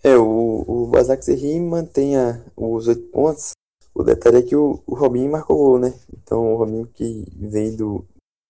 [0.02, 2.14] É, o, o Basaksehir mantém
[2.56, 3.52] os oito pontos,
[3.94, 6.00] o detalhe é que o, o Robinho marcou gol, né?
[6.14, 8.06] Então o Robinho que vem do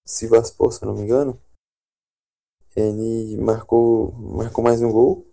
[0.06, 1.42] Sivaspor, se eu não me engano,
[2.76, 5.27] ele marcou, marcou mais um gol.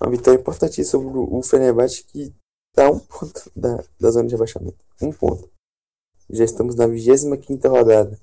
[0.00, 2.32] Uma vitória importantíssima sobre o Fenerbahçe que
[2.70, 4.84] está um ponto da, da zona de rebaixamento.
[5.02, 5.50] Um ponto.
[6.30, 8.18] Já estamos na 25 rodada.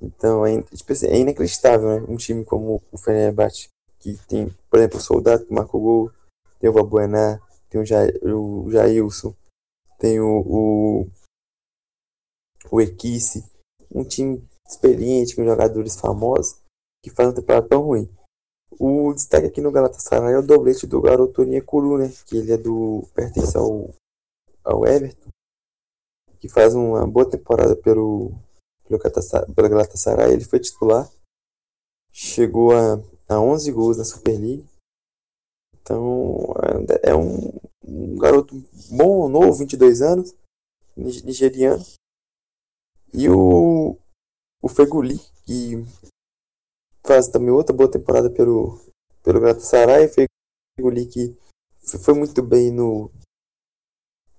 [0.00, 2.06] Então é, tipo assim, é inacreditável, né?
[2.08, 3.68] Um time como o Fenerbahçe,
[3.98, 6.12] que tem, por exemplo, o Soldado que marcou gol,
[6.60, 7.40] tem o Vabuená,
[7.70, 9.34] tem o, Jair, o Jailson,
[9.98, 11.10] tem o, o,
[12.70, 13.44] o Equice,
[13.90, 16.60] um time experiente, com jogadores famosos,
[17.02, 18.08] que faz uma temporada tão ruim.
[18.78, 22.12] O destaque aqui no Galatasaray é o doblete do garoto Onyekuru, né?
[22.26, 23.08] Que ele é do.
[23.14, 23.94] pertence ao,
[24.62, 25.30] ao Everton.
[26.38, 28.32] Que faz uma boa temporada pelo,
[28.86, 30.32] pelo, Galatasaray, pelo Galatasaray.
[30.32, 31.10] Ele foi titular.
[32.12, 34.66] Chegou a, a 11 gols na Super League.
[35.80, 36.52] Então
[37.02, 37.52] é um,
[37.86, 38.54] um garoto
[38.90, 40.34] bom, novo, 22 anos,
[40.96, 41.84] nigeriano.
[43.14, 43.96] E o,
[44.60, 45.84] o Feguli, que
[47.06, 48.80] faz também outra boa temporada pelo,
[49.22, 50.08] pelo Galatasaray.
[50.08, 51.36] Feguli que
[52.02, 53.10] foi muito bem no,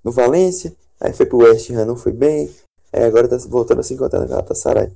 [0.03, 2.53] no Valência, aí foi pro West Ham, não foi bem,
[2.91, 4.95] aí agora tá voltando a se encontrar no Galatasaray.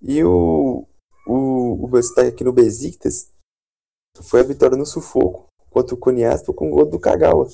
[0.00, 0.86] E o,
[1.26, 3.30] o, o meu destaque aqui no Besiktas
[4.22, 7.48] foi a vitória no sufoco contra o Cunhaspo com o gol do Kagawa,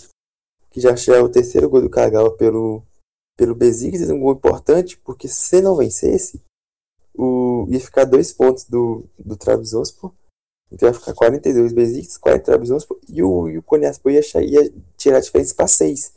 [0.70, 2.82] que já é o terceiro gol do Kagawa pelo,
[3.36, 6.42] pelo Besiktas, um gol importante, porque se não vencesse,
[7.16, 10.12] o, ia ficar dois pontos do, do Trabzonspor,
[10.70, 15.18] então ia ficar 42 Besiktas, 40 Trabzonspor, e o, e o Konyaspor ia, ia tirar
[15.18, 16.14] a diferença para 6.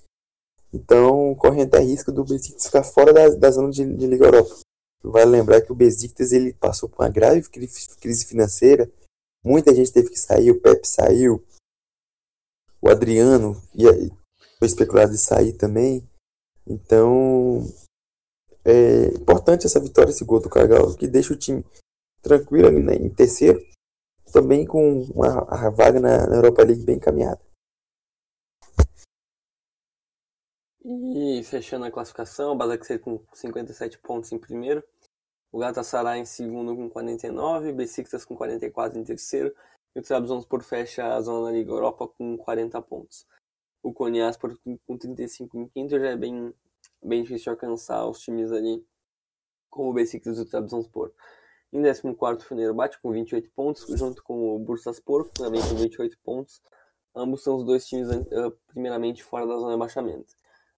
[0.74, 4.56] Então, corre até risco do Besiktas ficar fora da, da zona de, de Liga Europa.
[5.04, 8.92] Vale lembrar que o Besiktas ele passou por uma grave crise financeira,
[9.44, 11.44] muita gente teve que sair, o Pep saiu,
[12.82, 13.92] o Adriano ia,
[14.60, 16.08] foi especulado de sair também.
[16.66, 17.66] Então,
[18.68, 21.66] é importante essa vitória, esse gol do Cagal, que deixa o time
[22.22, 23.60] tranquilo ali né, em terceiro,
[24.34, 27.40] também com uma, a vaga na, na Europa League bem encaminhada.
[30.84, 34.84] E fechando a classificação, o Basaksehir com 57 pontos em primeiro,
[35.52, 39.56] o Galatasaray em segundo com 49, o Besiktas com 44 em terceiro
[39.96, 43.26] e o Trabzonspor fecha a zona da Liga Europa com 40 pontos.
[43.82, 46.54] O Konyaspor com 35 em quinto já é bem,
[47.04, 48.86] bem difícil alcançar os times ali
[49.70, 51.12] como o Besiktas e o Trabzonspor.
[51.72, 56.62] Em 14 o Fenerbahçe com 28 pontos, junto com o Bursaspor também com 28 pontos.
[57.16, 60.34] Ambos são os dois times uh, primeiramente fora da zona de abaixamento.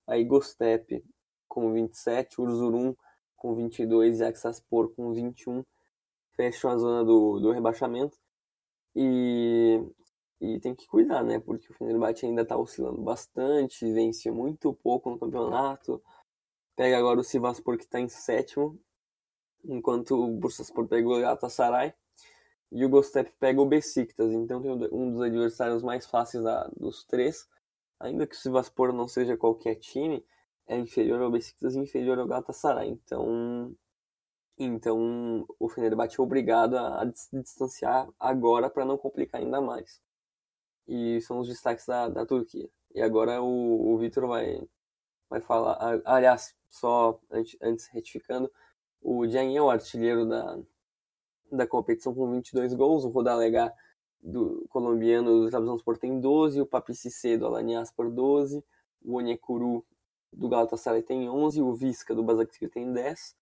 [0.07, 1.03] Aí Gostep
[1.47, 2.95] com 27, Urzurum
[3.35, 5.63] com 22 e Aksaspor com 21
[6.39, 8.17] fecham a zona do, do rebaixamento.
[8.95, 9.83] E,
[10.41, 11.40] e tem que cuidar, né?
[11.40, 16.02] Porque o Fenerbahçe ainda está oscilando bastante, vence muito pouco no campeonato.
[16.76, 18.80] Pega agora o Sivaspor que está em sétimo,
[19.66, 21.94] enquanto o Bursaspor pega o Galatasaray
[22.72, 24.32] e o Gostep pega o Besiktas.
[24.32, 27.48] Então tem um dos adversários mais fáceis da, dos três
[27.99, 30.26] ainda que o Sivaspor não seja qualquer time,
[30.68, 32.90] é inferior ao Besiktas e inferior ao Galatasaray.
[32.90, 33.76] Então,
[34.57, 40.02] então o Fenerbahçe é obrigado a, se distanciar agora para não complicar ainda mais.
[40.90, 42.68] E são os destaques da, da Turquia.
[42.95, 44.60] E agora o, o Vitor vai,
[45.30, 46.02] vai falar.
[46.03, 48.52] Aliás, só antes, antes retificando,
[49.02, 50.57] o Diagne é o artilheiro da,
[51.52, 53.72] da competição com 22 gols, o Rodalega
[54.22, 56.94] do colombiano do Trabzonspor tem 12, o Papi
[57.38, 58.64] do Alanias por 12,
[59.03, 59.86] o Onyekuru
[60.34, 63.36] do Galatasaray tem 11, o Visca do Basaksehir tem 10,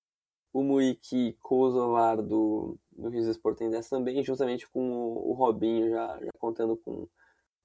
[0.53, 6.19] o Muiki Kosovar do, do Rizespor tem 10 também, justamente com o, o Robinho já,
[6.19, 7.07] já contando com,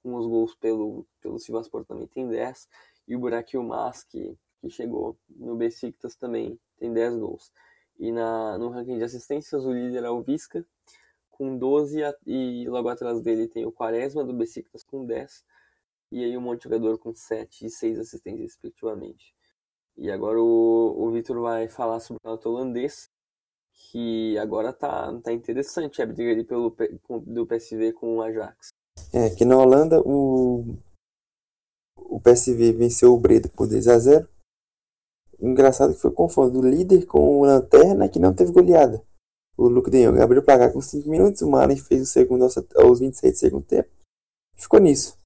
[0.03, 2.69] com os gols pelo, pelo Sivaspor também tem 10,
[3.09, 7.53] e o Burak Yilmaz, que, que chegou no Besiktas também tem 10 gols.
[7.99, 10.67] E na, no ranking de assistências, o líder é o Visca,
[11.31, 15.45] com 12 e logo atrás dele tem o Quaresma do Besiktas com 10
[16.13, 19.35] e aí um monte jogador com 7 e 6 assistências respectivamente.
[19.97, 23.11] E agora o, o Vitor vai falar sobre o campeonato holandês,
[23.73, 26.75] que agora tá, tá interessante a briga ali pelo,
[27.27, 28.73] do PSV com o Ajax.
[29.13, 30.77] É, aqui na Holanda o,
[31.99, 34.29] o PSV venceu o Breda por 2 a 0
[35.39, 39.05] Engraçado que foi confronto do líder com o Lanterna que não teve goleada.
[39.59, 42.47] O Luke de Jong abriu o placar com 5 minutos, o Malen fez o segundo
[42.77, 43.91] aos 26 do segundo tempo.
[44.57, 45.19] Ficou nisso.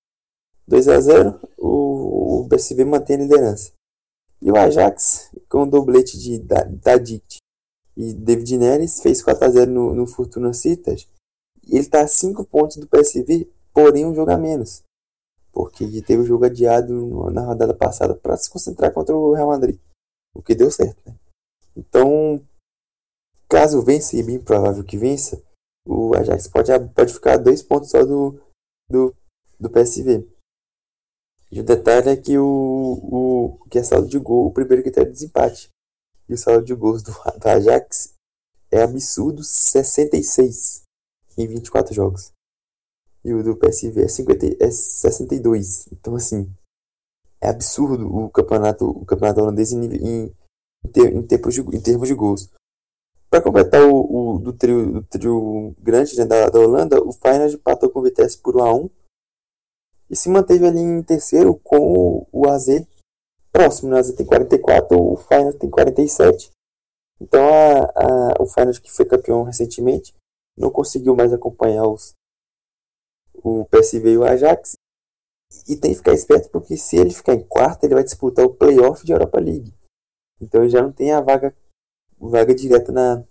[0.67, 3.73] 2 a 0 o, o PSV mantém a liderança.
[4.41, 6.41] E o Ajax, com o doblete de
[6.83, 7.37] Tadic
[7.97, 11.09] e David Neres, fez 4 a 0 no, no Fortuna Citas.
[11.67, 14.83] E ele está a 5 pontos do PSV, porém um jogo a menos.
[15.53, 19.79] Porque teve o jogo adiado na rodada passada para se concentrar contra o Real Madrid.
[20.35, 21.15] O que deu certo, né?
[21.77, 22.43] Então,
[23.49, 25.41] Caso vença, e bem provável que vença,
[25.87, 28.41] o Ajax pode, pode ficar dois pontos só do,
[28.91, 29.15] do,
[29.59, 30.29] do PSV.
[31.53, 35.13] E o detalhe é que o, o que é saldo de gol, o primeiro critério
[35.13, 35.69] de desempate.
[36.29, 38.15] E o saldo de gols do, do Ajax
[38.69, 40.83] é absurdo 66
[41.39, 42.33] em 24 jogos.
[43.27, 45.89] E o do PSV é, 50, é 62.
[45.93, 46.49] Então assim,
[47.41, 50.35] é absurdo o campeonato, o campeonato holandês em, em, em,
[50.85, 51.23] de, em
[51.81, 52.49] termos de gols.
[53.29, 57.57] Para completar o, o, do, trio, do trio grande né, da, da Holanda, o Feyenoord
[57.57, 58.91] empatou com o Vitesse por 1 a 1
[60.11, 62.67] e se manteve ali em terceiro com o, o AZ
[63.51, 63.91] próximo.
[63.91, 63.97] Né?
[63.97, 66.53] O AZ tem 44, o Feyenoord tem 47.
[67.21, 70.15] Então a, a, o Feyenoord que foi campeão recentemente
[70.57, 72.15] não conseguiu mais acompanhar os,
[73.43, 74.77] o PSV e o Ajax.
[75.69, 78.55] E tem que ficar esperto porque se ele ficar em quarto, ele vai disputar o
[78.55, 79.73] playoff de Europa League.
[80.41, 81.57] Então ele já não tem a vaga
[82.19, 83.25] vaga direta na,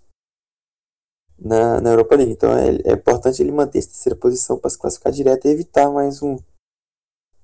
[1.38, 2.32] na, na Europa League.
[2.32, 5.90] Então é, é importante ele manter essa terceira posição para se classificar direto e evitar
[5.90, 6.36] mais um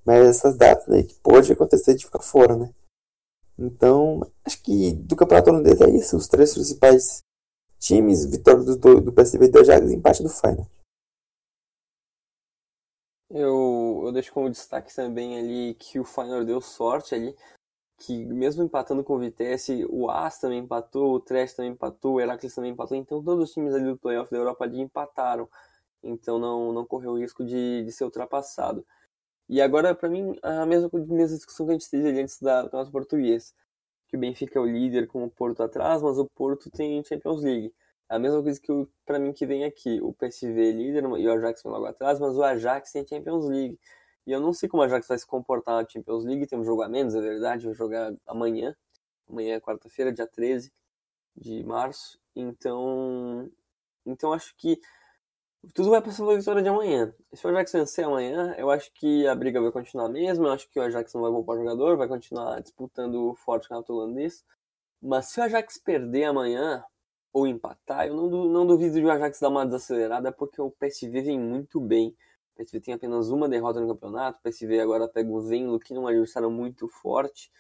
[0.05, 2.75] mais essas datas né, que pode acontecer de ficar fora, né?
[3.59, 6.17] Então, acho que do campeonato holandês é isso.
[6.17, 7.23] Os três principais
[7.79, 10.67] times, vitória do, do, PSV e do Ajax, empate do Final.
[13.33, 17.35] Eu, eu deixo como destaque também ali que o Final deu sorte ali
[18.03, 22.21] que mesmo empatando com o Vitesse, o As também empatou, o Trash também empatou, o
[22.21, 25.49] Heracles também empatou, então todos os times ali do playoff da Europa League empataram,
[26.03, 28.85] então não, não correu o risco de, de ser ultrapassado.
[29.49, 32.41] E agora, para mim, a mesma, a mesma discussão que a gente teve ali antes
[32.41, 33.55] da, do nosso português,
[34.09, 37.43] que o Benfica é o líder com o Porto atrás, mas o Porto tem Champions
[37.43, 37.73] League.
[38.13, 38.71] A mesma coisa que
[39.07, 42.21] para mim que vem aqui, o PSV é líder e o Ajax vem logo atrás,
[42.21, 43.81] mas o Ajax tem Champions League.
[44.27, 46.65] E eu não sei como a Ajax vai se comportar na Champions League, tem um
[46.65, 48.77] jogo a menos, é verdade, vai jogar amanhã.
[49.27, 50.71] Amanhã é quarta-feira, dia 13
[51.35, 52.21] de março.
[52.37, 53.51] Então,
[54.05, 54.79] então acho que
[55.73, 57.15] tudo vai passar pela vitória de amanhã.
[57.33, 60.47] Se o Ajax vencer amanhã, eu acho que a briga vai continuar mesmo.
[60.47, 63.95] Eu acho que o Ajax não vai poupar jogador, vai continuar disputando o forte campeonato
[63.95, 64.45] holandês.
[65.01, 66.85] Mas se o Ajax perder amanhã,
[67.33, 71.23] ou empatar, eu não, não duvido de o Ajax dar uma desacelerada, porque o PSV
[71.23, 72.15] vem muito bem.
[72.55, 74.39] O PSV tem apenas uma derrota no campeonato.
[74.39, 77.51] O PSV agora pega o Venlo, que não é um adversário muito forte.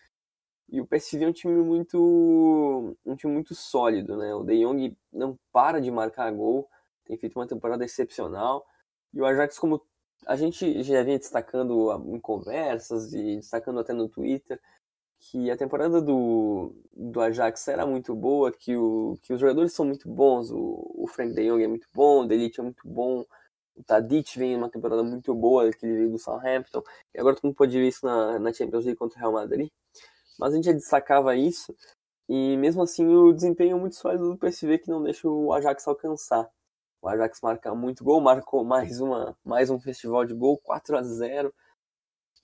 [0.68, 4.34] E o PSV é um time muito um time muito sólido, né?
[4.34, 6.68] O De Jong não para de marcar gol,
[7.04, 8.66] tem feito uma temporada excepcional.
[9.12, 9.82] E o Ajax, como
[10.26, 14.60] a gente já vinha destacando em conversas e destacando até no Twitter,
[15.30, 19.86] que a temporada do, do Ajax era muito boa, que, o, que os jogadores são
[19.86, 23.24] muito bons, o, o Frank De Jong é muito bom, o Delite é muito bom,
[23.76, 26.82] o Tadic vem uma temporada muito boa, que ele veio do Southampton,
[27.14, 29.70] e agora todo mundo pode ver isso na, na Champions League contra o Real Madrid.
[30.38, 31.74] Mas a gente já destacava isso,
[32.28, 35.86] e mesmo assim o desempenho é muito sólido do PSV que não deixa o Ajax
[35.86, 36.50] alcançar.
[37.00, 41.02] O Ajax marca muito gol, marcou mais, uma, mais um festival de gol, 4 a
[41.02, 41.54] 0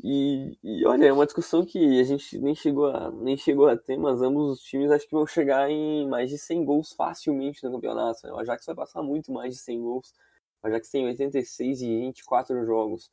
[0.03, 3.77] e, e, olha, é uma discussão que a gente nem chegou, a, nem chegou a
[3.77, 7.65] ter, mas ambos os times acho que vão chegar em mais de 100 gols facilmente
[7.65, 8.25] no campeonato.
[8.25, 8.33] Né?
[8.33, 10.15] O Ajax vai passar muito mais de 100 gols.
[10.63, 13.11] O Ajax tem 86 e 24 jogos.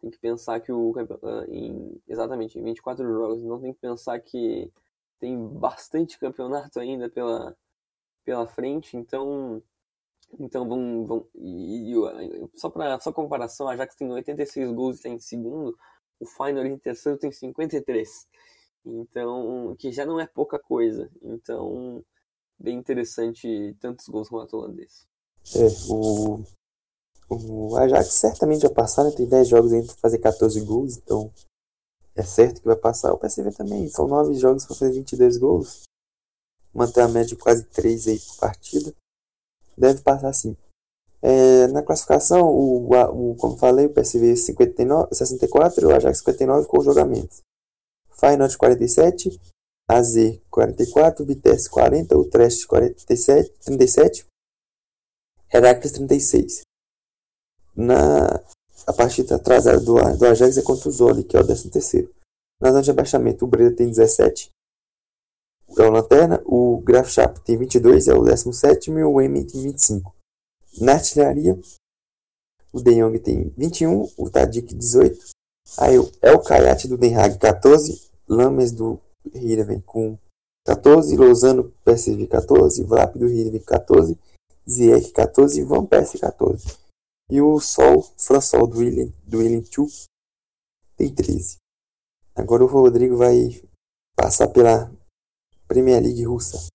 [0.00, 4.18] Tem que pensar que o ah, em exatamente em 24 jogos, não tem que pensar
[4.20, 4.70] que
[5.18, 7.56] tem bastante campeonato ainda pela,
[8.24, 9.62] pela frente, então
[10.38, 14.98] então vão, vão e, e, só para só comparação, a Ajax tem 86 gols e
[14.98, 15.76] está em segundo,
[16.20, 18.28] o Feyenoord em terceiro tem 53.
[18.84, 21.10] Então, que já não é pouca coisa.
[21.22, 22.04] Então,
[22.58, 25.06] bem interessante tantos gols com o holandês.
[25.56, 26.42] É, o,
[27.28, 29.10] o Ajax certamente vai passar, né?
[29.10, 31.32] Tem 10 jogos ainda para fazer 14 gols, então
[32.14, 33.12] é certo que vai passar.
[33.12, 35.82] O PSV também, são 9 jogos para fazer 22 gols.
[36.72, 38.94] Manter a média de quase 3 aí por partida.
[39.76, 40.56] Deve passar sim.
[41.22, 46.66] É, na classificação, o, o, como falei, o PSV 59, 64 e o Ajax 59
[46.66, 47.40] com jogamentos.
[48.18, 49.40] Feyenoord 47,
[49.88, 50.14] AZ
[50.50, 54.26] 44, Vitesse 40, Utrecht 47, 37,
[55.52, 56.62] Heracles 36.
[57.76, 58.40] Na,
[58.86, 62.14] a partida atrasada do, do Ajax é contra o Zoli, que é o 13 terceiro.
[62.60, 64.50] Na zona de abaixamento, o Breda tem 17,
[65.78, 70.14] é o Lanterna, o Graf tem 22, é o 17 e o M tem 25.
[70.78, 71.58] Na artilharia,
[72.72, 75.30] o De Jong tem 21, o Tadic 18.
[75.78, 79.00] Aí o El Kayat do Den Haag 14, Lames do
[79.34, 80.18] Heerenveen com
[80.66, 84.18] 14, Lozano PSV 14, Vlap do Heerenveen 14,
[84.68, 86.78] Ziyech 14 e Van Persie 14.
[87.30, 89.86] E o Sol, Fransol do William, do William Chu
[90.96, 91.56] tem 13.
[92.34, 93.62] Agora o Rodrigo vai
[94.16, 94.90] passar pela
[95.66, 96.66] Premier League russa.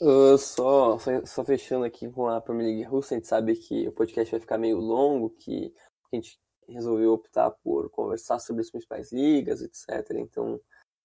[0.00, 0.96] Uh, só,
[1.26, 4.40] só fechando aqui com a Premier League russa, a gente sabe que o podcast vai
[4.40, 5.74] ficar meio longo, que
[6.10, 10.10] a gente resolveu optar por conversar sobre as principais ligas, etc.
[10.12, 10.58] Então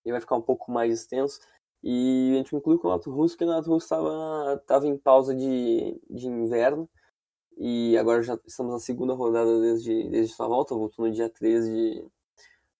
[0.05, 1.39] ele vai ficar um pouco mais extenso.
[1.83, 5.35] E a gente inclui o Campeonato Russo, porque o Campeonato Russo estava tava em pausa
[5.35, 6.89] de, de inverno.
[7.57, 11.71] E agora já estamos na segunda rodada desde, desde sua volta, voltou no dia 13
[11.71, 12.05] de,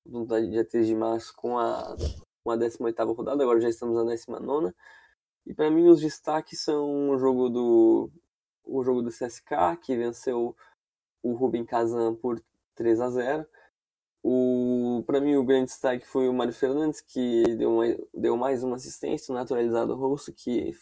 [0.05, 1.95] no dia 13 de março com a,
[2.43, 4.73] com a 18 rodada, agora já estamos na 19
[5.45, 8.11] e para mim os destaques são o jogo do
[8.65, 10.55] o jogo do CSK, que venceu
[11.21, 12.41] o Rubin Kazan por
[12.75, 13.45] 3 a 0.
[14.23, 18.63] O para mim o grande destaque foi o Mário Fernandes, que deu, uma, deu mais
[18.63, 20.73] uma assistência, naturalizado russo, que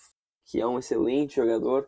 [0.45, 1.87] que é um excelente jogador.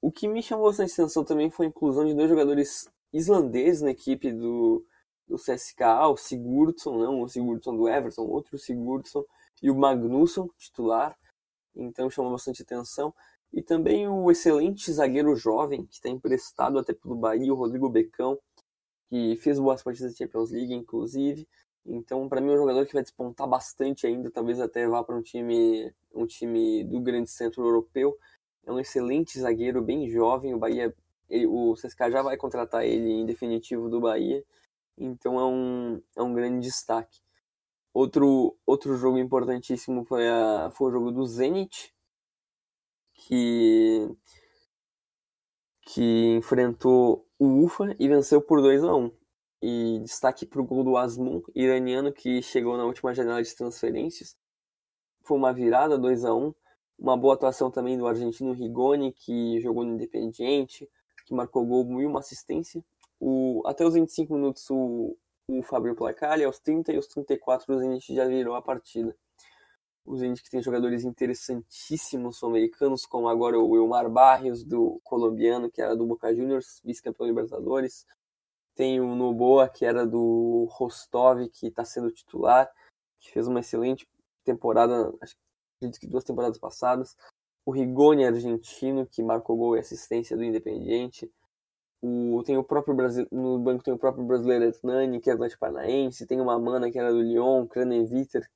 [0.00, 3.90] O que me chamou bastante atenção também foi a inclusão de dois jogadores islandeses na
[3.90, 4.84] equipe do,
[5.26, 9.24] do CSK, o Sigurdsson, não o Sigurdsson do Everton, outro Sigurdsson,
[9.62, 11.16] e o Magnusson, titular
[11.76, 13.14] então chamou bastante atenção.
[13.52, 18.38] E também o excelente zagueiro jovem, que está emprestado até pelo Bahia, o Rodrigo Becão,
[19.08, 21.46] que fez boas partidas da Champions League, inclusive.
[21.86, 25.14] Então, para mim, é um jogador que vai despontar bastante ainda, talvez até vá para
[25.16, 28.18] um time, um time do grande centro europeu.
[28.66, 30.54] É um excelente zagueiro, bem jovem.
[30.54, 30.94] O Bahia,
[31.28, 34.42] ele, o CSKA já vai contratar ele em definitivo do Bahia.
[34.98, 37.20] Então, é um, é um grande destaque.
[37.94, 41.94] Outro, outro jogo importantíssimo foi, a, foi o jogo do Zenit,
[43.14, 44.10] que,
[45.82, 49.12] que enfrentou o UFA e venceu por 2 a 1
[49.62, 54.36] E destaque para o gol do Asmun, iraniano, que chegou na última janela de transferências.
[55.22, 56.52] Foi uma virada 2 a 1
[56.98, 60.90] Uma boa atuação também do argentino Rigoni, que jogou no Independiente,
[61.24, 62.84] que marcou gol e uma assistência.
[63.20, 65.16] O, até os 25 minutos o,
[65.48, 69.14] o Fabio placar e aos 30 e aos 34 o Zenit já virou a partida.
[70.04, 75.80] O Zenit que tem jogadores interessantíssimos sul-americanos, como agora o Wilmar Barrios, do colombiano, que
[75.80, 78.06] era do Boca Juniors, vice-campeão Libertadores.
[78.74, 82.70] Tem o Noboa, que era do Rostov, que está sendo titular,
[83.18, 84.06] que fez uma excelente
[84.44, 85.36] temporada, acho
[85.98, 87.16] que duas temporadas passadas.
[87.64, 91.30] O Rigoni, argentino, que marcou gol e assistência do Independiente.
[92.06, 95.58] O, tem o próprio Brasil, no banco tem o próprio brasileiro Etnani, que é do
[95.58, 96.26] Paranaense.
[96.26, 98.46] Tem uma Mana, que era do Lyon, Craneviter,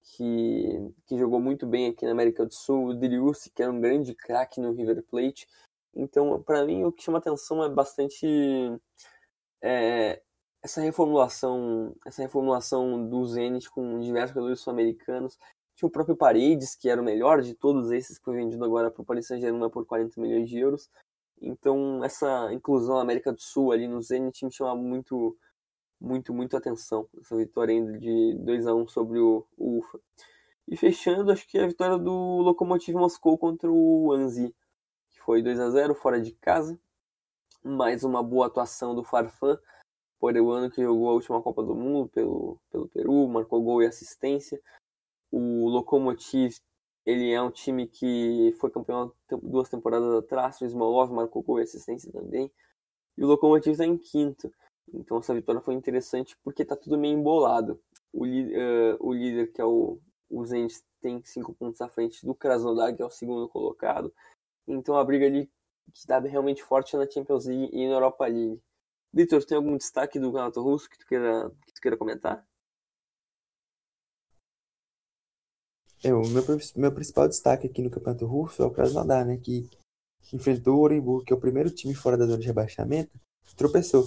[0.00, 2.90] que, que jogou muito bem aqui na América do Sul.
[2.90, 5.48] O Driussi, que era um grande craque no River Plate.
[5.92, 8.28] Então, para mim, o que chama atenção é bastante
[9.60, 10.22] é,
[10.62, 15.36] essa reformulação, essa reformulação do Zenit com diversos jogadores sul-americanos.
[15.74, 18.88] Tinha o próprio Paredes, que era o melhor de todos esses, que foi vendido agora
[18.88, 20.88] para o Paris Saint-Germain por 40 milhões de euros.
[21.40, 25.36] Então, essa inclusão da América do Sul ali no Zenit me chama muito,
[26.00, 27.08] muito, muito atenção.
[27.20, 30.00] Essa vitória ainda de 2 a 1 sobre o, o UFA.
[30.66, 34.54] E fechando, acho que a vitória do Lokomotiv Moscou contra o Anzi,
[35.10, 36.78] que foi 2 a 0 fora de casa
[37.64, 39.58] mais uma boa atuação do Farfan,
[40.20, 43.82] por o ano que jogou a última Copa do Mundo pelo, pelo Peru, marcou gol
[43.82, 44.60] e assistência.
[45.30, 46.58] O Lokomotiv,
[47.04, 49.12] ele é um time que foi campeão
[49.42, 52.50] duas temporadas atrás, o Smolov marcou gol e assistência também.
[53.16, 54.52] E o Lokomotiv está em quinto.
[54.92, 57.80] Então essa vitória foi interessante porque está tudo meio embolado.
[58.12, 59.98] O, uh, o líder, que é o,
[60.30, 64.12] o Zenit, tem cinco pontos à frente do Krasnodar, que é o segundo colocado.
[64.66, 65.46] Então a briga ali
[65.92, 68.60] que está realmente forte na Champions League e na Europa League.
[69.12, 72.44] Vitor, tem algum destaque do Campeonato Russo que tu queira, que tu queira comentar?
[76.04, 76.44] É, o meu,
[76.76, 79.66] meu principal destaque aqui no Campeonato Russo é o Krasnodar, né, que
[80.34, 83.18] enfrentou o Orenburg, que é o primeiro time fora da zona de rebaixamento,
[83.56, 84.06] tropeçou.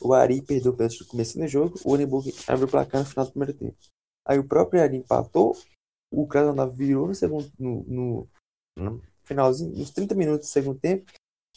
[0.00, 3.06] O Ari perdeu o pênalti no começo do jogo, o Orenburg abriu o placar no
[3.06, 3.76] final do primeiro tempo.
[4.26, 5.56] Aí o próprio Ari empatou,
[6.12, 8.28] o Krasnodar virou no segundo, no, no,
[8.76, 11.12] no finalzinho, nos 30 minutos do segundo tempo,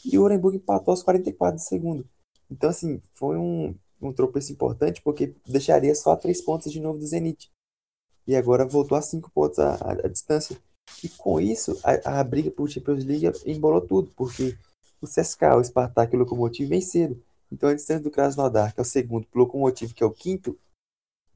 [0.06, 2.08] e o Orenburg empatou aos 44 do segundo.
[2.50, 7.08] Então, assim, foi um, um tropeço importante, porque deixaria só três pontos de novo do
[7.08, 7.50] Zenit.
[8.30, 10.56] E agora voltou a cinco pontos a, a, a distância.
[11.04, 14.56] E com isso, a, a, briga por Champions League embolou tudo, porque
[15.02, 17.20] o CSKA, o Spartak e o Lokomotiv venceram.
[17.52, 20.12] Então a distância do Krasnodar, que é o segundo, para o Lokomotiv, que é o
[20.12, 20.56] quinto,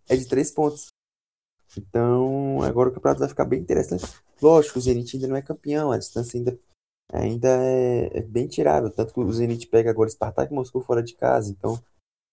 [0.07, 0.89] é de três pontos.
[1.75, 4.05] Então, agora o campeonato vai ficar bem interessante.
[4.39, 6.59] Lógico, o Zenit ainda não é campeão, a distância ainda,
[7.11, 8.91] ainda é, é bem tirável.
[8.91, 11.83] Tanto que o Zenit pega agora o Spartak Moscou fora de casa, então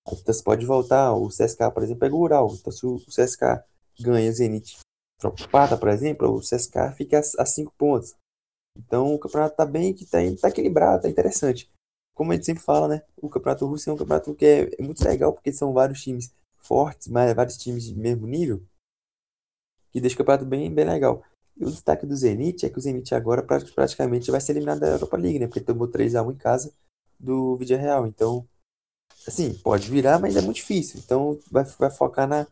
[0.06, 1.14] a distância pode voltar.
[1.14, 2.54] O CSK, por exemplo, pega o Ural.
[2.60, 3.64] Então, se o CSK
[4.02, 4.78] ganha Zenit
[5.28, 8.14] empata, por exemplo, o CSK fica a 5 pontos.
[8.78, 11.70] Então, o campeonato está bem, que tá, tá equilibrado, está interessante.
[12.14, 13.02] Como a gente sempre fala, né?
[13.16, 16.32] O campeonato russo é um campeonato que é, é muito legal, porque são vários times
[16.58, 18.62] fortes, mas vários times de mesmo nível
[19.92, 21.22] que deixa o campeonato bem, bem legal.
[21.56, 24.88] E o destaque do Zenit é que o Zenit agora praticamente vai ser eliminado da
[24.88, 25.46] Europa League, né?
[25.46, 26.72] Porque tomou 3x1 em casa
[27.18, 28.06] do Vídeo Real.
[28.06, 28.46] Então,
[29.26, 31.00] assim, pode virar, mas é muito difícil.
[31.04, 32.46] Então, vai, vai focar na,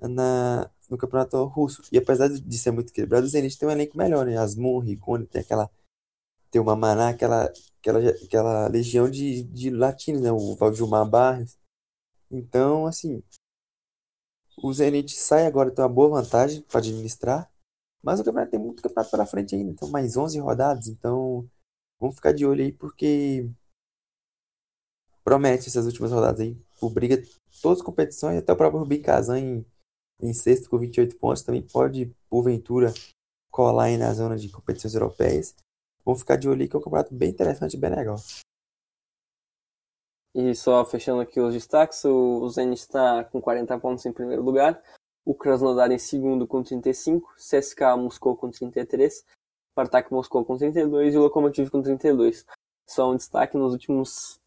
[0.00, 1.82] na, no campeonato russo.
[1.92, 4.36] E apesar de ser muito equilibrado, o Zenit tem um elenco melhor, né?
[4.36, 5.70] Asmun, Ricone, tem aquela.
[6.50, 10.32] Tem uma Maná, aquela, aquela, aquela legião de, de latinos, né?
[10.32, 11.58] O Valdilmar Barros.
[12.30, 13.22] Então, assim,
[14.62, 17.50] o Zenit sai agora, tem uma boa vantagem para administrar.
[18.02, 19.70] Mas o campeonato tem muito campeonato pela frente ainda.
[19.70, 20.88] Então, mais 11 rodadas.
[20.88, 21.48] Então,
[22.00, 23.50] vamos ficar de olho aí, porque
[25.24, 26.56] promete essas últimas rodadas aí.
[26.80, 27.22] Por briga,
[27.60, 29.66] todas as competições, até o próprio Rubim Kazan em,
[30.20, 31.42] em sexto com 28 pontos.
[31.42, 32.92] Também pode, porventura,
[33.50, 35.54] colar aí na zona de competições europeias.
[36.04, 38.16] Vamos ficar de olho aí, que é um campeonato bem interessante e bem legal.
[40.34, 44.80] E só fechando aqui os destaques, o Zenit está com 40 pontos em primeiro lugar,
[45.24, 49.24] o Krasnodar em segundo com 35, CSKA Moscou com 33,
[49.72, 52.44] Spartak Moscou com 32 e o Lokomotiv com 32.
[52.88, 54.38] Só um destaque nos últimos,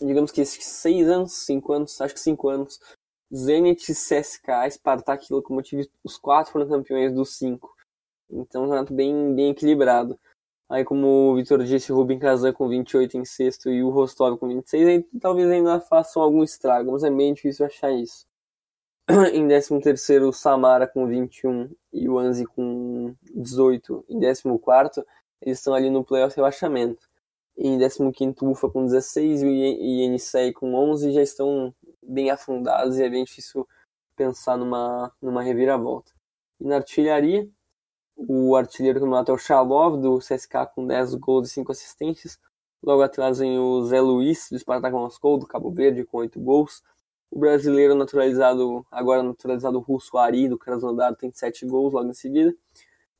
[0.00, 2.78] digamos que seis anos, cinco anos, acho que cinco anos,
[3.34, 7.74] Zenit, CSKA, Spartak e Lokomotiv, os quatro foram campeões dos cinco.
[8.30, 10.18] Então, um campeonato bem, bem equilibrado.
[10.68, 14.38] Aí, como o Vitor disse, o Rubem Kazan com 28 em sexto e o Rostov
[14.38, 18.26] com 26, aí talvez ainda façam algum estrago, mas é bem difícil achar isso.
[19.32, 24.04] em 13 terceiro, o Samara com 21 e o Anzi com 18.
[24.08, 25.02] Em 14
[25.40, 27.08] eles estão ali no playoff rebaixamento.
[27.56, 32.98] Em 15 o Ufa com 16 e o Yenisei com 11 já estão bem afundados
[32.98, 33.66] e é bem difícil
[34.16, 36.12] pensar numa, numa reviravolta.
[36.60, 37.48] E na artilharia,
[38.16, 42.38] o artilheiro do campeonato é o Shalov, do CSK, com 10 gols e 5 assistências.
[42.82, 46.82] Logo atrás vem o Zé Luiz, do Spartak Moscou, do Cabo Verde, com oito gols.
[47.30, 52.54] O brasileiro naturalizado, agora naturalizado russo, Ari, do Krasnodar, tem sete gols logo em seguida.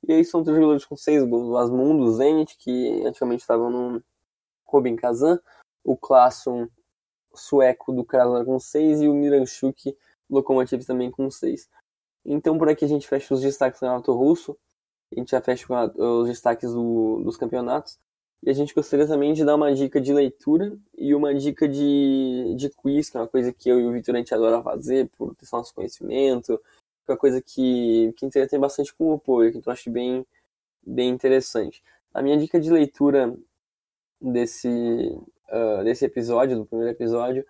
[0.07, 1.49] E aí são três jogadores com seis gols.
[1.49, 4.03] O Asmundo, o Zenit, que antigamente estavam no
[4.65, 5.41] Robin Kazan.
[5.85, 6.69] O Klasson,
[7.39, 9.01] sueco, do Krasnodar, com seis.
[9.01, 9.97] E o Miranchuk,
[10.29, 11.69] Lokomotiv, também com seis.
[12.25, 14.57] Então por aqui a gente fecha os destaques do campeonato russo.
[15.13, 15.67] A gente já fecha
[15.97, 17.99] os destaques do, dos campeonatos.
[18.43, 22.55] E a gente gostaria também de dar uma dica de leitura e uma dica de,
[22.57, 25.09] de quiz, que é uma coisa que eu e o Vitor a gente adora fazer,
[25.17, 26.57] por ter nosso conhecimento,
[27.05, 30.25] que é uma coisa que, que entretém bastante com o apoio, que eu acho bem,
[30.87, 31.83] bem interessante.
[32.15, 33.37] A minha dica de leitura
[34.21, 35.19] desse,
[35.51, 37.45] uh, desse episódio, do primeiro episódio,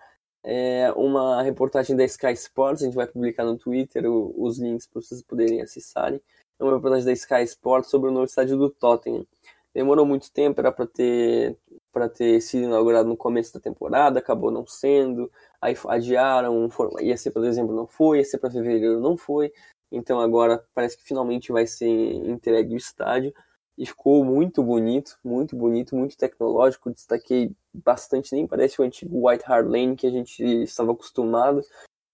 [0.45, 4.87] é uma reportagem da Sky Sports, a gente vai publicar no Twitter o, os links
[4.87, 6.21] para vocês poderem acessarem.
[6.59, 9.27] É uma reportagem da Sky Sports sobre o novo estádio do Tottenham.
[9.75, 11.57] Demorou muito tempo, era para ter
[11.93, 15.31] para ter sido inaugurado no começo da temporada, acabou não sendo,
[15.61, 16.69] aí adiaram,
[17.01, 19.53] ia ser para dezembro, não foi, ia ser para fevereiro, não foi,
[19.91, 23.35] então agora parece que finalmente vai ser entregue o estádio,
[23.79, 29.45] e ficou muito bonito, muito bonito, muito tecnológico, destaquei bastante, nem parece o antigo White
[29.47, 31.65] Hart Lane que a gente estava acostumado,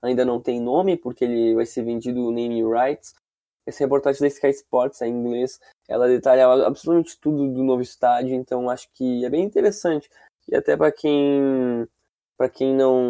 [0.02, 3.14] ainda não tem nome, porque ele vai ser vendido name rights,
[3.66, 5.58] essa reportagem da Sky Sports é em inglês,
[5.88, 10.10] ela detalhava absolutamente tudo do novo estádio, então acho que é bem interessante.
[10.46, 11.88] E até para quem
[12.36, 13.00] para quem não,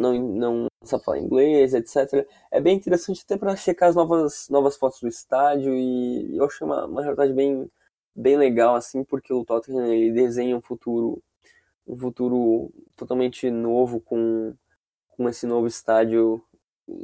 [0.00, 2.26] não, não sabe falar inglês, etc.
[2.50, 6.66] É bem interessante até para checar as novas, novas fotos do estádio e eu achei
[6.66, 7.68] uma, uma reportagem bem,
[8.14, 11.22] bem legal, assim, porque o Tottenham ele desenha um futuro
[11.86, 14.54] um futuro totalmente novo com,
[15.08, 16.42] com esse novo estádio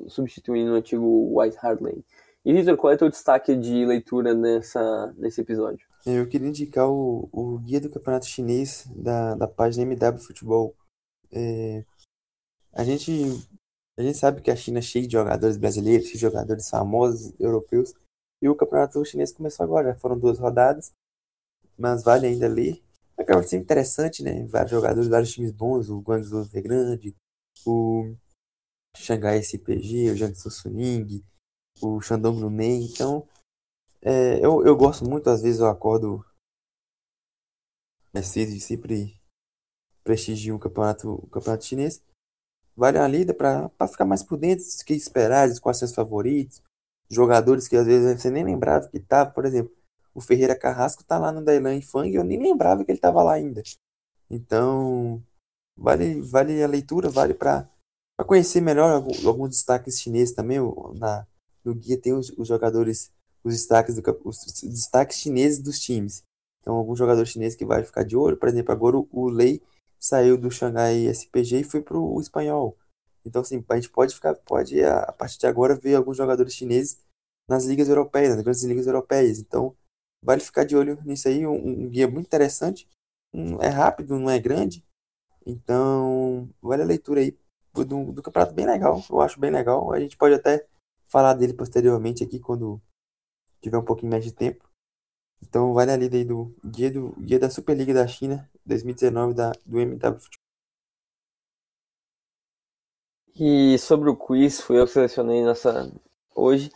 [0.08, 2.04] substituindo o antigo White Hart Lane.
[2.44, 5.86] E Vitor, qual é o teu destaque de leitura nessa, nesse episódio?
[6.06, 10.74] Eu queria indicar o, o guia do campeonato chinês da, da página MW Futebol.
[11.30, 11.84] É,
[12.72, 13.12] a, gente,
[13.98, 17.92] a gente sabe que a China é cheia de jogadores brasileiros, de jogadores famosos, europeus.
[18.40, 20.92] E o campeonato chinês começou agora, foram duas rodadas,
[21.78, 22.82] mas vale ainda ler.
[23.16, 24.44] Acaba sendo interessante, né?
[24.46, 27.16] Vários jogadores, vários times bons, o Guangzhou Evergrande,
[27.66, 28.14] o
[28.96, 31.24] Xangai SPG, o Jiangsu Suning,
[31.80, 32.84] o Shandong Luneng.
[32.84, 33.26] Então,
[34.02, 36.24] é, eu, eu gosto muito, às vezes eu acordo
[38.12, 39.20] mais cedo e sempre
[40.02, 42.02] prestigio o campeonato, o campeonato chinês.
[42.76, 46.62] Vale a lida para ficar mais por dentro do que esperar, quais seus favoritos.
[47.10, 49.74] Jogadores que às vezes você nem lembrava que tava, por exemplo,
[50.18, 53.34] o Ferreira Carrasco tá lá no Dailan Fang eu nem lembrava que ele tava lá
[53.34, 53.62] ainda.
[54.28, 55.22] Então,
[55.76, 57.70] vale, vale a leitura, vale para
[58.26, 60.58] conhecer melhor alguns, alguns destaques chineses também
[60.96, 61.24] na,
[61.64, 63.12] no guia tem os, os jogadores,
[63.44, 66.24] os destaques, do, os, destaques chineses dos times.
[66.60, 69.62] Então, algum jogador chinês que vai ficar de olho, por exemplo, agora o, Lei
[70.00, 72.76] saiu do Xangai SPG e foi para o espanhol.
[73.24, 76.98] Então, assim, a gente pode ficar, pode a, partir de agora ver alguns jogadores chineses
[77.48, 79.38] nas ligas europeias, nas grandes ligas europeias.
[79.38, 79.76] Então,
[80.22, 81.46] vale ficar de olho nisso aí.
[81.46, 82.88] Um, um guia muito interessante.
[83.32, 84.84] Um, é rápido, não é grande.
[85.46, 87.36] Então, vale a leitura aí
[87.72, 89.02] do, do campeonato bem legal.
[89.10, 89.92] Eu acho bem legal.
[89.92, 90.66] A gente pode até
[91.08, 92.80] falar dele posteriormente aqui quando
[93.60, 94.68] tiver um pouquinho mais de tempo.
[95.42, 99.52] Então vale a lida aí do guia, do guia da Superliga da China 2019 da,
[99.64, 100.38] do MW Futebol.
[103.40, 105.92] E sobre o quiz, fui eu que selecionei nessa
[106.34, 106.70] hoje.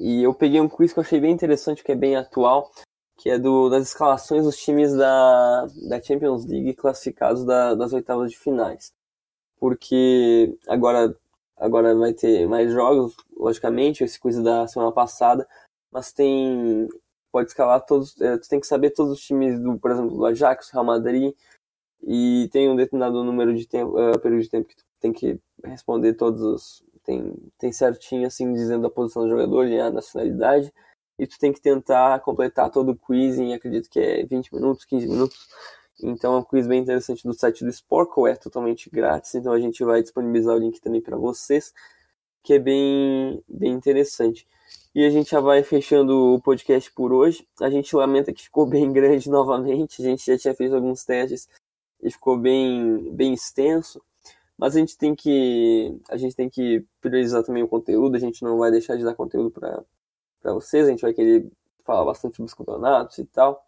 [0.00, 2.72] E eu peguei um quiz que eu achei bem interessante, que é bem atual,
[3.18, 8.30] que é do, das escalações dos times da, da Champions League classificados da, das oitavas
[8.32, 8.92] de finais.
[9.58, 11.14] Porque agora
[11.60, 15.46] Agora vai ter mais jogos, logicamente, esse coisa da semana passada,
[15.92, 16.88] mas tem.
[17.30, 18.18] Pode escalar todos.
[18.20, 21.34] É, tu tem que saber todos os times do, por exemplo, do Ajax, Real Madrid,
[22.02, 25.38] e tem um determinado número de tempo, uh, período de tempo que tu tem que
[25.62, 26.84] responder todos os.
[27.10, 30.72] Tem, tem certinho, assim, dizendo a posição do jogador e a nacionalidade,
[31.18, 34.84] e tu tem que tentar completar todo o quiz em, acredito que é 20 minutos,
[34.84, 35.48] 15 minutos.
[36.00, 39.58] Então é um quiz bem interessante do site do Sporkle, é totalmente grátis, então a
[39.58, 41.74] gente vai disponibilizar o link também para vocês,
[42.44, 44.46] que é bem, bem interessante.
[44.94, 47.44] E a gente já vai fechando o podcast por hoje.
[47.60, 51.48] A gente lamenta que ficou bem grande novamente, a gente já tinha feito alguns testes
[52.00, 54.00] e ficou bem, bem extenso.
[54.60, 58.42] Mas a gente tem que a gente tem que priorizar também o conteúdo, a gente
[58.42, 59.82] não vai deixar de dar conteúdo para
[60.52, 61.50] vocês, a gente vai querer
[61.82, 63.64] falar bastante sobre os campeonatos e tal.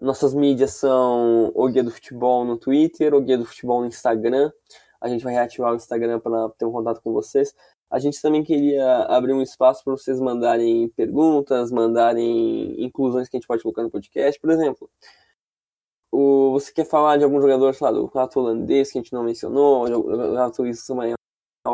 [0.00, 4.52] Nossas mídias são o Guia do Futebol no Twitter, o Guia do Futebol no Instagram.
[5.00, 7.52] A gente vai reativar o Instagram para ter um contato com vocês.
[7.90, 13.40] A gente também queria abrir um espaço para vocês mandarem perguntas, mandarem inclusões que a
[13.40, 14.40] gente pode colocar no podcast.
[14.40, 14.88] Por exemplo,
[16.12, 19.12] o, você quer falar de algum jogador, sei lá, do campeonato holandês que a gente
[19.12, 21.16] não mencionou, do campeonato espanhol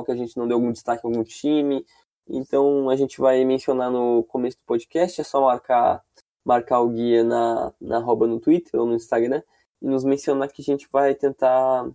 [0.05, 1.85] que a gente não deu algum destaque a algum time.
[2.29, 6.05] Então a gente vai mencionar no começo do podcast, é só marcar,
[6.45, 9.43] marcar o guia na, na arroba no Twitter ou no Instagram
[9.81, 11.89] e nos mencionar que a gente vai tentar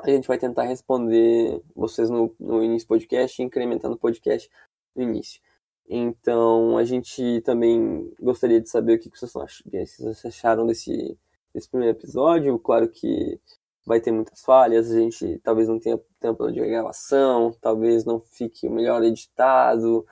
[0.00, 4.50] a gente vai tentar responder vocês no, no início do podcast incrementando o podcast
[4.94, 5.40] no início.
[5.88, 11.16] Então, a gente também gostaria de saber o que vocês acharam desse,
[11.54, 12.58] desse primeiro episódio.
[12.58, 13.40] Claro que
[13.86, 18.66] vai ter muitas falhas, a gente talvez não tenha tempo de gravação, talvez não fique
[18.66, 20.06] o melhor editado,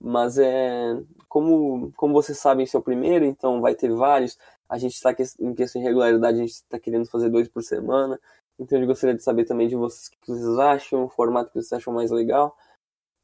[0.00, 4.36] mas é como, como vocês sabem, esse é o primeiro, então vai ter vários.
[4.68, 8.18] A gente está em questão de regularidade, a gente está querendo fazer dois por semana.
[8.58, 11.60] Então eu gostaria de saber também de vocês o que vocês acham, o formato que
[11.60, 12.56] vocês acham mais legal.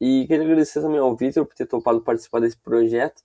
[0.01, 3.23] E queria agradecer também ao Vitor por ter topado participar desse projeto.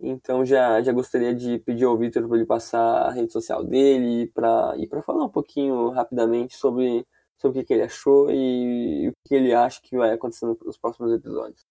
[0.00, 4.26] Então já, já gostaria de pedir ao Vitor para ele passar a rede social dele
[4.34, 7.06] pra, e para falar um pouquinho rapidamente sobre,
[7.38, 10.46] sobre o que, que ele achou e, e, o que ele acha que vai acontecer
[10.46, 11.64] nos próximos episódios.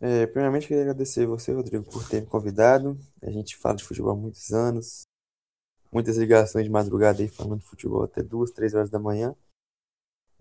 [0.00, 2.98] É, primeiramente queria agradecer você, Rodrigo, por ter me convidado.
[3.22, 5.02] A gente fala de futebol há muitos anos,
[5.92, 9.36] muitas ligações de madrugada aí falando de futebol até duas, três horas da manhã.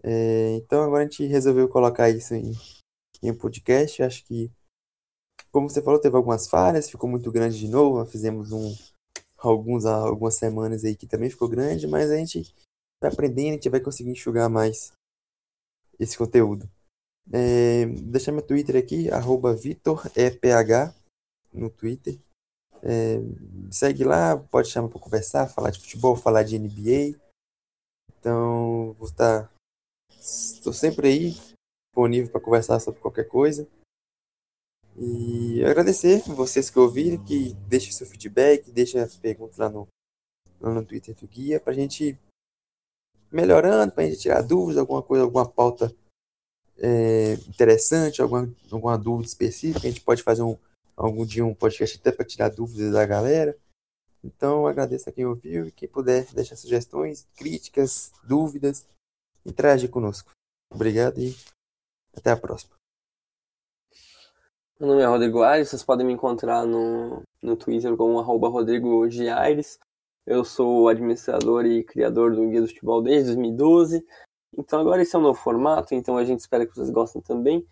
[0.01, 2.53] É, então agora a gente resolveu colocar isso em,
[3.21, 4.01] em um podcast.
[4.01, 4.51] Acho que,
[5.51, 8.05] como você falou, teve algumas falhas, ficou muito grande de novo.
[8.05, 8.75] Fizemos um,
[9.37, 12.53] alguns, algumas semanas aí que também ficou grande, mas a gente
[13.01, 14.91] vai aprendendo, a gente vai conseguir enxugar mais
[15.99, 16.69] esse conteúdo.
[17.31, 20.93] É, deixar meu Twitter aqui, arroba VitorEPH
[21.53, 22.17] no Twitter.
[22.81, 23.17] É,
[23.71, 27.19] segue lá, pode chamar para conversar, falar de futebol, falar de NBA.
[28.17, 29.51] Então, vou estar.
[30.11, 31.37] Estou sempre aí,
[31.87, 33.67] disponível para conversar sobre qualquer coisa.
[35.01, 39.87] E agradecer vocês que ouviram, que deixem seu feedback, deixem as perguntas lá no,
[40.59, 42.19] lá no Twitter do Guia, para a gente
[43.31, 45.95] melhorando, para a gente tirar dúvidas, alguma coisa, alguma pauta
[46.77, 50.57] é, interessante, alguma, alguma dúvida específica, a gente pode fazer um,
[50.97, 53.57] algum dia um podcast até para tirar dúvidas da galera.
[54.21, 58.85] Então agradeço a quem ouviu e quem puder deixar sugestões, críticas, dúvidas,
[59.45, 60.31] interagir conosco.
[60.69, 61.33] Obrigado e
[62.13, 62.78] até a próxima.
[64.79, 69.05] Meu nome é Rodrigo Aires, vocês podem me encontrar no, no Twitter como arroba Rodrigo
[69.35, 69.77] Aires.
[70.25, 74.07] Eu sou administrador e criador do Guia do Futebol desde 2012.
[74.57, 77.67] Então agora esse é um novo formato, então a gente espera que vocês gostem também.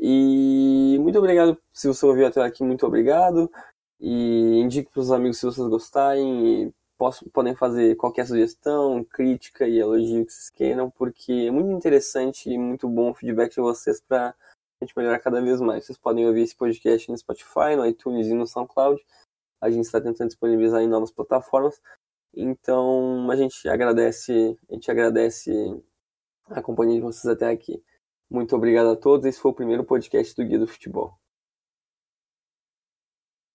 [0.00, 3.50] E muito obrigado se você ouviu até aqui, muito obrigado.
[4.00, 6.62] E indique para os amigos se vocês gostarem.
[6.62, 11.70] E posso, podem fazer qualquer sugestão, crítica e elogio que vocês queiram, porque é muito
[11.72, 14.34] interessante e muito bom o feedback de vocês para
[14.80, 15.84] a gente melhorar cada vez mais.
[15.84, 19.04] Vocês podem ouvir esse podcast no Spotify, no iTunes e no SoundCloud.
[19.60, 21.80] A gente está tentando disponibilizar em novas plataformas.
[22.34, 25.82] Então a gente agradece, a gente agradece
[26.50, 27.82] a companhia de vocês até aqui.
[28.30, 29.26] Muito obrigado a todos.
[29.26, 31.18] Esse foi o primeiro podcast do Guia do Futebol.